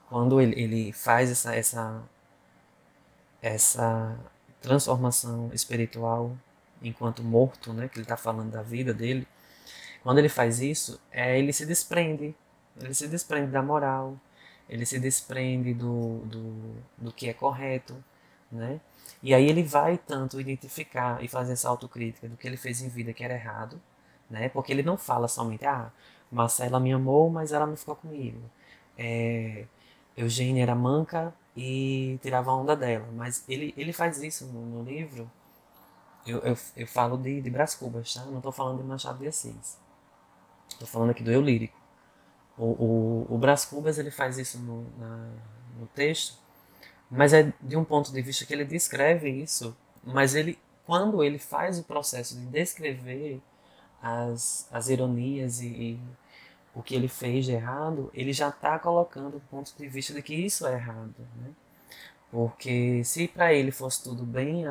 quando 0.10 0.40
ele, 0.40 0.60
ele 0.62 0.94
faz 0.94 1.32
essa, 1.32 1.56
essa, 1.56 2.04
essa 3.42 4.18
transformação 4.62 5.50
espiritual 5.54 6.38
enquanto 6.82 7.24
morto, 7.24 7.74
né, 7.74 7.88
que 7.88 7.96
ele 7.96 8.04
está 8.04 8.18
falando 8.18 8.52
da 8.52 8.62
vida 8.62 8.94
dele, 8.94 9.28
quando 10.04 10.20
ele 10.20 10.30
faz 10.30 10.60
isso, 10.60 11.00
é, 11.12 11.40
ele 11.40 11.54
se 11.54 11.66
desprende, 11.66 12.36
ele 12.82 12.94
se 12.94 13.08
desprende 13.08 13.52
da 13.52 13.62
moral, 13.62 14.18
ele 14.70 14.86
se 14.86 15.00
desprende 15.00 15.74
do, 15.74 16.20
do, 16.26 16.76
do 16.98 17.12
que 17.12 17.30
é 17.30 17.34
correto, 17.34 17.96
né? 18.52 18.80
E 19.22 19.34
aí 19.34 19.48
ele 19.48 19.64
vai 19.64 19.98
tanto 19.98 20.40
identificar 20.40 21.24
e 21.24 21.28
fazer 21.28 21.54
essa 21.54 21.70
autocrítica 21.70 22.28
do 22.28 22.38
que 22.38 22.48
ele 22.48 22.58
fez 22.58 22.82
em 22.82 22.90
vida 22.90 23.14
que 23.14 23.24
era 23.24 23.34
errado, 23.34 23.82
né? 24.30 24.50
Porque 24.50 24.72
ele 24.72 24.84
não 24.84 24.98
fala 24.98 25.28
somente, 25.28 25.66
ah, 25.66 25.92
Marcela 26.32 26.80
me 26.80 26.92
amou, 26.92 27.30
mas 27.30 27.52
ela 27.52 27.66
não 27.66 27.76
ficou 27.76 27.96
comigo. 27.96 28.42
É, 28.98 29.66
Eugênia 30.18 30.64
era 30.64 30.76
manca 30.76 31.34
e 31.56 32.20
tirava 32.22 32.52
a 32.52 32.56
onda 32.56 32.76
dela. 32.76 33.08
Mas 33.14 33.44
ele, 33.48 33.74
ele 33.78 33.94
faz 33.94 34.22
isso 34.22 34.46
no, 34.48 34.66
no 34.66 34.84
livro. 34.84 35.30
Eu, 36.26 36.40
eu, 36.40 36.58
eu, 36.76 36.88
falo 36.88 37.18
de, 37.18 37.42
de 37.42 37.50
Brás 37.50 37.76
Cubas, 37.76 38.14
tá? 38.14 38.24
Não 38.26 38.38
estou 38.38 38.52
falando 38.52 38.82
de 38.82 38.88
Machado 38.88 39.20
de 39.20 39.28
Assis. 39.28 39.78
Estou 40.70 40.88
falando 40.88 41.12
aqui 41.12 41.24
do 41.24 41.32
eu 41.32 41.42
lírico. 41.42 41.78
O, 42.58 42.66
o, 42.66 43.28
o 43.30 43.38
Brás 43.38 43.66
Cubas 43.66 43.98
ele 43.98 44.12
faz 44.12 44.38
isso 44.38 44.60
no, 44.60 44.86
na, 44.98 45.30
no 45.80 45.88
texto, 45.88 46.38
mas 47.10 47.34
é 47.34 47.52
de 47.62 47.76
um 47.76 47.84
ponto 47.84 48.12
de 48.12 48.22
vista 48.22 48.46
que 48.46 48.54
ele 48.54 48.66
descreve 48.66 49.30
isso, 49.30 49.76
mas 50.04 50.36
ele, 50.36 50.60
quando 50.86 51.24
ele 51.24 51.40
faz 51.40 51.80
o 51.80 51.84
processo 51.84 52.40
de 52.40 52.46
descrever 52.48 53.42
as, 54.02 54.68
as 54.72 54.90
ironias 54.90 55.62
e, 55.62 55.68
e 55.68 56.00
o 56.76 56.82
que 56.82 56.96
ele 56.96 57.08
fez 57.08 57.46
de 57.46 57.54
errado, 57.54 58.10
ele 58.14 58.34
já 58.34 58.50
está 58.50 58.78
colocando 58.80 59.38
o 59.38 59.42
ponto 59.42 59.74
de 59.78 59.88
vista 59.88 60.14
de 60.14 60.22
que 60.22 60.34
isso 60.34 60.66
é 60.68 60.74
errado. 60.74 61.16
Né? 61.38 61.52
Porque 62.32 63.04
se 63.04 63.28
para 63.28 63.54
ele 63.54 63.72
fosse 63.72 64.04
tudo 64.04 64.26
bem, 64.26 64.66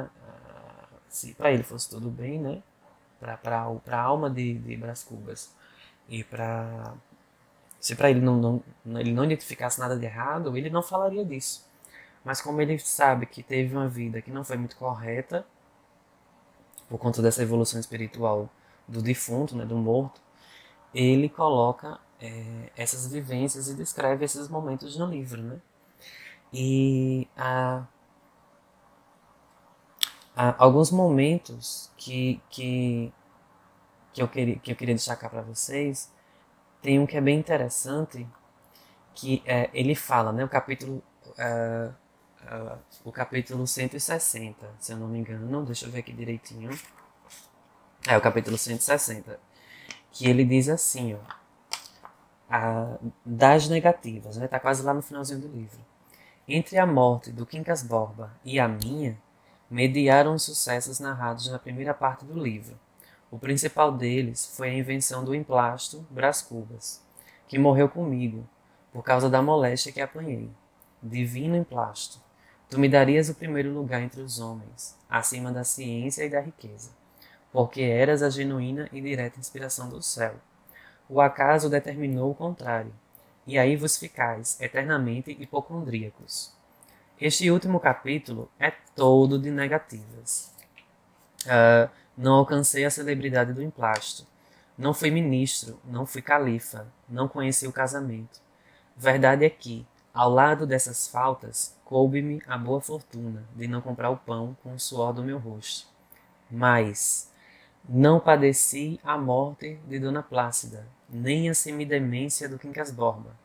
se 1.09 1.35
para 1.35 1.53
ele 1.53 1.63
fosse 1.63 1.89
tudo 1.89 2.11
bem, 2.11 2.41
né? 2.41 2.63
para 3.21 3.71
a 3.87 4.01
alma 4.01 4.29
de, 4.29 4.55
de 4.59 4.77
Brás 4.77 5.05
Cubas, 5.05 5.55
e 6.09 6.25
para 6.25 6.95
se 7.83 7.97
para 7.97 8.09
ele 8.11 8.21
não, 8.21 8.63
não, 8.85 9.01
ele 9.01 9.13
não 9.13 9.25
identificasse 9.25 9.81
nada 9.81 9.99
de 9.99 10.07
errado, 10.07 10.57
ele 10.57 10.71
não 10.71 10.83
falaria 10.85 11.25
disso. 11.25 11.69
Mas 12.25 12.41
como 12.41 12.61
ele 12.63 12.79
sabe 12.79 13.27
que 13.27 13.43
teve 13.43 13.75
uma 13.75 13.89
vida 13.89 14.23
que 14.23 14.31
não 14.31 14.45
foi 14.45 14.57
muito 14.57 14.77
correta, 14.77 15.45
por 16.89 16.97
conta 16.99 17.21
dessa 17.21 17.43
evolução 17.43 17.81
espiritual 17.81 18.49
do 18.87 19.03
defunto, 19.03 19.57
né, 19.57 19.65
do 19.65 19.77
morto, 19.77 20.21
ele 20.95 21.29
coloca 21.29 21.99
é, 22.21 22.71
essas 22.77 23.11
vivências 23.11 23.69
e 23.69 23.75
descreve 23.75 24.25
esses 24.25 24.49
momentos 24.49 24.97
no 24.97 25.07
livro, 25.07 25.43
né? 25.43 25.59
E 26.53 27.27
há, 27.37 27.85
há 30.37 30.55
alguns 30.57 30.93
momentos 30.93 31.91
que, 31.97 32.41
que, 32.49 33.13
que, 34.13 34.23
eu 34.23 34.29
queria, 34.29 34.57
que 34.61 34.71
eu 34.71 34.77
queria 34.77 34.95
destacar 34.95 35.31
para 35.31 35.43
vocês. 35.43 36.13
Tem 36.83 36.99
um 36.99 37.07
que 37.07 37.17
é 37.17 37.21
bem 37.21 37.39
interessante, 37.39 38.27
que 39.15 39.43
é, 39.47 39.71
ele 39.73 39.95
fala, 39.95 40.33
né? 40.33 40.45
O 40.45 40.49
capítulo, 40.49 41.03
uh, 41.27 41.95
uh, 42.43 42.79
o 43.05 43.13
capítulo 43.13 43.67
160, 43.67 44.67
se 44.79 44.93
eu 44.93 44.97
não 44.99 45.07
me 45.07 45.19
engano. 45.19 45.65
Deixa 45.65 45.87
eu 45.87 45.91
ver 45.91 46.01
aqui 46.01 46.13
direitinho. 46.13 46.71
É 48.07 48.17
o 48.17 48.21
capítulo 48.21 48.59
160 48.59 49.39
que 50.13 50.29
ele 50.29 50.45
diz 50.45 50.69
assim, 50.69 51.15
ó, 51.15 51.19
a, 52.49 52.99
das 53.25 53.69
negativas, 53.69 54.37
né? 54.37 54.47
Tá 54.47 54.61
quase 54.61 54.83
lá 54.83 54.93
no 54.93 55.03
finalzinho 55.03 55.41
do 55.41 55.49
livro. 55.49 55.81
Entre 56.47 56.79
a 56.79 56.87
morte 56.87 57.33
do 57.33 57.47
Quincas 57.47 57.83
Borba 57.83 58.31
e 58.45 58.61
a 58.61 58.69
minha, 58.69 59.19
mediaram 59.71 60.35
os 60.35 60.43
sucessos 60.43 61.01
narrados 61.01 61.49
na 61.49 61.59
primeira 61.59 61.95
parte 61.95 62.27
do 62.27 62.39
livro. 62.39 62.79
O 63.33 63.39
principal 63.39 63.91
deles 63.91 64.55
foi 64.57 64.69
a 64.71 64.75
invenção 64.75 65.25
do 65.25 65.35
emplasto 65.35 66.07
Brás 66.09 66.41
Cubas, 66.41 67.03
que 67.49 67.59
morreu 67.59 67.89
comigo, 67.89 68.49
por 68.93 69.03
causa 69.03 69.29
da 69.29 69.43
moléstia 69.43 69.91
que 69.91 70.01
apanhei. 70.01 70.49
Divino 71.03 71.57
emplasto, 71.57 72.21
tu 72.71 72.79
me 72.79 72.89
darias 72.89 73.29
o 73.29 73.35
primeiro 73.35 73.73
lugar 73.73 74.01
entre 74.01 74.21
os 74.21 74.39
homens, 74.39 74.97
acima 75.11 75.51
da 75.51 75.65
ciência 75.65 76.25
e 76.25 76.31
da 76.31 76.41
riqueza 76.41 77.03
porque 77.53 77.83
eras 77.83 78.23
a 78.23 78.31
genuína 78.31 78.89
e 78.91 79.01
direta 79.01 79.39
inspiração 79.39 79.89
do 79.89 80.01
céu. 80.01 80.35
O 81.09 81.21
acaso 81.21 81.69
determinou 81.69 82.31
o 82.31 82.35
contrário, 82.35 82.93
e 83.47 83.59
aí 83.59 83.77
vos 83.77 83.99
ficais 83.99 84.59
eternamente 84.61 85.37
hipocondríacos. 85.39 86.53
Este 87.21 87.51
último 87.51 87.79
capítulo 87.79 88.51
é 88.59 88.73
todo 88.97 89.39
de 89.39 89.51
negativas. 89.51 90.53
Uh, 91.45 91.91
não 92.17 92.35
alcancei 92.35 92.85
a 92.85 92.91
celebridade 92.91 93.53
do 93.53 93.63
emplasto. 93.63 94.27
Não 94.77 94.95
fui 94.95 95.11
ministro, 95.11 95.79
não 95.85 96.07
fui 96.07 96.23
califa, 96.23 96.87
não 97.09 97.29
conheci 97.29 97.67
o 97.67 97.73
casamento. 97.73 98.41
Verdade 98.97 99.45
é 99.45 99.51
que, 99.51 99.87
ao 100.13 100.31
lado 100.31 100.67
dessas 100.67 101.07
faltas, 101.07 101.77
coube-me 101.85 102.43
a 102.47 102.57
boa 102.57 102.81
fortuna 102.81 103.45
de 103.55 103.67
não 103.67 103.81
comprar 103.81 104.11
o 104.11 104.17
pão 104.17 104.57
com 104.63 104.75
o 104.75 104.81
suor 104.81 105.13
do 105.13 105.23
meu 105.23 105.39
rosto. 105.39 105.87
Mas, 106.51 107.31
não 107.89 108.21
padeci 108.21 109.01
a 109.03 109.19
morte 109.19 109.79
de 109.87 109.99
Dona 109.99 110.23
Plácida, 110.23 110.87
nem 111.09 111.49
a 111.51 111.55
semidemência 111.55 112.49
do 112.49 112.59
Quincas 112.59 112.91
Borba. 112.91 113.37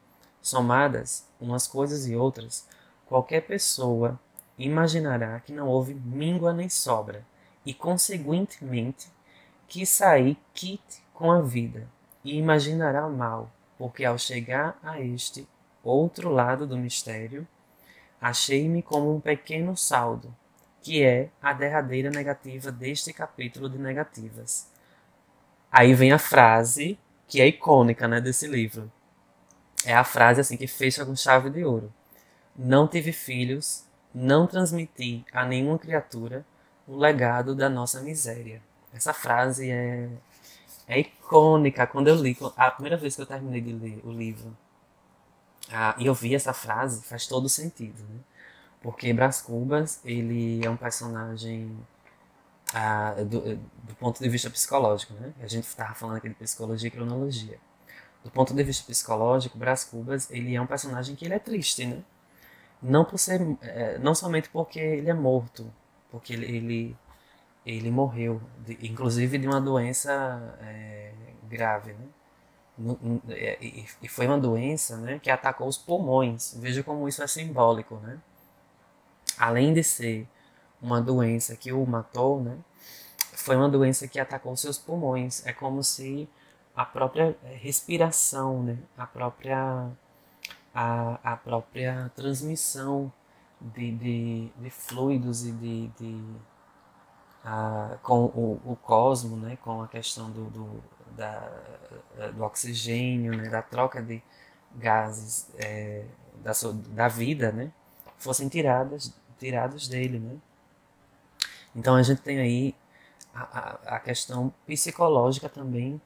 Somadas, 0.41 1.27
umas 1.39 1.67
coisas 1.67 2.07
e 2.07 2.15
outras, 2.15 2.67
qualquer 3.05 3.41
pessoa 3.41 4.19
imaginará 4.57 5.39
que 5.39 5.51
não 5.51 5.67
houve 5.67 5.93
míngua 5.93 6.53
nem 6.53 6.69
sobra, 6.69 7.25
e 7.67 7.73
conseguintemente 7.73 9.09
que 9.67 9.85
saí 9.85 10.37
quite 10.53 11.03
com 11.13 11.29
a 11.29 11.41
vida, 11.41 11.85
e 12.23 12.37
imaginará 12.37 13.09
mal, 13.09 13.51
porque 13.77 14.05
ao 14.05 14.17
chegar 14.17 14.79
a 14.81 15.01
este 15.01 15.45
outro 15.83 16.29
lado 16.29 16.65
do 16.65 16.77
mistério, 16.77 17.45
achei-me 18.21 18.81
como 18.81 19.13
um 19.13 19.19
pequeno 19.19 19.75
saldo 19.75 20.33
que 20.81 21.03
é 21.03 21.29
a 21.41 21.51
derradeira 21.51 22.09
negativa 22.09 22.71
deste 22.71 23.11
capítulo 23.11 23.69
de 23.69 23.77
negativas. 23.77 24.71
Aí 25.69 25.93
vem 25.93 26.13
a 26.13 26.19
frase 26.19 26.97
que 27.27 27.41
é 27.41 27.47
icônica 27.47 28.07
né, 28.07 28.21
desse 28.21 28.47
livro. 28.47 28.89
É 29.85 29.93
a 29.93 30.05
frase 30.05 30.39
assim 30.39 30.55
que 30.55 30.67
fecha 30.67 31.05
com 31.05 31.17
chave 31.17 31.49
de 31.49 31.65
ouro. 31.65 31.93
Não 32.55 32.87
tive 32.87 33.11
filhos, 33.11 33.83
não 34.15 34.47
transmitir 34.47 35.25
a 35.33 35.45
nenhuma 35.45 35.77
criatura 35.77 36.45
o 36.87 36.97
legado 36.97 37.53
da 37.53 37.69
nossa 37.69 38.01
miséria. 38.01 38.61
Essa 38.93 39.13
frase 39.13 39.69
é, 39.69 40.09
é 40.87 40.99
icônica. 40.99 41.85
Quando 41.85 42.07
eu 42.07 42.15
li, 42.15 42.37
a 42.55 42.71
primeira 42.71 42.97
vez 42.97 43.15
que 43.15 43.21
eu 43.21 43.25
terminei 43.25 43.61
de 43.61 43.73
ler 43.73 44.01
o 44.03 44.11
livro, 44.11 44.55
ah, 45.71 45.95
e 45.97 46.05
eu 46.05 46.13
vi 46.13 46.33
essa 46.33 46.53
frase, 46.53 47.03
faz 47.03 47.27
todo 47.27 47.49
sentido, 47.49 48.01
né? 48.03 48.19
Porque 48.81 49.11
Brás 49.13 49.41
Cubas, 49.41 49.99
ele 50.05 50.65
é 50.65 50.69
um 50.69 50.77
personagem 50.77 51.77
ah, 52.73 53.15
do, 53.23 53.57
do, 53.57 53.95
ponto 53.95 54.21
de 54.21 54.29
vista 54.29 54.49
psicológico, 54.49 55.13
né? 55.15 55.33
A 55.41 55.47
gente 55.47 55.65
estava 55.65 55.93
falando 55.93 56.17
aqui 56.17 56.29
de 56.29 56.35
psicologia 56.35 56.87
e 56.87 56.91
cronologia. 56.91 57.59
Do 58.23 58.31
ponto 58.31 58.53
de 58.53 58.63
vista 58.63 58.85
psicológico, 58.85 59.57
Brás 59.57 59.83
Cubas, 59.83 60.29
ele 60.31 60.55
é 60.55 60.61
um 60.61 60.67
personagem 60.67 61.15
que 61.15 61.25
ele 61.25 61.33
é 61.33 61.39
triste, 61.39 61.85
né? 61.85 62.03
Não 62.81 63.03
por 63.03 63.17
ser, 63.17 63.41
é, 63.61 63.97
não 63.99 64.13
somente 64.15 64.49
porque 64.49 64.79
ele 64.79 65.09
é 65.09 65.13
morto, 65.13 65.71
porque 66.11 66.33
ele, 66.33 66.45
ele, 66.45 66.97
ele 67.65 67.91
morreu, 67.91 68.41
de, 68.59 68.77
inclusive 68.81 69.37
de 69.37 69.47
uma 69.47 69.61
doença 69.61 70.57
é, 70.61 71.11
grave, 71.43 71.93
né? 71.93 72.07
É, 73.29 73.57
e 74.01 74.07
foi 74.07 74.27
uma 74.27 74.37
doença 74.37 74.97
né, 74.97 75.19
que 75.19 75.31
atacou 75.31 75.67
os 75.67 75.77
pulmões. 75.77 76.53
Veja 76.59 76.83
como 76.83 77.07
isso 77.07 77.23
é 77.23 77.27
simbólico. 77.27 77.95
Né? 77.95 78.19
Além 79.37 79.73
de 79.73 79.83
ser 79.83 80.27
uma 80.81 81.01
doença 81.01 81.55
que 81.55 81.71
o 81.71 81.83
matou, 81.85 82.41
né, 82.41 82.57
foi 83.33 83.55
uma 83.55 83.67
doença 83.67 84.07
que 84.07 84.19
atacou 84.19 84.55
seus 84.55 84.77
pulmões. 84.77 85.45
É 85.45 85.53
como 85.53 85.83
se 85.83 86.29
a 86.75 86.85
própria 86.85 87.35
respiração, 87.43 88.61
né, 88.61 88.77
a, 88.95 89.07
própria, 89.07 89.89
a, 90.73 91.19
a 91.23 91.35
própria 91.35 92.11
transmissão 92.15 93.11
de, 93.59 93.91
de, 93.91 94.51
de 94.57 94.69
fluidos 94.69 95.45
e 95.45 95.51
de, 95.51 95.87
de 95.99 96.23
com 98.03 98.25
o, 98.25 98.61
o 98.65 98.75
cosmo, 98.75 99.37
né, 99.37 99.57
com 99.63 99.81
a 99.81 99.87
questão 99.87 100.29
do, 100.29 100.49
do 100.49 100.83
da, 101.15 101.49
do 102.35 102.43
oxigênio, 102.43 103.35
né, 103.35 103.49
da 103.49 103.61
troca 103.61 104.01
de 104.01 104.21
gases 104.75 105.49
é, 105.57 106.05
da, 106.43 106.51
da 106.89 107.07
vida, 107.07 107.51
né, 107.51 107.71
fossem 108.17 108.49
tiradas, 108.49 109.13
tiradas 109.39 109.87
dele, 109.87 110.19
né. 110.19 110.37
Então 111.75 111.95
a 111.95 112.03
gente 112.03 112.21
tem 112.21 112.39
aí 112.39 112.75
a, 113.33 113.41
a, 113.41 113.95
a 113.95 113.99
questão 113.99 114.53
psicológica 114.65 115.47
também 115.47 116.01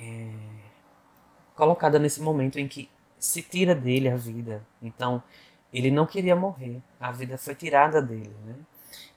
é, 0.00 0.32
colocada 1.54 1.98
nesse 1.98 2.20
momento 2.20 2.58
em 2.58 2.66
que 2.66 2.90
se 3.18 3.42
tira 3.42 3.74
dele 3.74 4.08
a 4.08 4.16
vida. 4.16 4.64
Então 4.82 5.22
ele 5.72 5.90
não 5.90 6.06
queria 6.06 6.36
morrer, 6.36 6.82
a 7.00 7.12
vida 7.12 7.36
foi 7.38 7.54
tirada 7.54 8.00
dele, 8.00 8.34
né. 8.44 8.54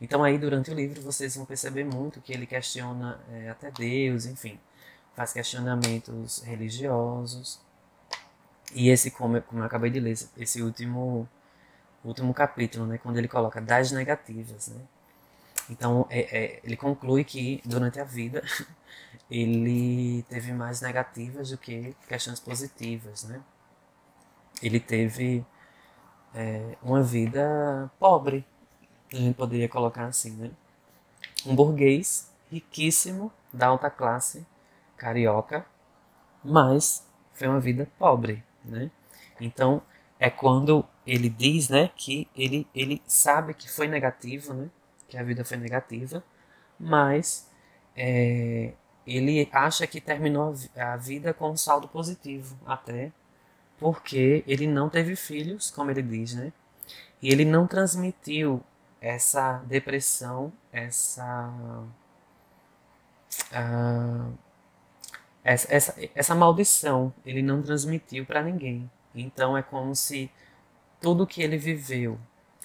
Então 0.02 0.24
aí 0.24 0.38
durante 0.38 0.72
o 0.72 0.74
livro 0.74 1.02
vocês 1.02 1.36
vão 1.36 1.46
perceber 1.46 1.84
muito 1.84 2.22
que 2.22 2.34
ele 2.34 2.46
questiona 2.46 3.20
é, 3.32 3.50
até 3.50 3.72
Deus, 3.72 4.26
enfim 4.26 4.60
faz 5.20 5.34
questionamentos 5.34 6.42
religiosos. 6.44 7.60
E 8.74 8.88
esse, 8.88 9.12
como, 9.12 9.42
como 9.42 9.62
eu 9.62 9.66
acabei 9.66 9.90
de 9.90 10.00
ler, 10.00 10.18
esse 10.38 10.62
último, 10.62 11.28
último 12.06 12.34
capítulo, 12.34 12.86
né, 12.86 12.98
quando 12.98 13.18
ele 13.18 13.28
coloca 13.28 13.60
das 13.60 13.92
negativas, 13.92 14.70
né? 14.70 14.82
Então, 15.70 16.08
é, 16.10 16.20
é, 16.22 16.60
ele 16.64 16.78
conclui 16.78 17.26
que 17.26 17.62
durante 17.66 18.00
a 18.00 18.06
vida 18.06 18.42
ele 19.30 20.24
teve 20.30 20.54
mais 20.54 20.80
negativas 20.80 21.50
do 21.50 21.58
que 21.58 21.94
questões 22.08 22.40
positivas, 22.40 23.26
né? 23.26 23.42
Ele 24.64 24.80
teve 24.80 25.46
é, 26.34 26.76
uma 26.82 27.02
vida 27.02 27.92
pobre, 28.00 28.46
a 29.12 29.16
gente 29.16 29.36
poderia 29.36 29.68
colocar 29.68 30.06
assim, 30.06 30.32
né? 30.32 30.52
Um 31.46 31.56
burguês 31.56 32.32
riquíssimo 32.52 33.32
da 33.52 33.68
alta 33.68 33.90
classe 33.90 34.46
carioca, 34.98 35.66
mas 36.44 37.08
foi 37.34 37.48
uma 37.48 37.60
vida 37.60 37.88
pobre, 37.98 38.44
né? 38.64 38.92
Então 39.40 39.82
é 40.20 40.30
quando 40.30 40.86
ele 41.08 41.30
diz, 41.30 41.70
né, 41.70 41.90
que 41.96 42.28
ele 42.36 42.68
ele 42.76 43.02
sabe 43.08 43.54
que 43.54 43.70
foi 43.70 43.88
negativo, 43.88 44.54
né, 44.54 44.70
que 45.08 45.18
a 45.18 45.24
vida 45.24 45.44
foi 45.46 45.58
negativa, 45.58 46.24
mas 46.80 47.50
é, 47.96 48.74
ele 49.08 49.50
acha 49.52 49.88
que 49.88 50.02
terminou 50.02 50.54
a 50.76 50.98
vida 50.98 51.34
com 51.34 51.52
um 51.52 51.58
saldo 51.58 51.88
positivo 51.88 52.58
até 52.66 53.12
porque 53.80 54.44
ele 54.48 54.68
não 54.68 54.90
teve 54.90 55.16
filhos, 55.16 55.72
como 55.72 55.92
ele 55.92 56.02
diz, 56.02 56.34
né? 56.34 56.52
E 57.22 57.30
ele 57.30 57.46
não 57.46 57.68
transmitiu 57.68 58.64
essa 59.02 59.60
depressão, 59.66 60.52
essa 60.72 61.50
uh, 63.52 64.34
essa, 65.44 65.74
essa, 65.74 65.96
essa 66.14 66.36
maldição 66.36 67.14
ele 67.26 67.42
não 67.42 67.62
transmitiu 67.62 68.26
para 68.26 68.44
ninguém. 68.44 68.90
Então 69.16 69.58
é 69.58 69.62
como 69.62 69.96
se 69.96 70.32
tudo 71.02 71.26
que 71.26 71.42
ele 71.42 71.58
viveu, 71.58 72.20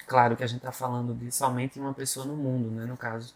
claro 0.06 0.36
que 0.36 0.44
a 0.44 0.46
gente 0.46 0.58
está 0.58 0.72
falando 0.72 1.14
de 1.14 1.30
somente 1.32 1.78
uma 1.78 1.94
pessoa 1.94 2.26
no 2.26 2.36
mundo, 2.36 2.70
né? 2.70 2.84
no 2.84 2.96
caso 2.96 3.34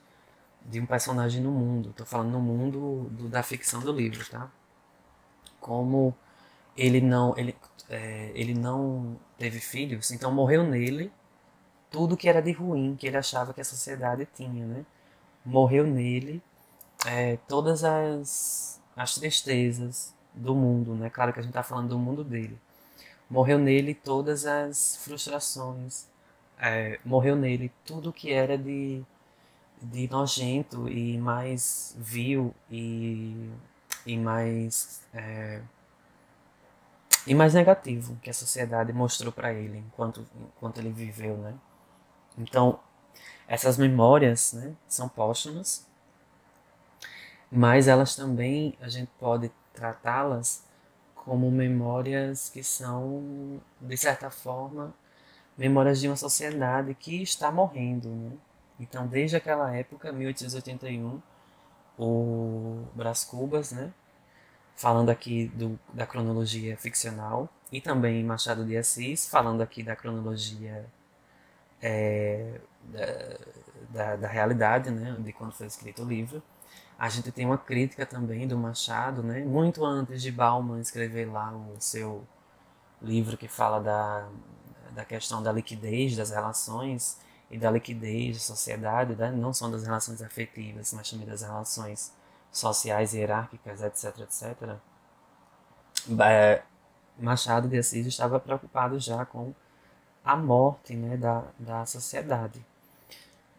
de 0.65 0.81
um 0.81 0.87
personagem 0.87 1.43
no 1.43 1.51
mundo, 1.51 1.91
estou 1.91 2.05
falando 2.05 2.33
no 2.33 2.41
mundo 2.41 3.09
do, 3.11 3.29
da 3.29 3.43
ficção 3.43 3.81
do 3.81 3.93
livro, 3.93 4.29
tá? 4.29 4.51
Como 5.61 6.15
ele 6.79 7.01
não 7.01 7.35
ele, 7.37 7.55
é, 7.91 8.31
ele 8.35 8.55
não 8.55 9.19
teve 9.37 9.61
filhos, 9.61 10.11
então 10.11 10.33
morreu 10.33 10.63
nele 10.63 11.13
tudo 11.91 12.17
que 12.17 12.29
era 12.29 12.41
de 12.41 12.53
ruim 12.53 12.97
que 12.97 13.07
ele 13.07 13.17
achava 13.17 13.53
que 13.53 13.61
a 13.61 13.65
sociedade 13.65 14.29
tinha, 14.35 14.67
né? 14.67 14.87
Morreu 15.45 15.87
nele 15.87 16.43
é, 17.07 17.37
todas 17.49 17.85
as 17.85 18.81
as 18.97 19.15
tristezas 19.15 20.15
do 20.35 20.55
mundo, 20.55 20.95
né? 20.95 21.11
Claro 21.11 21.33
que 21.33 21.41
a 21.41 21.43
gente 21.43 21.51
está 21.51 21.63
falando 21.63 21.91
do 21.91 21.99
mundo 21.99 22.25
dele. 22.25 22.59
Morreu 23.31 23.59
nele 23.59 23.95
todas 23.95 24.47
as 24.47 24.97
frustrações, 24.97 26.07
é, 26.59 26.99
morreu 27.05 27.37
nele 27.37 27.71
tudo 27.85 28.13
que 28.13 28.33
era 28.33 28.57
de, 28.59 29.03
de 29.83 30.09
nojento 30.09 30.89
e 30.89 31.19
mais 31.19 31.95
vil 31.99 32.55
e, 32.71 33.51
e 34.07 34.17
mais 34.17 35.03
é, 35.15 35.63
e 37.29 37.35
mais 37.35 37.55
negativo 37.55 38.17
que 38.23 38.31
a 38.31 38.35
sociedade 38.35 38.93
mostrou 38.93 39.33
para 39.33 39.53
ele 39.53 39.79
enquanto 39.79 40.27
enquanto 40.57 40.79
ele 40.79 40.91
viveu, 40.91 41.37
né? 41.39 41.55
Então 42.37 42.81
essas 43.47 43.79
memórias, 43.79 44.53
né, 44.53 44.75
são 44.87 45.09
póstumas 45.09 45.89
mas 47.51 47.89
elas 47.89 48.15
também 48.15 48.77
a 48.81 48.89
gente 48.89 49.11
pode 49.19 49.51
tratá-las 49.73 50.65
como 51.15 51.51
memórias 51.51 52.49
que 52.49 52.63
são, 52.63 53.61
de 53.81 53.97
certa 53.97 54.31
forma, 54.31 54.95
memórias 55.57 56.01
de 56.01 56.09
uma 56.09 56.17
sociedade 56.17 56.95
que 56.95 57.23
está 57.23 57.51
morrendo. 57.51 58.09
Né? 58.09 58.33
Então, 58.81 59.07
desde 59.07 59.37
aquela 59.37 59.75
época, 59.75 60.13
1881, 60.13 61.21
o 61.99 62.85
Brás 62.95 63.25
Cubas, 63.25 63.73
né? 63.73 63.93
Falando 64.79 65.11
aqui 65.11 65.49
do, 65.49 65.79
da 65.93 66.07
cronologia 66.07 66.77
ficcional, 66.77 67.49
e 67.71 67.81
também 67.81 68.23
Machado 68.23 68.65
de 68.65 68.77
Assis, 68.77 69.29
falando 69.29 69.61
aqui 69.61 69.83
da 69.83 69.97
cronologia 69.97 70.87
é, 71.83 72.61
da, 72.85 73.07
da, 73.91 74.17
da 74.17 74.29
realidade, 74.29 74.89
né? 74.91 75.17
de 75.19 75.33
quando 75.33 75.53
foi 75.53 75.67
escrito 75.67 76.05
o 76.05 76.09
livro. 76.09 76.41
A 76.97 77.09
gente 77.09 77.33
tem 77.33 77.45
uma 77.45 77.59
crítica 77.59 78.07
também 78.07 78.47
do 78.47 78.57
Machado, 78.57 79.21
né? 79.21 79.41
muito 79.41 79.85
antes 79.85 80.23
de 80.23 80.31
Bauman 80.31 80.81
escrever 80.81 81.27
lá 81.27 81.53
o 81.53 81.75
seu 81.81 82.25
livro 83.03 83.37
que 83.37 83.49
fala 83.49 83.81
da, 83.81 84.29
da 84.93 85.05
questão 85.05 85.43
da 85.43 85.51
liquidez 85.51 86.17
das 86.17 86.31
relações 86.31 87.19
e 87.51 87.59
da 87.59 87.69
liquidez 87.69 88.37
da 88.37 88.43
sociedade, 88.43 89.17
né? 89.17 89.33
não 89.33 89.53
só 89.53 89.69
das 89.69 89.83
relações 89.83 90.23
afetivas, 90.23 90.93
mas 90.93 91.11
também 91.11 91.27
das 91.27 91.43
relações 91.43 92.17
sociais, 92.51 93.13
hierárquicas, 93.15 93.83
etc, 93.83 94.21
etc. 94.21 94.77
Machado 97.19 97.69
de 97.69 97.79
Assis 97.79 98.07
estava 98.07 98.39
preocupado 98.39 98.99
já 98.99 99.25
com 99.25 99.53
a 100.25 100.37
morte 100.37 100.95
né, 100.95 101.17
da, 101.17 101.45
da 101.59 101.85
sociedade. 101.85 102.65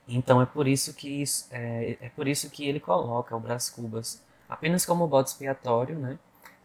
Então 0.07 0.41
é 0.41 0.45
por 0.45 0.67
isso 0.67 0.93
que 0.93 1.21
isso, 1.21 1.47
é, 1.51 1.97
é 2.01 2.09
por 2.09 2.27
isso 2.27 2.49
que 2.49 2.67
ele 2.67 2.79
coloca 2.79 3.35
o 3.35 3.39
Brás 3.39 3.69
Cubas 3.69 4.23
apenas 4.47 4.85
como 4.85 5.07
bode 5.07 5.29
expiatório, 5.29 5.97
né, 5.99 6.17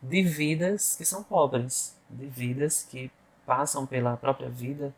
de 0.02 0.22
vidas 0.22 0.96
que 0.96 1.04
são 1.04 1.22
pobres, 1.22 1.94
de 2.08 2.26
vidas 2.26 2.82
que 2.82 3.10
passam 3.44 3.86
pela 3.86 4.16
própria 4.16 4.48
vida, 4.48 4.94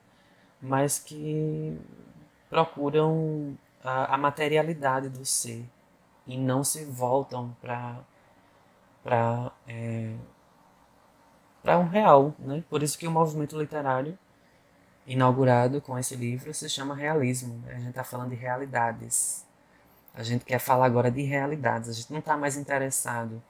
mas 0.60 0.98
que 0.98 1.76
procuram 2.48 3.56
a, 3.82 4.14
a 4.14 4.18
materialidade 4.18 5.08
do 5.08 5.24
ser 5.24 5.64
e 6.26 6.36
não 6.36 6.64
se 6.64 6.84
voltam 6.84 7.56
para 7.60 8.00
para 9.02 9.52
é, 9.68 10.14
para 11.62 11.78
um 11.78 11.88
real, 11.88 12.34
né? 12.38 12.62
Por 12.68 12.82
isso 12.82 12.98
que 12.98 13.06
o 13.06 13.10
movimento 13.10 13.58
literário 13.58 14.18
inaugurado 15.06 15.80
com 15.80 15.98
esse 15.98 16.16
livro 16.16 16.52
se 16.52 16.68
chama 16.68 16.94
Realismo. 16.94 17.62
A 17.68 17.74
gente 17.74 17.90
está 17.90 18.04
falando 18.04 18.30
de 18.30 18.36
realidades. 18.36 19.46
A 20.14 20.22
gente 20.22 20.44
quer 20.44 20.58
falar 20.58 20.86
agora 20.86 21.10
de 21.10 21.22
realidades. 21.22 21.88
A 21.88 21.92
gente 21.92 22.12
não 22.12 22.18
está 22.18 22.36
mais 22.36 22.56
interessado 22.56 23.42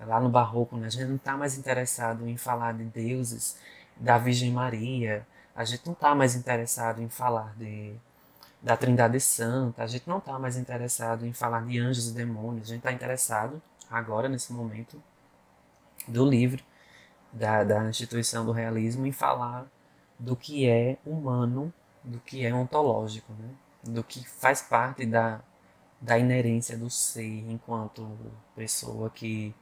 lá 0.00 0.20
no 0.20 0.28
Barroco, 0.28 0.76
né? 0.76 0.86
a 0.86 0.90
gente 0.90 1.06
não 1.06 1.16
está 1.16 1.36
mais 1.36 1.58
interessado 1.58 2.28
em 2.28 2.36
falar 2.36 2.72
de 2.74 2.84
deuses, 2.84 3.56
da 3.96 4.18
Virgem 4.18 4.52
Maria. 4.52 5.26
A 5.54 5.64
gente 5.64 5.86
não 5.86 5.92
está 5.92 6.14
mais 6.14 6.34
interessado 6.34 7.02
em 7.02 7.08
falar 7.08 7.54
de 7.56 7.94
da 8.62 8.76
Trindade 8.76 9.20
Santa. 9.20 9.82
A 9.82 9.86
gente 9.86 10.08
não 10.08 10.18
está 10.18 10.38
mais 10.38 10.56
interessado 10.56 11.26
em 11.26 11.32
falar 11.32 11.64
de 11.66 11.78
anjos 11.78 12.08
e 12.08 12.14
demônios. 12.14 12.68
A 12.68 12.74
gente 12.74 12.78
está 12.78 12.92
interessado 12.92 13.60
agora 13.90 14.28
nesse 14.28 14.52
momento 14.52 15.02
do 16.06 16.24
livro 16.28 16.62
da, 17.32 17.64
da 17.64 17.88
instituição 17.88 18.44
do 18.44 18.52
realismo 18.52 19.06
em 19.06 19.12
falar 19.12 19.66
do 20.18 20.34
que 20.34 20.68
é 20.68 20.98
humano, 21.06 21.72
do 22.02 22.18
que 22.20 22.44
é 22.44 22.52
ontológico, 22.52 23.32
né? 23.32 23.50
do 23.82 24.02
que 24.02 24.26
faz 24.26 24.62
parte 24.62 25.06
da, 25.06 25.40
da 26.00 26.18
inerência 26.18 26.76
do 26.76 26.90
ser 26.90 27.50
enquanto 27.50 28.08
pessoa 28.54 29.10
que, 29.10 29.54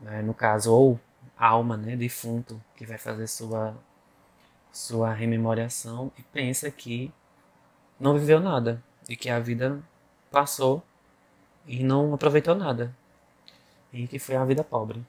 né, 0.00 0.22
no 0.22 0.34
caso, 0.34 0.72
ou 0.72 1.00
alma, 1.36 1.76
né, 1.76 1.96
defunto, 1.96 2.62
que 2.76 2.86
vai 2.86 2.98
fazer 2.98 3.26
sua, 3.26 3.76
sua 4.72 5.12
rememoração 5.12 6.12
e 6.18 6.22
pensa 6.22 6.70
que 6.70 7.12
não 8.02 8.18
viveu 8.18 8.40
nada 8.40 8.82
e 9.08 9.14
que 9.14 9.30
a 9.30 9.38
vida 9.38 9.78
passou 10.28 10.82
e 11.64 11.84
não 11.84 12.12
aproveitou 12.12 12.52
nada 12.52 12.92
e 13.92 14.08
que 14.08 14.18
foi 14.18 14.34
a 14.34 14.44
vida 14.44 14.64
pobre. 14.64 15.00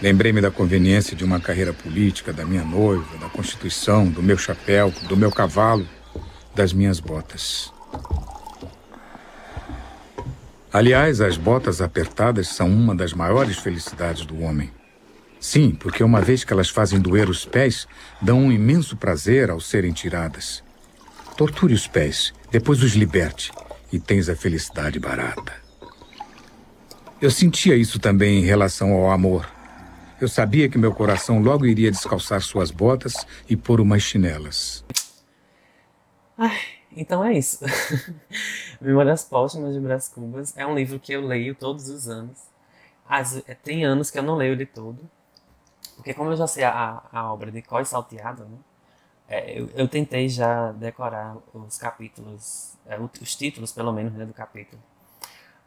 Lembrei-me 0.00 0.40
da 0.40 0.50
conveniência 0.50 1.16
de 1.16 1.24
uma 1.24 1.40
carreira 1.40 1.72
política, 1.72 2.32
da 2.32 2.44
minha 2.44 2.64
noiva, 2.64 3.18
da 3.18 3.28
Constituição, 3.28 4.08
do 4.08 4.22
meu 4.22 4.38
chapéu, 4.38 4.92
do 5.08 5.16
meu 5.16 5.30
cavalo, 5.32 5.88
das 6.54 6.72
minhas 6.72 7.00
botas. 7.00 7.72
Aliás, 10.72 11.20
as 11.20 11.36
botas 11.36 11.80
apertadas 11.80 12.48
são 12.48 12.68
uma 12.68 12.94
das 12.94 13.12
maiores 13.12 13.58
felicidades 13.58 14.24
do 14.24 14.40
homem. 14.40 14.70
Sim, 15.40 15.72
porque 15.72 16.04
uma 16.04 16.20
vez 16.20 16.44
que 16.44 16.52
elas 16.52 16.68
fazem 16.68 17.00
doer 17.00 17.28
os 17.28 17.44
pés, 17.44 17.88
dão 18.20 18.38
um 18.38 18.52
imenso 18.52 18.96
prazer 18.96 19.50
ao 19.50 19.60
serem 19.60 19.92
tiradas. 19.92 20.63
Torture 21.36 21.74
os 21.74 21.88
pés, 21.88 22.32
depois 22.48 22.80
os 22.80 22.92
liberte, 22.92 23.50
e 23.92 23.98
tens 23.98 24.28
a 24.28 24.36
felicidade 24.36 25.00
barata. 25.00 25.52
Eu 27.20 27.28
sentia 27.28 27.74
isso 27.74 27.98
também 27.98 28.38
em 28.38 28.44
relação 28.44 28.92
ao 28.92 29.10
amor. 29.10 29.50
Eu 30.20 30.28
sabia 30.28 30.68
que 30.68 30.78
meu 30.78 30.94
coração 30.94 31.40
logo 31.40 31.66
iria 31.66 31.90
descalçar 31.90 32.40
suas 32.40 32.70
botas 32.70 33.26
e 33.48 33.56
pôr 33.56 33.80
umas 33.80 34.00
chinelas. 34.00 34.84
Ai, 36.38 36.56
então 36.96 37.24
é 37.24 37.36
isso. 37.36 37.64
Memórias 38.80 39.24
Póstumas 39.24 39.74
de 39.74 39.80
Brás 39.80 40.08
Cubas 40.08 40.56
é 40.56 40.64
um 40.64 40.76
livro 40.76 41.00
que 41.00 41.12
eu 41.12 41.26
leio 41.26 41.56
todos 41.56 41.88
os 41.88 42.08
anos. 42.08 42.38
As, 43.08 43.42
tem 43.64 43.84
anos 43.84 44.08
que 44.08 44.18
eu 44.20 44.22
não 44.22 44.36
leio 44.36 44.52
ele 44.52 44.66
todo. 44.66 45.00
Porque 45.96 46.14
como 46.14 46.30
eu 46.30 46.36
já 46.36 46.46
sei 46.46 46.62
a, 46.62 47.02
a 47.12 47.32
obra 47.32 47.50
de 47.50 47.60
Coi 47.60 47.84
Salteado, 47.84 48.44
né? 48.44 48.56
É, 49.28 49.58
eu, 49.58 49.70
eu, 49.74 49.88
tentei 49.88 50.28
já 50.28 50.72
decorar 50.72 51.36
os 51.52 51.78
capítulos, 51.78 52.76
é, 52.86 52.98
os 52.98 53.34
títulos 53.34 53.72
pelo 53.72 53.92
menos 53.92 54.12
né, 54.12 54.26
do 54.26 54.34
capítulo. 54.34 54.82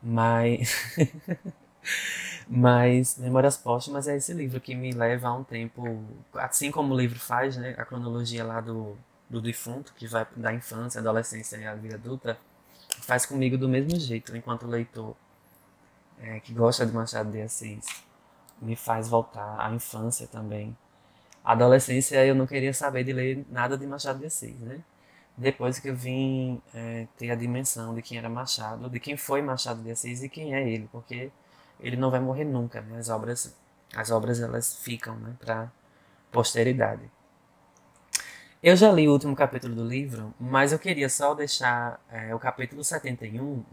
Mas 0.01 0.95
Mas 2.49 3.17
Memórias 3.17 3.57
Póstumas 3.57 4.07
é 4.07 4.15
esse 4.15 4.33
livro 4.33 4.59
que 4.61 4.73
me 4.73 4.91
leva 4.91 5.27
a 5.27 5.33
um 5.33 5.43
tempo, 5.43 6.03
assim 6.33 6.71
como 6.71 6.93
o 6.93 6.97
livro 6.97 7.19
faz, 7.19 7.57
né, 7.57 7.75
a 7.77 7.83
cronologia 7.83 8.43
lá 8.43 8.61
do, 8.61 8.97
do 9.29 9.41
defunto, 9.41 9.93
que 9.95 10.07
vai 10.07 10.25
da 10.35 10.53
infância, 10.53 10.99
adolescência 10.99 11.57
e 11.57 11.65
a 11.65 11.75
vida 11.75 11.95
adulta, 11.95 12.37
faz 13.01 13.25
comigo 13.25 13.57
do 13.57 13.67
mesmo 13.67 13.99
jeito, 13.99 14.35
enquanto 14.35 14.65
leitor 14.65 15.15
é, 16.19 16.39
que 16.39 16.53
gosta 16.53 16.85
de 16.85 16.93
Machado 16.93 17.31
de 17.31 17.41
Assis, 17.41 17.85
me 18.61 18.75
faz 18.75 19.09
voltar 19.09 19.59
à 19.59 19.69
infância 19.73 20.25
também. 20.27 20.75
Adolescência 21.47 22.25
eu 22.25 22.35
não 22.35 22.45
queria 22.45 22.73
saber 22.73 23.05
de 23.05 23.13
ler 23.13 23.45
nada 23.49 23.77
de 23.77 23.87
Machado 23.87 24.19
de 24.19 24.25
Assis, 24.25 24.59
né? 24.59 24.81
Depois 25.37 25.79
que 25.79 25.87
eu 25.87 25.95
vim 25.95 26.61
é, 26.75 27.07
ter 27.17 27.31
a 27.31 27.35
dimensão 27.35 27.95
de 27.95 28.01
quem 28.01 28.17
era 28.17 28.27
Machado, 28.27 28.89
de 28.89 28.99
quem 28.99 29.15
foi 29.15 29.41
Machado 29.41 29.81
de 29.81 29.89
Assis 29.89 30.21
e 30.21 30.27
quem 30.27 30.53
é 30.53 30.69
ele, 30.69 30.89
porque 30.91 31.31
ele 31.79 31.95
não 31.95 32.11
vai 32.11 32.19
morrer 32.19 32.43
nunca, 32.43 32.81
né? 32.81 32.99
As 32.99 33.07
obras, 33.07 33.55
as 33.95 34.11
obras 34.11 34.41
elas 34.41 34.75
ficam, 34.83 35.15
né, 35.15 35.37
para 35.39 35.71
posteridade. 36.33 37.09
Eu 38.61 38.75
já 38.75 38.91
li 38.91 39.07
o 39.07 39.13
último 39.13 39.33
capítulo 39.33 39.73
do 39.73 39.85
livro, 39.85 40.33
mas 40.37 40.73
eu 40.73 40.79
queria 40.79 41.07
só 41.07 41.33
deixar 41.33 41.97
é, 42.11 42.35
o 42.35 42.39
capítulo 42.39 42.83
71. 42.83 43.63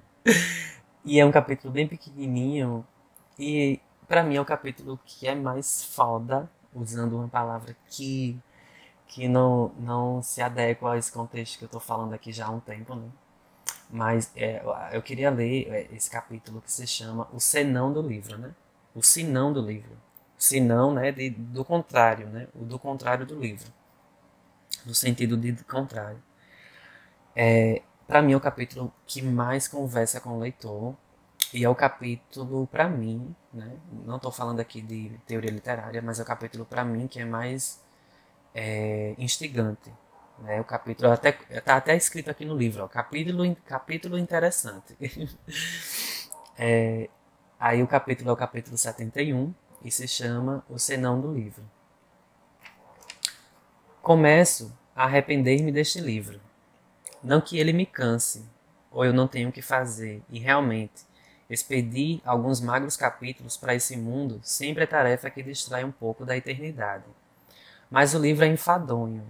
e 1.04 1.20
é 1.20 1.26
um 1.26 1.30
capítulo 1.30 1.74
bem 1.74 1.86
pequenininho. 1.86 2.86
E 3.38 3.78
para 4.08 4.22
mim 4.22 4.36
é 4.36 4.40
o 4.40 4.46
capítulo 4.46 4.98
que 5.04 5.28
é 5.28 5.34
mais 5.34 5.84
foda, 5.84 6.48
usando 6.74 7.16
uma 7.16 7.28
palavra 7.28 7.76
que, 7.88 8.38
que 9.08 9.28
não, 9.28 9.68
não 9.78 10.22
se 10.22 10.42
adequa 10.42 10.92
a 10.92 10.98
esse 10.98 11.12
contexto 11.12 11.58
que 11.58 11.64
eu 11.64 11.68
tô 11.68 11.80
falando 11.80 12.14
aqui 12.14 12.32
já 12.32 12.46
há 12.46 12.50
um 12.50 12.60
tempo, 12.60 12.94
né? 12.94 13.08
Mas 13.90 14.32
é, 14.36 14.62
eu 14.92 15.02
queria 15.02 15.30
ler 15.30 15.68
é, 15.70 15.88
esse 15.94 16.10
capítulo 16.10 16.62
que 16.62 16.72
se 16.72 16.86
chama 16.86 17.28
O 17.32 17.40
Senão 17.40 17.92
do 17.92 18.02
Livro, 18.02 18.38
né? 18.38 18.54
O 18.94 19.02
Sinão 19.02 19.52
do 19.52 19.60
Livro. 19.60 19.96
Sinão, 20.42 20.92
né, 20.92 21.12
de, 21.12 21.30
do 21.30 21.64
contrário, 21.64 22.26
né? 22.28 22.48
O 22.54 22.64
do 22.64 22.78
contrário 22.78 23.24
do 23.24 23.38
livro. 23.38 23.72
No 24.84 24.92
sentido 24.94 25.36
de 25.36 25.52
contrário. 25.64 26.20
É, 27.36 27.82
para 28.08 28.20
mim 28.20 28.32
é 28.32 28.36
o 28.36 28.40
capítulo 28.40 28.92
que 29.06 29.22
mais 29.22 29.68
conversa 29.68 30.20
com 30.20 30.30
o 30.30 30.40
leitor 30.40 30.96
e 31.54 31.64
é 31.64 31.68
o 31.68 31.74
capítulo 31.74 32.66
para 32.66 32.88
mim, 32.88 33.34
né? 33.52 33.76
Não 34.04 34.16
estou 34.16 34.32
falando 34.32 34.60
aqui 34.60 34.80
de 34.80 35.10
teoria 35.26 35.50
literária, 35.50 36.00
mas 36.00 36.18
é 36.18 36.22
o 36.22 36.26
capítulo 36.26 36.64
para 36.64 36.84
mim 36.84 37.06
que 37.06 37.20
é 37.20 37.24
mais 37.24 37.82
é, 38.54 39.14
instigante, 39.18 39.92
né? 40.38 40.60
O 40.60 40.64
capítulo 40.64 41.10
até 41.10 41.32
tá 41.32 41.76
até 41.76 41.96
escrito 41.96 42.30
aqui 42.30 42.44
no 42.44 42.56
livro, 42.56 42.84
ó, 42.84 42.88
capítulo 42.88 43.56
capítulo 43.66 44.18
interessante. 44.18 44.96
é, 46.56 47.08
aí 47.60 47.82
o 47.82 47.86
capítulo 47.86 48.30
é 48.30 48.32
o 48.32 48.36
capítulo 48.36 48.78
71 48.78 49.54
e 49.84 49.90
se 49.90 50.08
chama 50.08 50.64
O 50.68 50.78
Senão 50.78 51.20
do 51.20 51.32
Livro. 51.32 51.64
Começo 54.00 54.76
a 54.96 55.04
arrepender-me 55.04 55.70
deste 55.70 56.00
livro. 56.00 56.40
Não 57.22 57.40
que 57.40 57.58
ele 57.58 57.72
me 57.72 57.86
canse, 57.86 58.44
ou 58.90 59.04
eu 59.04 59.12
não 59.12 59.28
tenho 59.28 59.48
o 59.48 59.52
que 59.52 59.62
fazer, 59.62 60.22
e 60.28 60.38
realmente, 60.38 61.04
expedir 61.52 62.20
alguns 62.24 62.60
magros 62.60 62.96
capítulos 62.96 63.56
para 63.56 63.74
esse 63.74 63.96
mundo 63.96 64.40
sempre 64.42 64.84
é 64.84 64.86
tarefa 64.86 65.30
que 65.30 65.42
distrai 65.42 65.84
um 65.84 65.92
pouco 65.92 66.24
da 66.24 66.36
eternidade. 66.36 67.04
Mas 67.90 68.14
o 68.14 68.18
livro 68.18 68.44
é 68.44 68.48
enfadonho, 68.48 69.26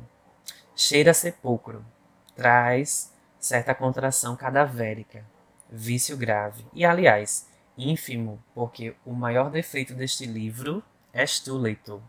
cheira 0.76 1.10
a 1.10 1.14
sepulcro, 1.14 1.84
traz 2.36 3.12
certa 3.38 3.74
contração 3.74 4.36
cadavérica, 4.36 5.24
vício 5.68 6.16
grave. 6.16 6.64
E, 6.72 6.84
aliás, 6.84 7.48
ínfimo, 7.76 8.42
porque 8.54 8.94
o 9.04 9.12
maior 9.12 9.50
defeito 9.50 9.94
deste 9.94 10.24
livro 10.24 10.82
és 11.12 11.40
tu, 11.40 11.58
leitor. 11.58 12.00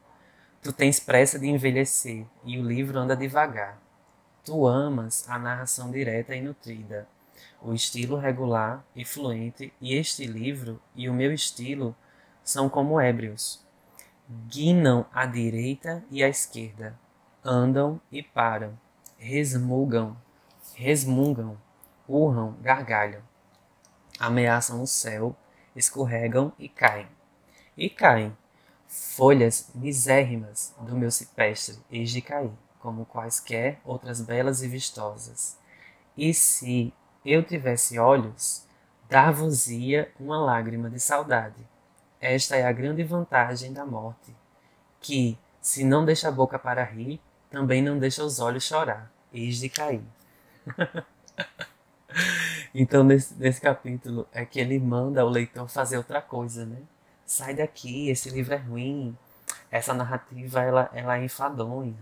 Tu 0.61 0.71
tens 0.71 0.99
pressa 0.99 1.39
de 1.39 1.47
envelhecer 1.47 2.25
e 2.45 2.59
o 2.59 2.63
livro 2.63 2.99
anda 2.99 3.15
devagar. 3.15 3.81
Tu 4.45 4.67
amas 4.67 5.27
a 5.27 5.39
narração 5.39 5.89
direta 5.89 6.35
e 6.35 6.41
nutrida, 6.41 7.07
o 7.61 7.73
estilo 7.73 8.17
regular 8.17 8.85
e 8.95 9.05
fluente, 9.05 9.73
e 9.79 9.95
este 9.95 10.25
livro 10.25 10.81
e 10.95 11.09
o 11.09 11.13
meu 11.13 11.33
estilo 11.33 11.95
são 12.43 12.69
como 12.69 12.99
ébrios. 12.99 13.65
Guinam 14.47 15.05
à 15.13 15.25
direita 15.25 16.03
e 16.09 16.23
à 16.23 16.27
esquerda, 16.27 16.97
andam 17.43 17.99
e 18.11 18.21
param, 18.23 18.77
resmungam, 19.17 20.17
resmungam, 20.75 21.57
urram, 22.07 22.55
gargalham, 22.61 23.21
ameaçam 24.19 24.81
o 24.81 24.87
céu, 24.87 25.35
escorregam 25.75 26.51
e 26.57 26.67
caem. 26.67 27.07
E 27.75 27.89
caem, 27.89 28.35
folhas 28.87 29.71
misérrimas 29.73 30.73
do 30.79 30.95
meu 30.95 31.09
cipestre, 31.11 31.79
eis 31.89 32.11
de 32.11 32.21
cair, 32.21 32.51
como 32.79 33.05
quaisquer 33.05 33.79
outras 33.83 34.21
belas 34.21 34.61
e 34.61 34.67
vistosas. 34.67 35.57
E 36.15 36.33
se 36.33 36.93
eu 37.25 37.43
tivesse 37.43 37.97
olhos, 37.97 38.65
dar-vos-ia 39.09 40.11
uma 40.19 40.39
lágrima 40.39 40.89
de 40.89 40.99
saudade. 40.99 41.67
Esta 42.19 42.55
é 42.55 42.65
a 42.65 42.71
grande 42.71 43.03
vantagem 43.03 43.73
da 43.73 43.85
morte, 43.85 44.35
que, 44.99 45.37
se 45.61 45.83
não 45.83 46.05
deixa 46.05 46.29
a 46.29 46.31
boca 46.31 46.57
para 46.57 46.83
rir, 46.83 47.21
também 47.49 47.81
não 47.81 47.99
deixa 47.99 48.23
os 48.23 48.39
olhos 48.39 48.63
chorar, 48.63 49.11
eis 49.31 49.57
de 49.57 49.69
cair. 49.69 50.03
então, 52.73 53.03
nesse, 53.03 53.33
nesse 53.35 53.61
capítulo, 53.61 54.27
é 54.31 54.45
que 54.45 54.59
ele 54.59 54.79
manda 54.79 55.25
o 55.25 55.29
leitor 55.29 55.67
fazer 55.67 55.97
outra 55.97 56.21
coisa, 56.21 56.65
né? 56.65 56.81
Sai 57.25 57.53
daqui, 57.53 58.09
esse 58.09 58.29
livro 58.29 58.53
é 58.53 58.57
ruim, 58.57 59.17
essa 59.69 59.93
narrativa 59.93 60.61
ela, 60.61 60.89
ela 60.93 61.17
é 61.17 61.25
enfadonha. 61.25 61.95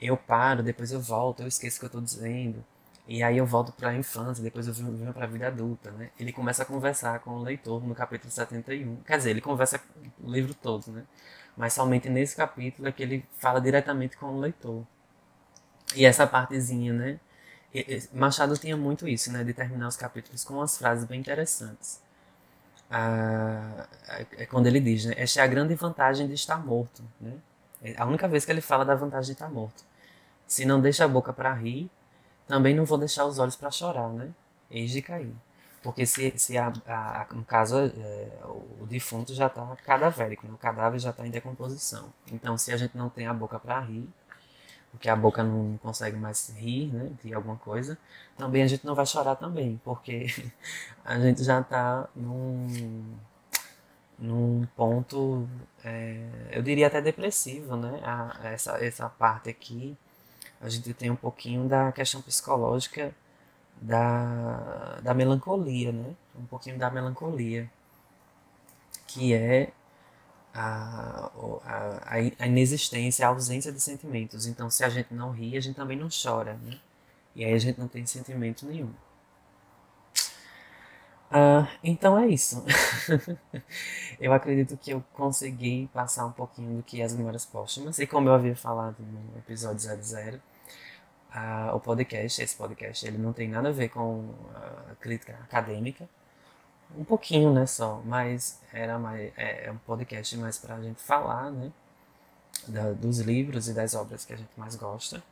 eu 0.00 0.16
paro, 0.16 0.62
depois 0.62 0.92
eu 0.92 1.00
volto, 1.00 1.40
eu 1.42 1.48
esqueço 1.48 1.76
o 1.76 1.80
que 1.80 1.86
eu 1.86 1.90
tô 1.90 2.00
dizendo. 2.00 2.64
E 3.08 3.22
aí 3.22 3.38
eu 3.38 3.46
volto 3.46 3.72
para 3.72 3.90
a 3.90 3.94
infância, 3.94 4.42
depois 4.42 4.66
eu 4.66 4.74
venho 4.74 5.12
para 5.12 5.24
a 5.24 5.28
vida 5.28 5.46
adulta, 5.46 5.92
né? 5.92 6.10
Ele 6.18 6.32
começa 6.32 6.64
a 6.64 6.66
conversar 6.66 7.20
com 7.20 7.30
o 7.30 7.42
leitor 7.42 7.86
no 7.86 7.94
capítulo 7.94 8.30
71. 8.32 8.96
Quer 9.06 9.16
dizer, 9.18 9.30
ele 9.30 9.40
conversa 9.40 9.80
o 10.22 10.30
livro 10.30 10.52
todo, 10.54 10.90
né? 10.90 11.04
Mas 11.56 11.72
somente 11.72 12.08
nesse 12.08 12.34
capítulo 12.34 12.88
é 12.88 12.92
que 12.92 13.02
ele 13.02 13.24
fala 13.38 13.60
diretamente 13.60 14.16
com 14.16 14.26
o 14.26 14.40
leitor. 14.40 14.84
E 15.94 16.04
essa 16.04 16.26
partezinha, 16.26 16.92
né? 16.92 17.20
Machado 18.12 18.56
tinha 18.58 18.76
muito 18.76 19.06
isso, 19.06 19.32
né? 19.32 19.44
De 19.44 19.54
terminar 19.54 19.86
os 19.86 19.96
capítulos 19.96 20.44
com 20.44 20.54
umas 20.54 20.76
frases 20.76 21.04
bem 21.04 21.20
interessantes. 21.20 22.02
Ah, 22.90 23.86
é 24.36 24.46
quando 24.46 24.66
ele 24.66 24.80
diz, 24.80 25.04
né? 25.04 25.14
Esta 25.16 25.40
é 25.40 25.42
a 25.44 25.46
grande 25.46 25.74
vantagem 25.74 26.26
de 26.26 26.34
estar 26.34 26.64
morto, 26.64 27.04
né? 27.20 27.34
É 27.82 27.94
a 27.96 28.04
única 28.04 28.26
vez 28.26 28.44
que 28.44 28.50
ele 28.50 28.60
fala 28.60 28.84
da 28.84 28.94
vantagem 28.94 29.26
de 29.26 29.32
estar 29.32 29.48
morto. 29.48 29.84
Se 30.46 30.64
não 30.64 30.80
deixa 30.80 31.04
a 31.04 31.08
boca 31.08 31.32
para 31.32 31.52
rir, 31.52 31.90
também 32.46 32.74
não 32.74 32.84
vou 32.84 32.98
deixar 32.98 33.24
os 33.26 33.38
olhos 33.38 33.56
para 33.56 33.70
chorar, 33.70 34.08
né? 34.10 34.30
Eis 34.70 34.90
de 34.90 35.02
cair. 35.02 35.34
Porque 35.82 36.04
se, 36.04 36.36
se 36.36 36.58
a, 36.58 36.72
a, 36.86 37.26
no 37.32 37.44
caso 37.44 37.78
é, 37.78 38.28
o 38.80 38.86
defunto 38.86 39.32
já 39.34 39.46
está 39.46 39.64
cadavérico, 39.84 40.46
né? 40.46 40.52
o 40.52 40.58
cadáver 40.58 40.98
já 40.98 41.10
está 41.10 41.26
em 41.26 41.30
decomposição. 41.30 42.12
Então, 42.30 42.58
se 42.58 42.72
a 42.72 42.76
gente 42.76 42.96
não 42.96 43.08
tem 43.08 43.26
a 43.26 43.32
boca 43.32 43.58
para 43.58 43.78
rir, 43.80 44.08
porque 44.90 45.08
a 45.08 45.14
boca 45.14 45.44
não 45.44 45.78
consegue 45.78 46.16
mais 46.16 46.50
rir 46.56 46.92
né, 46.92 47.12
de 47.22 47.32
alguma 47.34 47.56
coisa, 47.56 47.98
também 48.36 48.62
a 48.62 48.66
gente 48.66 48.84
não 48.84 48.94
vai 48.94 49.06
chorar 49.06 49.36
também, 49.36 49.80
porque 49.84 50.26
a 51.04 51.20
gente 51.20 51.44
já 51.44 51.60
está 51.60 52.08
num, 52.16 53.16
num 54.18 54.66
ponto, 54.74 55.48
é, 55.84 56.48
eu 56.50 56.62
diria 56.62 56.88
até 56.88 57.00
depressivo, 57.00 57.76
né? 57.76 58.00
A, 58.02 58.48
essa, 58.48 58.84
essa 58.84 59.08
parte 59.08 59.50
aqui 59.50 59.96
a 60.60 60.68
gente 60.68 60.92
tem 60.94 61.10
um 61.10 61.16
pouquinho 61.16 61.68
da 61.68 61.92
questão 61.92 62.22
psicológica 62.22 63.14
da, 63.80 65.00
da 65.02 65.14
melancolia, 65.14 65.92
né? 65.92 66.14
Um 66.38 66.46
pouquinho 66.46 66.78
da 66.78 66.90
melancolia, 66.90 67.70
que 69.06 69.34
é 69.34 69.72
a, 70.54 71.30
a, 71.64 72.14
a 72.38 72.46
inexistência, 72.46 73.26
a 73.26 73.28
ausência 73.28 73.70
de 73.72 73.80
sentimentos. 73.80 74.46
Então, 74.46 74.70
se 74.70 74.84
a 74.84 74.88
gente 74.88 75.12
não 75.12 75.30
ri, 75.30 75.56
a 75.56 75.60
gente 75.60 75.76
também 75.76 75.98
não 75.98 76.08
chora, 76.08 76.54
né? 76.54 76.78
E 77.34 77.44
aí 77.44 77.52
a 77.52 77.58
gente 77.58 77.78
não 77.78 77.88
tem 77.88 78.06
sentimento 78.06 78.64
nenhum. 78.66 78.90
Uh, 81.30 81.66
então 81.82 82.18
é 82.18 82.28
isso. 82.28 82.64
eu 84.20 84.32
acredito 84.32 84.76
que 84.76 84.92
eu 84.92 85.02
consegui 85.12 85.90
passar 85.92 86.24
um 86.24 86.32
pouquinho 86.32 86.76
do 86.76 86.82
que 86.82 87.02
as 87.02 87.14
memórias 87.14 87.44
póstumas. 87.44 87.98
E 87.98 88.06
como 88.06 88.28
eu 88.28 88.34
havia 88.34 88.54
falado 88.54 88.96
no 89.00 89.38
episódio 89.38 89.80
00, 89.80 90.36
uh, 91.34 91.74
o 91.74 91.80
podcast, 91.80 92.40
esse 92.40 92.56
podcast, 92.56 93.06
ele 93.06 93.18
não 93.18 93.32
tem 93.32 93.48
nada 93.48 93.70
a 93.70 93.72
ver 93.72 93.88
com 93.88 94.30
a 94.54 94.94
crítica 95.00 95.34
acadêmica. 95.42 96.08
Um 96.96 97.04
pouquinho, 97.04 97.52
né, 97.52 97.66
só. 97.66 98.00
Mas 98.04 98.60
era 98.72 98.98
mais, 98.98 99.32
é, 99.36 99.66
é 99.66 99.72
um 99.72 99.78
podcast 99.78 100.36
mais 100.36 100.58
pra 100.58 100.80
gente 100.80 101.02
falar, 101.02 101.50
né? 101.50 101.72
Da, 102.68 102.92
dos 102.92 103.18
livros 103.20 103.68
e 103.68 103.74
das 103.74 103.94
obras 103.94 104.24
que 104.24 104.32
a 104.32 104.36
gente 104.36 104.50
mais 104.56 104.76
gosta. 104.76 105.22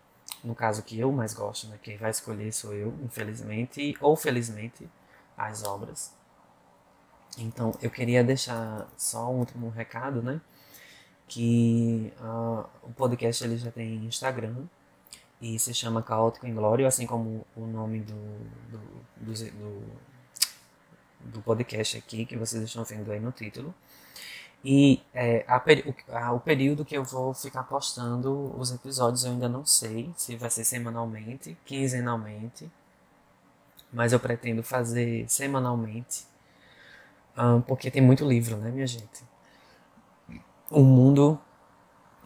No 0.43 0.55
caso 0.55 0.83
que 0.83 0.99
eu 0.99 1.11
mais 1.13 1.33
gosto, 1.33 1.69
né? 1.69 1.79
Quem 1.83 1.97
vai 1.97 2.11
escolher 2.11 2.53
sou 2.53 2.75
eu, 2.75 2.93
infelizmente, 3.03 3.97
ou 4.01 4.17
felizmente 4.17 4.89
as 5.37 5.65
obras. 5.65 6.13
Então, 7.39 7.73
eu 7.83 7.91
queria 7.91 8.23
deixar 8.23 8.87
só 8.97 9.31
um 9.31 9.39
último 9.41 9.69
recado, 9.69 10.23
né? 10.23 10.41
Que 11.27 12.13
uh, 12.21 12.65
o 12.83 12.93
podcast 12.93 13.43
ele 13.45 13.57
já 13.57 13.71
tem 13.71 14.05
Instagram 14.05 14.67
e 15.41 15.59
se 15.59 15.75
chama 15.75 16.03
Caótico 16.03 16.47
Inglório, 16.47 16.87
assim 16.87 17.07
como 17.07 17.47
o 17.57 17.67
nome 17.67 18.01
do, 18.01 18.15
do, 18.71 18.81
do, 19.21 19.33
do, 19.33 19.83
do 21.21 21.43
podcast 21.43 21.97
aqui, 21.97 22.25
que 22.25 22.37
vocês 22.37 22.63
estão 22.63 22.85
vendo 22.85 23.11
aí 23.11 23.21
no 23.21 23.33
título. 23.33 23.75
E 24.65 25.03
é, 25.13 25.45
a, 25.47 25.63
a, 26.19 26.33
o 26.33 26.41
período 26.41 26.85
que 26.85 26.97
eu 26.97 27.05
vou 27.05 27.35
ficar 27.35 27.65
postando 27.65 28.55
os 28.59 28.73
episódios 28.73 29.25
eu 29.25 29.33
ainda 29.33 29.49
não 29.49 29.67
sei 29.67 30.11
se 30.17 30.37
vai 30.37 30.49
ser 30.49 30.65
semanalmente, 30.65 31.57
quinzenalmente 31.67 32.71
mas 33.95 34.13
eu 34.13 34.19
pretendo 34.21 34.63
fazer 34.63 35.25
semanalmente, 35.29 36.27
um, 37.39 37.61
porque 37.63 37.91
tem 37.91 38.03
muito 38.03 38.25
livro, 38.27 38.57
né, 38.57 38.71
minha 38.71 38.87
gente? 38.87 39.25
O 40.71 40.83
mundo, 40.83 41.41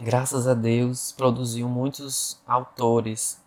graças 0.00 0.48
a 0.48 0.54
Deus, 0.54 1.12
produziu 1.12 1.68
muitos 1.68 2.40
autores 2.46 3.40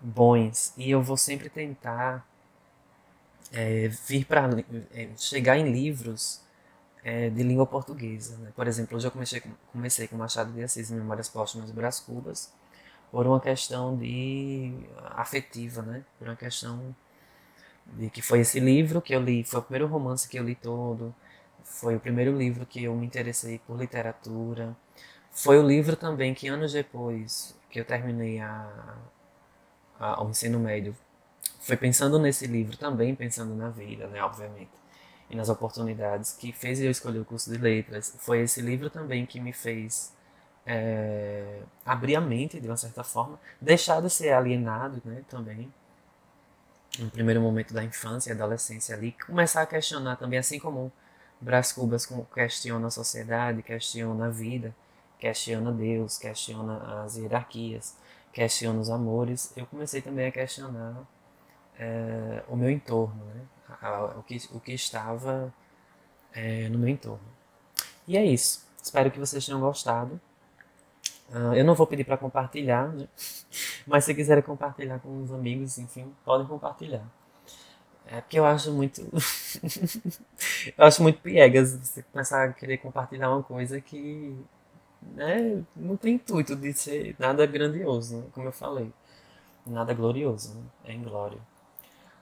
bons 0.00 0.72
e 0.76 0.90
eu 0.90 1.02
vou 1.02 1.16
sempre 1.16 1.50
tentar 1.50 2.26
é, 3.52 3.88
vir 3.88 4.24
para 4.24 4.48
é, 4.92 5.08
chegar 5.16 5.58
em 5.58 5.70
livros 5.70 6.40
é, 7.04 7.28
de 7.28 7.42
língua 7.42 7.66
portuguesa. 7.66 8.36
Né? 8.38 8.52
Por 8.54 8.66
exemplo, 8.66 8.96
hoje 8.96 9.06
eu 9.06 9.10
comecei, 9.10 9.42
comecei 9.72 10.08
com 10.08 10.16
Machado 10.16 10.52
de 10.52 10.62
Assis, 10.62 10.90
Memórias 10.90 11.28
Póstumas 11.28 11.70
Brás 11.70 12.00
Cubas, 12.00 12.52
por 13.10 13.26
uma 13.26 13.40
questão 13.40 13.96
de 13.96 14.72
afetiva, 15.14 15.82
né? 15.82 16.04
Por 16.18 16.26
uma 16.28 16.36
questão 16.36 16.94
de 17.94 18.10
que 18.10 18.22
foi 18.22 18.40
esse 18.40 18.60
livro 18.60 19.00
que 19.00 19.14
eu 19.14 19.20
li, 19.20 19.44
foi 19.44 19.60
o 19.60 19.62
primeiro 19.62 19.86
romance 19.86 20.28
que 20.28 20.38
eu 20.38 20.44
li 20.44 20.54
todo, 20.54 21.14
foi 21.64 21.96
o 21.96 22.00
primeiro 22.00 22.36
livro 22.36 22.66
que 22.66 22.84
eu 22.84 22.94
me 22.94 23.06
interessei 23.06 23.58
por 23.66 23.78
literatura, 23.78 24.76
foi 25.30 25.58
o 25.58 25.66
livro 25.66 25.96
também 25.96 26.34
que 26.34 26.48
anos 26.48 26.72
depois 26.72 27.56
que 27.70 27.80
eu 27.80 27.84
terminei 27.84 28.40
a, 28.40 28.96
a, 29.98 30.22
o 30.22 30.30
ensino 30.30 30.58
médio, 30.58 30.96
foi 31.60 31.76
pensando 31.76 32.18
nesse 32.18 32.46
livro 32.46 32.76
também, 32.76 33.14
pensando 33.14 33.54
na 33.54 33.68
vida, 33.68 34.06
né, 34.06 34.22
obviamente, 34.22 34.70
e 35.28 35.36
nas 35.36 35.48
oportunidades 35.48 36.32
que 36.32 36.52
fez 36.52 36.80
eu 36.80 36.90
escolher 36.90 37.18
o 37.20 37.24
curso 37.24 37.50
de 37.50 37.58
letras. 37.58 38.14
Foi 38.18 38.40
esse 38.40 38.60
livro 38.60 38.88
também 38.88 39.26
que 39.26 39.40
me 39.40 39.52
fez 39.52 40.14
é, 40.64 41.60
abrir 41.84 42.16
a 42.16 42.20
mente 42.20 42.60
de 42.60 42.68
uma 42.68 42.76
certa 42.76 43.02
forma, 43.04 43.38
deixar 43.60 44.00
de 44.00 44.10
ser 44.10 44.32
alienado, 44.32 45.02
né, 45.04 45.22
também 45.28 45.72
no 46.98 47.10
primeiro 47.10 47.40
momento 47.40 47.72
da 47.74 47.84
infância 47.84 48.30
e 48.30 48.32
adolescência 48.32 48.94
ali, 48.94 49.12
começar 49.26 49.62
a 49.62 49.66
questionar 49.66 50.16
também, 50.16 50.38
assim 50.38 50.58
como 50.58 50.92
Brás 51.40 51.72
Cubas 51.72 52.06
questiona 52.34 52.86
a 52.86 52.90
sociedade, 52.90 53.62
questiona 53.62 54.26
a 54.26 54.30
vida, 54.30 54.74
questiona 55.18 55.72
Deus, 55.72 56.18
questiona 56.18 57.04
as 57.04 57.16
hierarquias, 57.16 57.96
questiona 58.32 58.80
os 58.80 58.90
amores, 58.90 59.52
eu 59.56 59.66
comecei 59.66 60.00
também 60.00 60.26
a 60.26 60.32
questionar 60.32 61.06
é, 61.78 62.42
o 62.48 62.56
meu 62.56 62.70
entorno, 62.70 63.24
né? 63.26 63.42
o, 64.16 64.22
que, 64.22 64.40
o 64.52 64.60
que 64.60 64.72
estava 64.72 65.52
é, 66.32 66.68
no 66.68 66.78
meu 66.78 66.88
entorno. 66.88 67.36
E 68.06 68.16
é 68.16 68.24
isso. 68.24 68.66
Espero 68.82 69.10
que 69.10 69.18
vocês 69.18 69.44
tenham 69.44 69.60
gostado. 69.60 70.20
Uh, 71.28 71.54
eu 71.54 71.64
não 71.64 71.74
vou 71.74 71.86
pedir 71.86 72.04
para 72.04 72.16
compartilhar, 72.16 72.88
né? 72.88 73.08
mas 73.86 74.04
se 74.04 74.14
quiserem 74.14 74.42
compartilhar 74.42 75.00
com 75.00 75.22
os 75.22 75.32
amigos, 75.32 75.76
enfim, 75.78 76.12
podem 76.24 76.46
compartilhar. 76.46 77.04
É 78.06 78.20
porque 78.20 78.38
eu 78.38 78.46
acho 78.46 78.70
muito. 78.72 79.00
eu 80.78 80.84
acho 80.84 81.02
muito 81.02 81.20
piegas 81.20 81.76
você 81.76 82.02
começar 82.04 82.44
a 82.44 82.52
querer 82.52 82.78
compartilhar 82.78 83.30
uma 83.30 83.42
coisa 83.42 83.80
que 83.80 84.36
né, 85.02 85.64
não 85.74 85.96
tem 85.96 86.14
intuito 86.14 86.54
de 86.54 86.72
ser 86.72 87.16
nada 87.18 87.44
grandioso, 87.46 88.18
né? 88.18 88.24
como 88.32 88.46
eu 88.46 88.52
falei. 88.52 88.92
Nada 89.66 89.92
glorioso, 89.92 90.54
né? 90.54 90.62
é 90.84 90.92
inglório. 90.92 91.40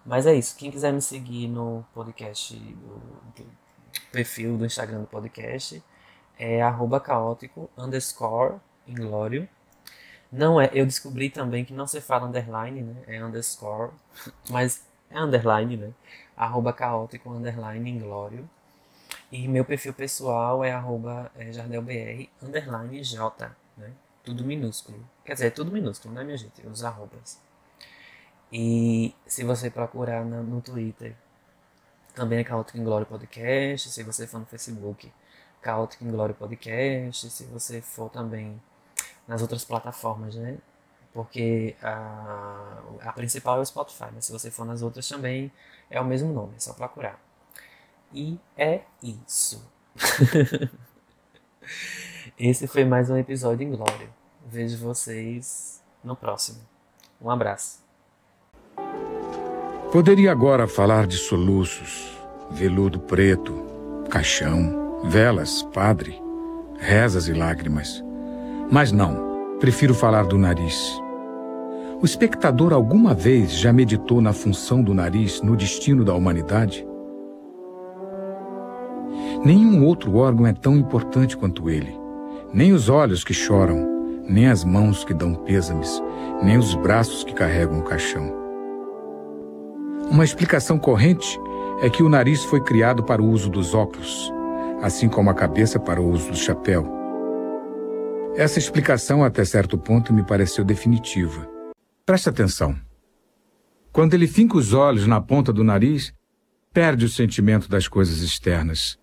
Mas 0.06 0.26
é 0.26 0.34
isso. 0.34 0.56
Quem 0.56 0.70
quiser 0.70 0.92
me 0.92 1.02
seguir 1.02 1.48
no 1.48 1.84
podcast, 1.94 2.56
do, 2.56 2.96
do 3.36 3.46
perfil 4.10 4.56
do 4.56 4.64
Instagram 4.64 5.00
do 5.00 5.06
podcast, 5.06 5.82
é 6.38 6.60
caótico 7.02 7.70
underscore 7.76 8.58
Inglório. 8.86 9.48
Não 10.30 10.60
é, 10.60 10.70
eu 10.72 10.84
descobri 10.84 11.30
também 11.30 11.64
que 11.64 11.72
não 11.72 11.86
se 11.86 12.00
fala 12.00 12.26
underline, 12.26 12.82
né? 12.82 13.02
É 13.06 13.24
underscore, 13.24 13.92
mas 14.50 14.84
é 15.10 15.18
underline, 15.18 15.76
né? 15.76 15.92
Arroba 16.36 16.72
caótico 16.72 17.30
underline 17.30 17.88
inglório. 17.88 18.48
E 19.30 19.46
meu 19.48 19.64
perfil 19.64 19.94
pessoal 19.94 20.64
é 20.64 20.72
arroba 20.72 21.30
é, 21.36 21.52
jardelbr 21.52 22.28
underline 22.42 23.02
j, 23.02 23.50
né? 23.76 23.92
Tudo 24.24 24.44
minúsculo. 24.44 24.98
Quer 25.24 25.34
dizer, 25.34 25.46
é 25.46 25.50
tudo 25.50 25.70
minúsculo, 25.70 26.14
né, 26.14 26.24
minha 26.24 26.36
gente? 26.36 26.66
Os 26.66 26.82
arrobas. 26.82 27.40
E 28.52 29.14
se 29.26 29.44
você 29.44 29.70
procurar 29.70 30.24
no, 30.24 30.42
no 30.42 30.60
Twitter, 30.60 31.14
também 32.14 32.38
é 32.38 32.44
Caótico 32.44 32.78
Inglório 32.78 33.06
Podcast. 33.06 33.90
Se 33.90 34.02
você 34.02 34.26
for 34.26 34.38
no 34.38 34.46
Facebook, 34.46 35.12
Caótico 35.60 36.04
Inglório 36.04 36.34
Podcast. 36.34 37.30
Se 37.30 37.44
você 37.46 37.80
for 37.80 38.08
também 38.08 38.60
nas 39.26 39.42
outras 39.42 39.64
plataformas, 39.64 40.34
né? 40.34 40.58
Porque 41.12 41.76
a, 41.82 42.80
a 43.02 43.12
principal 43.12 43.58
é 43.58 43.60
o 43.60 43.66
Spotify, 43.66 44.06
mas 44.12 44.26
se 44.26 44.32
você 44.32 44.50
for 44.50 44.64
nas 44.64 44.82
outras 44.82 45.08
também 45.08 45.50
é 45.90 46.00
o 46.00 46.04
mesmo 46.04 46.32
nome, 46.32 46.54
é 46.56 46.60
só 46.60 46.72
procurar. 46.72 47.18
E 48.12 48.38
é 48.56 48.82
isso. 49.02 49.64
Esse 52.38 52.66
foi 52.66 52.84
mais 52.84 53.10
um 53.10 53.16
episódio 53.16 53.66
em 53.66 53.70
Glória. 53.70 54.08
Vejo 54.46 54.76
vocês 54.78 55.82
no 56.02 56.16
próximo. 56.16 56.58
Um 57.20 57.30
abraço. 57.30 57.82
Poderia 59.92 60.32
agora 60.32 60.66
falar 60.66 61.06
de 61.06 61.16
soluços, 61.16 62.18
veludo 62.50 62.98
preto, 62.98 63.54
caixão, 64.10 65.00
velas, 65.04 65.62
padre, 65.62 66.20
rezas 66.78 67.28
e 67.28 67.32
lágrimas. 67.32 68.02
Mas 68.74 68.90
não, 68.90 69.56
prefiro 69.60 69.94
falar 69.94 70.24
do 70.24 70.36
nariz. 70.36 71.00
O 72.02 72.04
espectador 72.04 72.72
alguma 72.72 73.14
vez 73.14 73.52
já 73.52 73.72
meditou 73.72 74.20
na 74.20 74.32
função 74.32 74.82
do 74.82 74.92
nariz 74.92 75.40
no 75.40 75.56
destino 75.56 76.04
da 76.04 76.12
humanidade? 76.12 76.84
Nenhum 79.44 79.86
outro 79.86 80.16
órgão 80.16 80.44
é 80.44 80.52
tão 80.52 80.76
importante 80.76 81.36
quanto 81.36 81.70
ele. 81.70 81.96
Nem 82.52 82.72
os 82.72 82.88
olhos 82.88 83.22
que 83.22 83.32
choram, 83.32 83.86
nem 84.28 84.48
as 84.48 84.64
mãos 84.64 85.04
que 85.04 85.14
dão 85.14 85.36
pêsames, 85.36 86.02
nem 86.42 86.58
os 86.58 86.74
braços 86.74 87.22
que 87.22 87.32
carregam 87.32 87.78
o 87.78 87.84
caixão. 87.84 88.34
Uma 90.10 90.24
explicação 90.24 90.80
corrente 90.80 91.38
é 91.80 91.88
que 91.88 92.02
o 92.02 92.08
nariz 92.08 92.42
foi 92.42 92.60
criado 92.60 93.04
para 93.04 93.22
o 93.22 93.30
uso 93.30 93.48
dos 93.48 93.72
óculos, 93.72 94.32
assim 94.82 95.08
como 95.08 95.30
a 95.30 95.34
cabeça 95.34 95.78
para 95.78 96.02
o 96.02 96.10
uso 96.10 96.32
do 96.32 96.36
chapéu. 96.36 97.03
Essa 98.36 98.58
explicação, 98.58 99.22
até 99.22 99.44
certo 99.44 99.78
ponto, 99.78 100.12
me 100.12 100.24
pareceu 100.24 100.64
definitiva. 100.64 101.48
Preste 102.04 102.28
atenção. 102.28 102.76
Quando 103.92 104.12
ele 104.14 104.26
finca 104.26 104.56
os 104.56 104.72
olhos 104.72 105.06
na 105.06 105.20
ponta 105.20 105.52
do 105.52 105.62
nariz, 105.62 106.12
perde 106.72 107.04
o 107.04 107.08
sentimento 107.08 107.68
das 107.68 107.86
coisas 107.86 108.22
externas. 108.22 108.98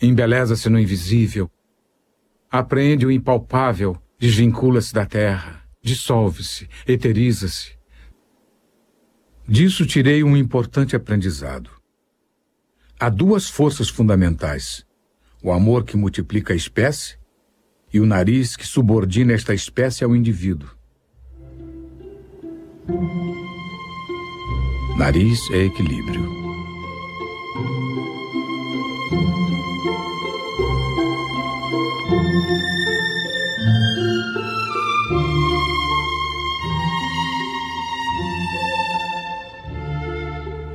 Embeleza-se 0.00 0.70
no 0.70 0.80
invisível, 0.80 1.50
apreende 2.50 3.04
o 3.04 3.12
impalpável, 3.12 4.00
desvincula-se 4.18 4.94
da 4.94 5.04
terra, 5.04 5.62
dissolve-se, 5.82 6.66
eteriza-se. 6.88 7.78
Disso 9.46 9.84
tirei 9.84 10.24
um 10.24 10.34
importante 10.34 10.96
aprendizado. 10.96 11.70
Há 12.98 13.10
duas 13.10 13.50
forças 13.50 13.90
fundamentais: 13.90 14.86
o 15.42 15.52
amor 15.52 15.84
que 15.84 15.94
multiplica 15.94 16.54
a 16.54 16.56
espécie 16.56 17.22
e 17.94 18.00
o 18.00 18.04
nariz 18.04 18.56
que 18.56 18.66
subordina 18.66 19.32
esta 19.32 19.54
espécie 19.54 20.02
ao 20.02 20.16
indivíduo. 20.16 20.68
Nariz 24.98 25.38
é 25.52 25.66
equilíbrio. 25.66 26.28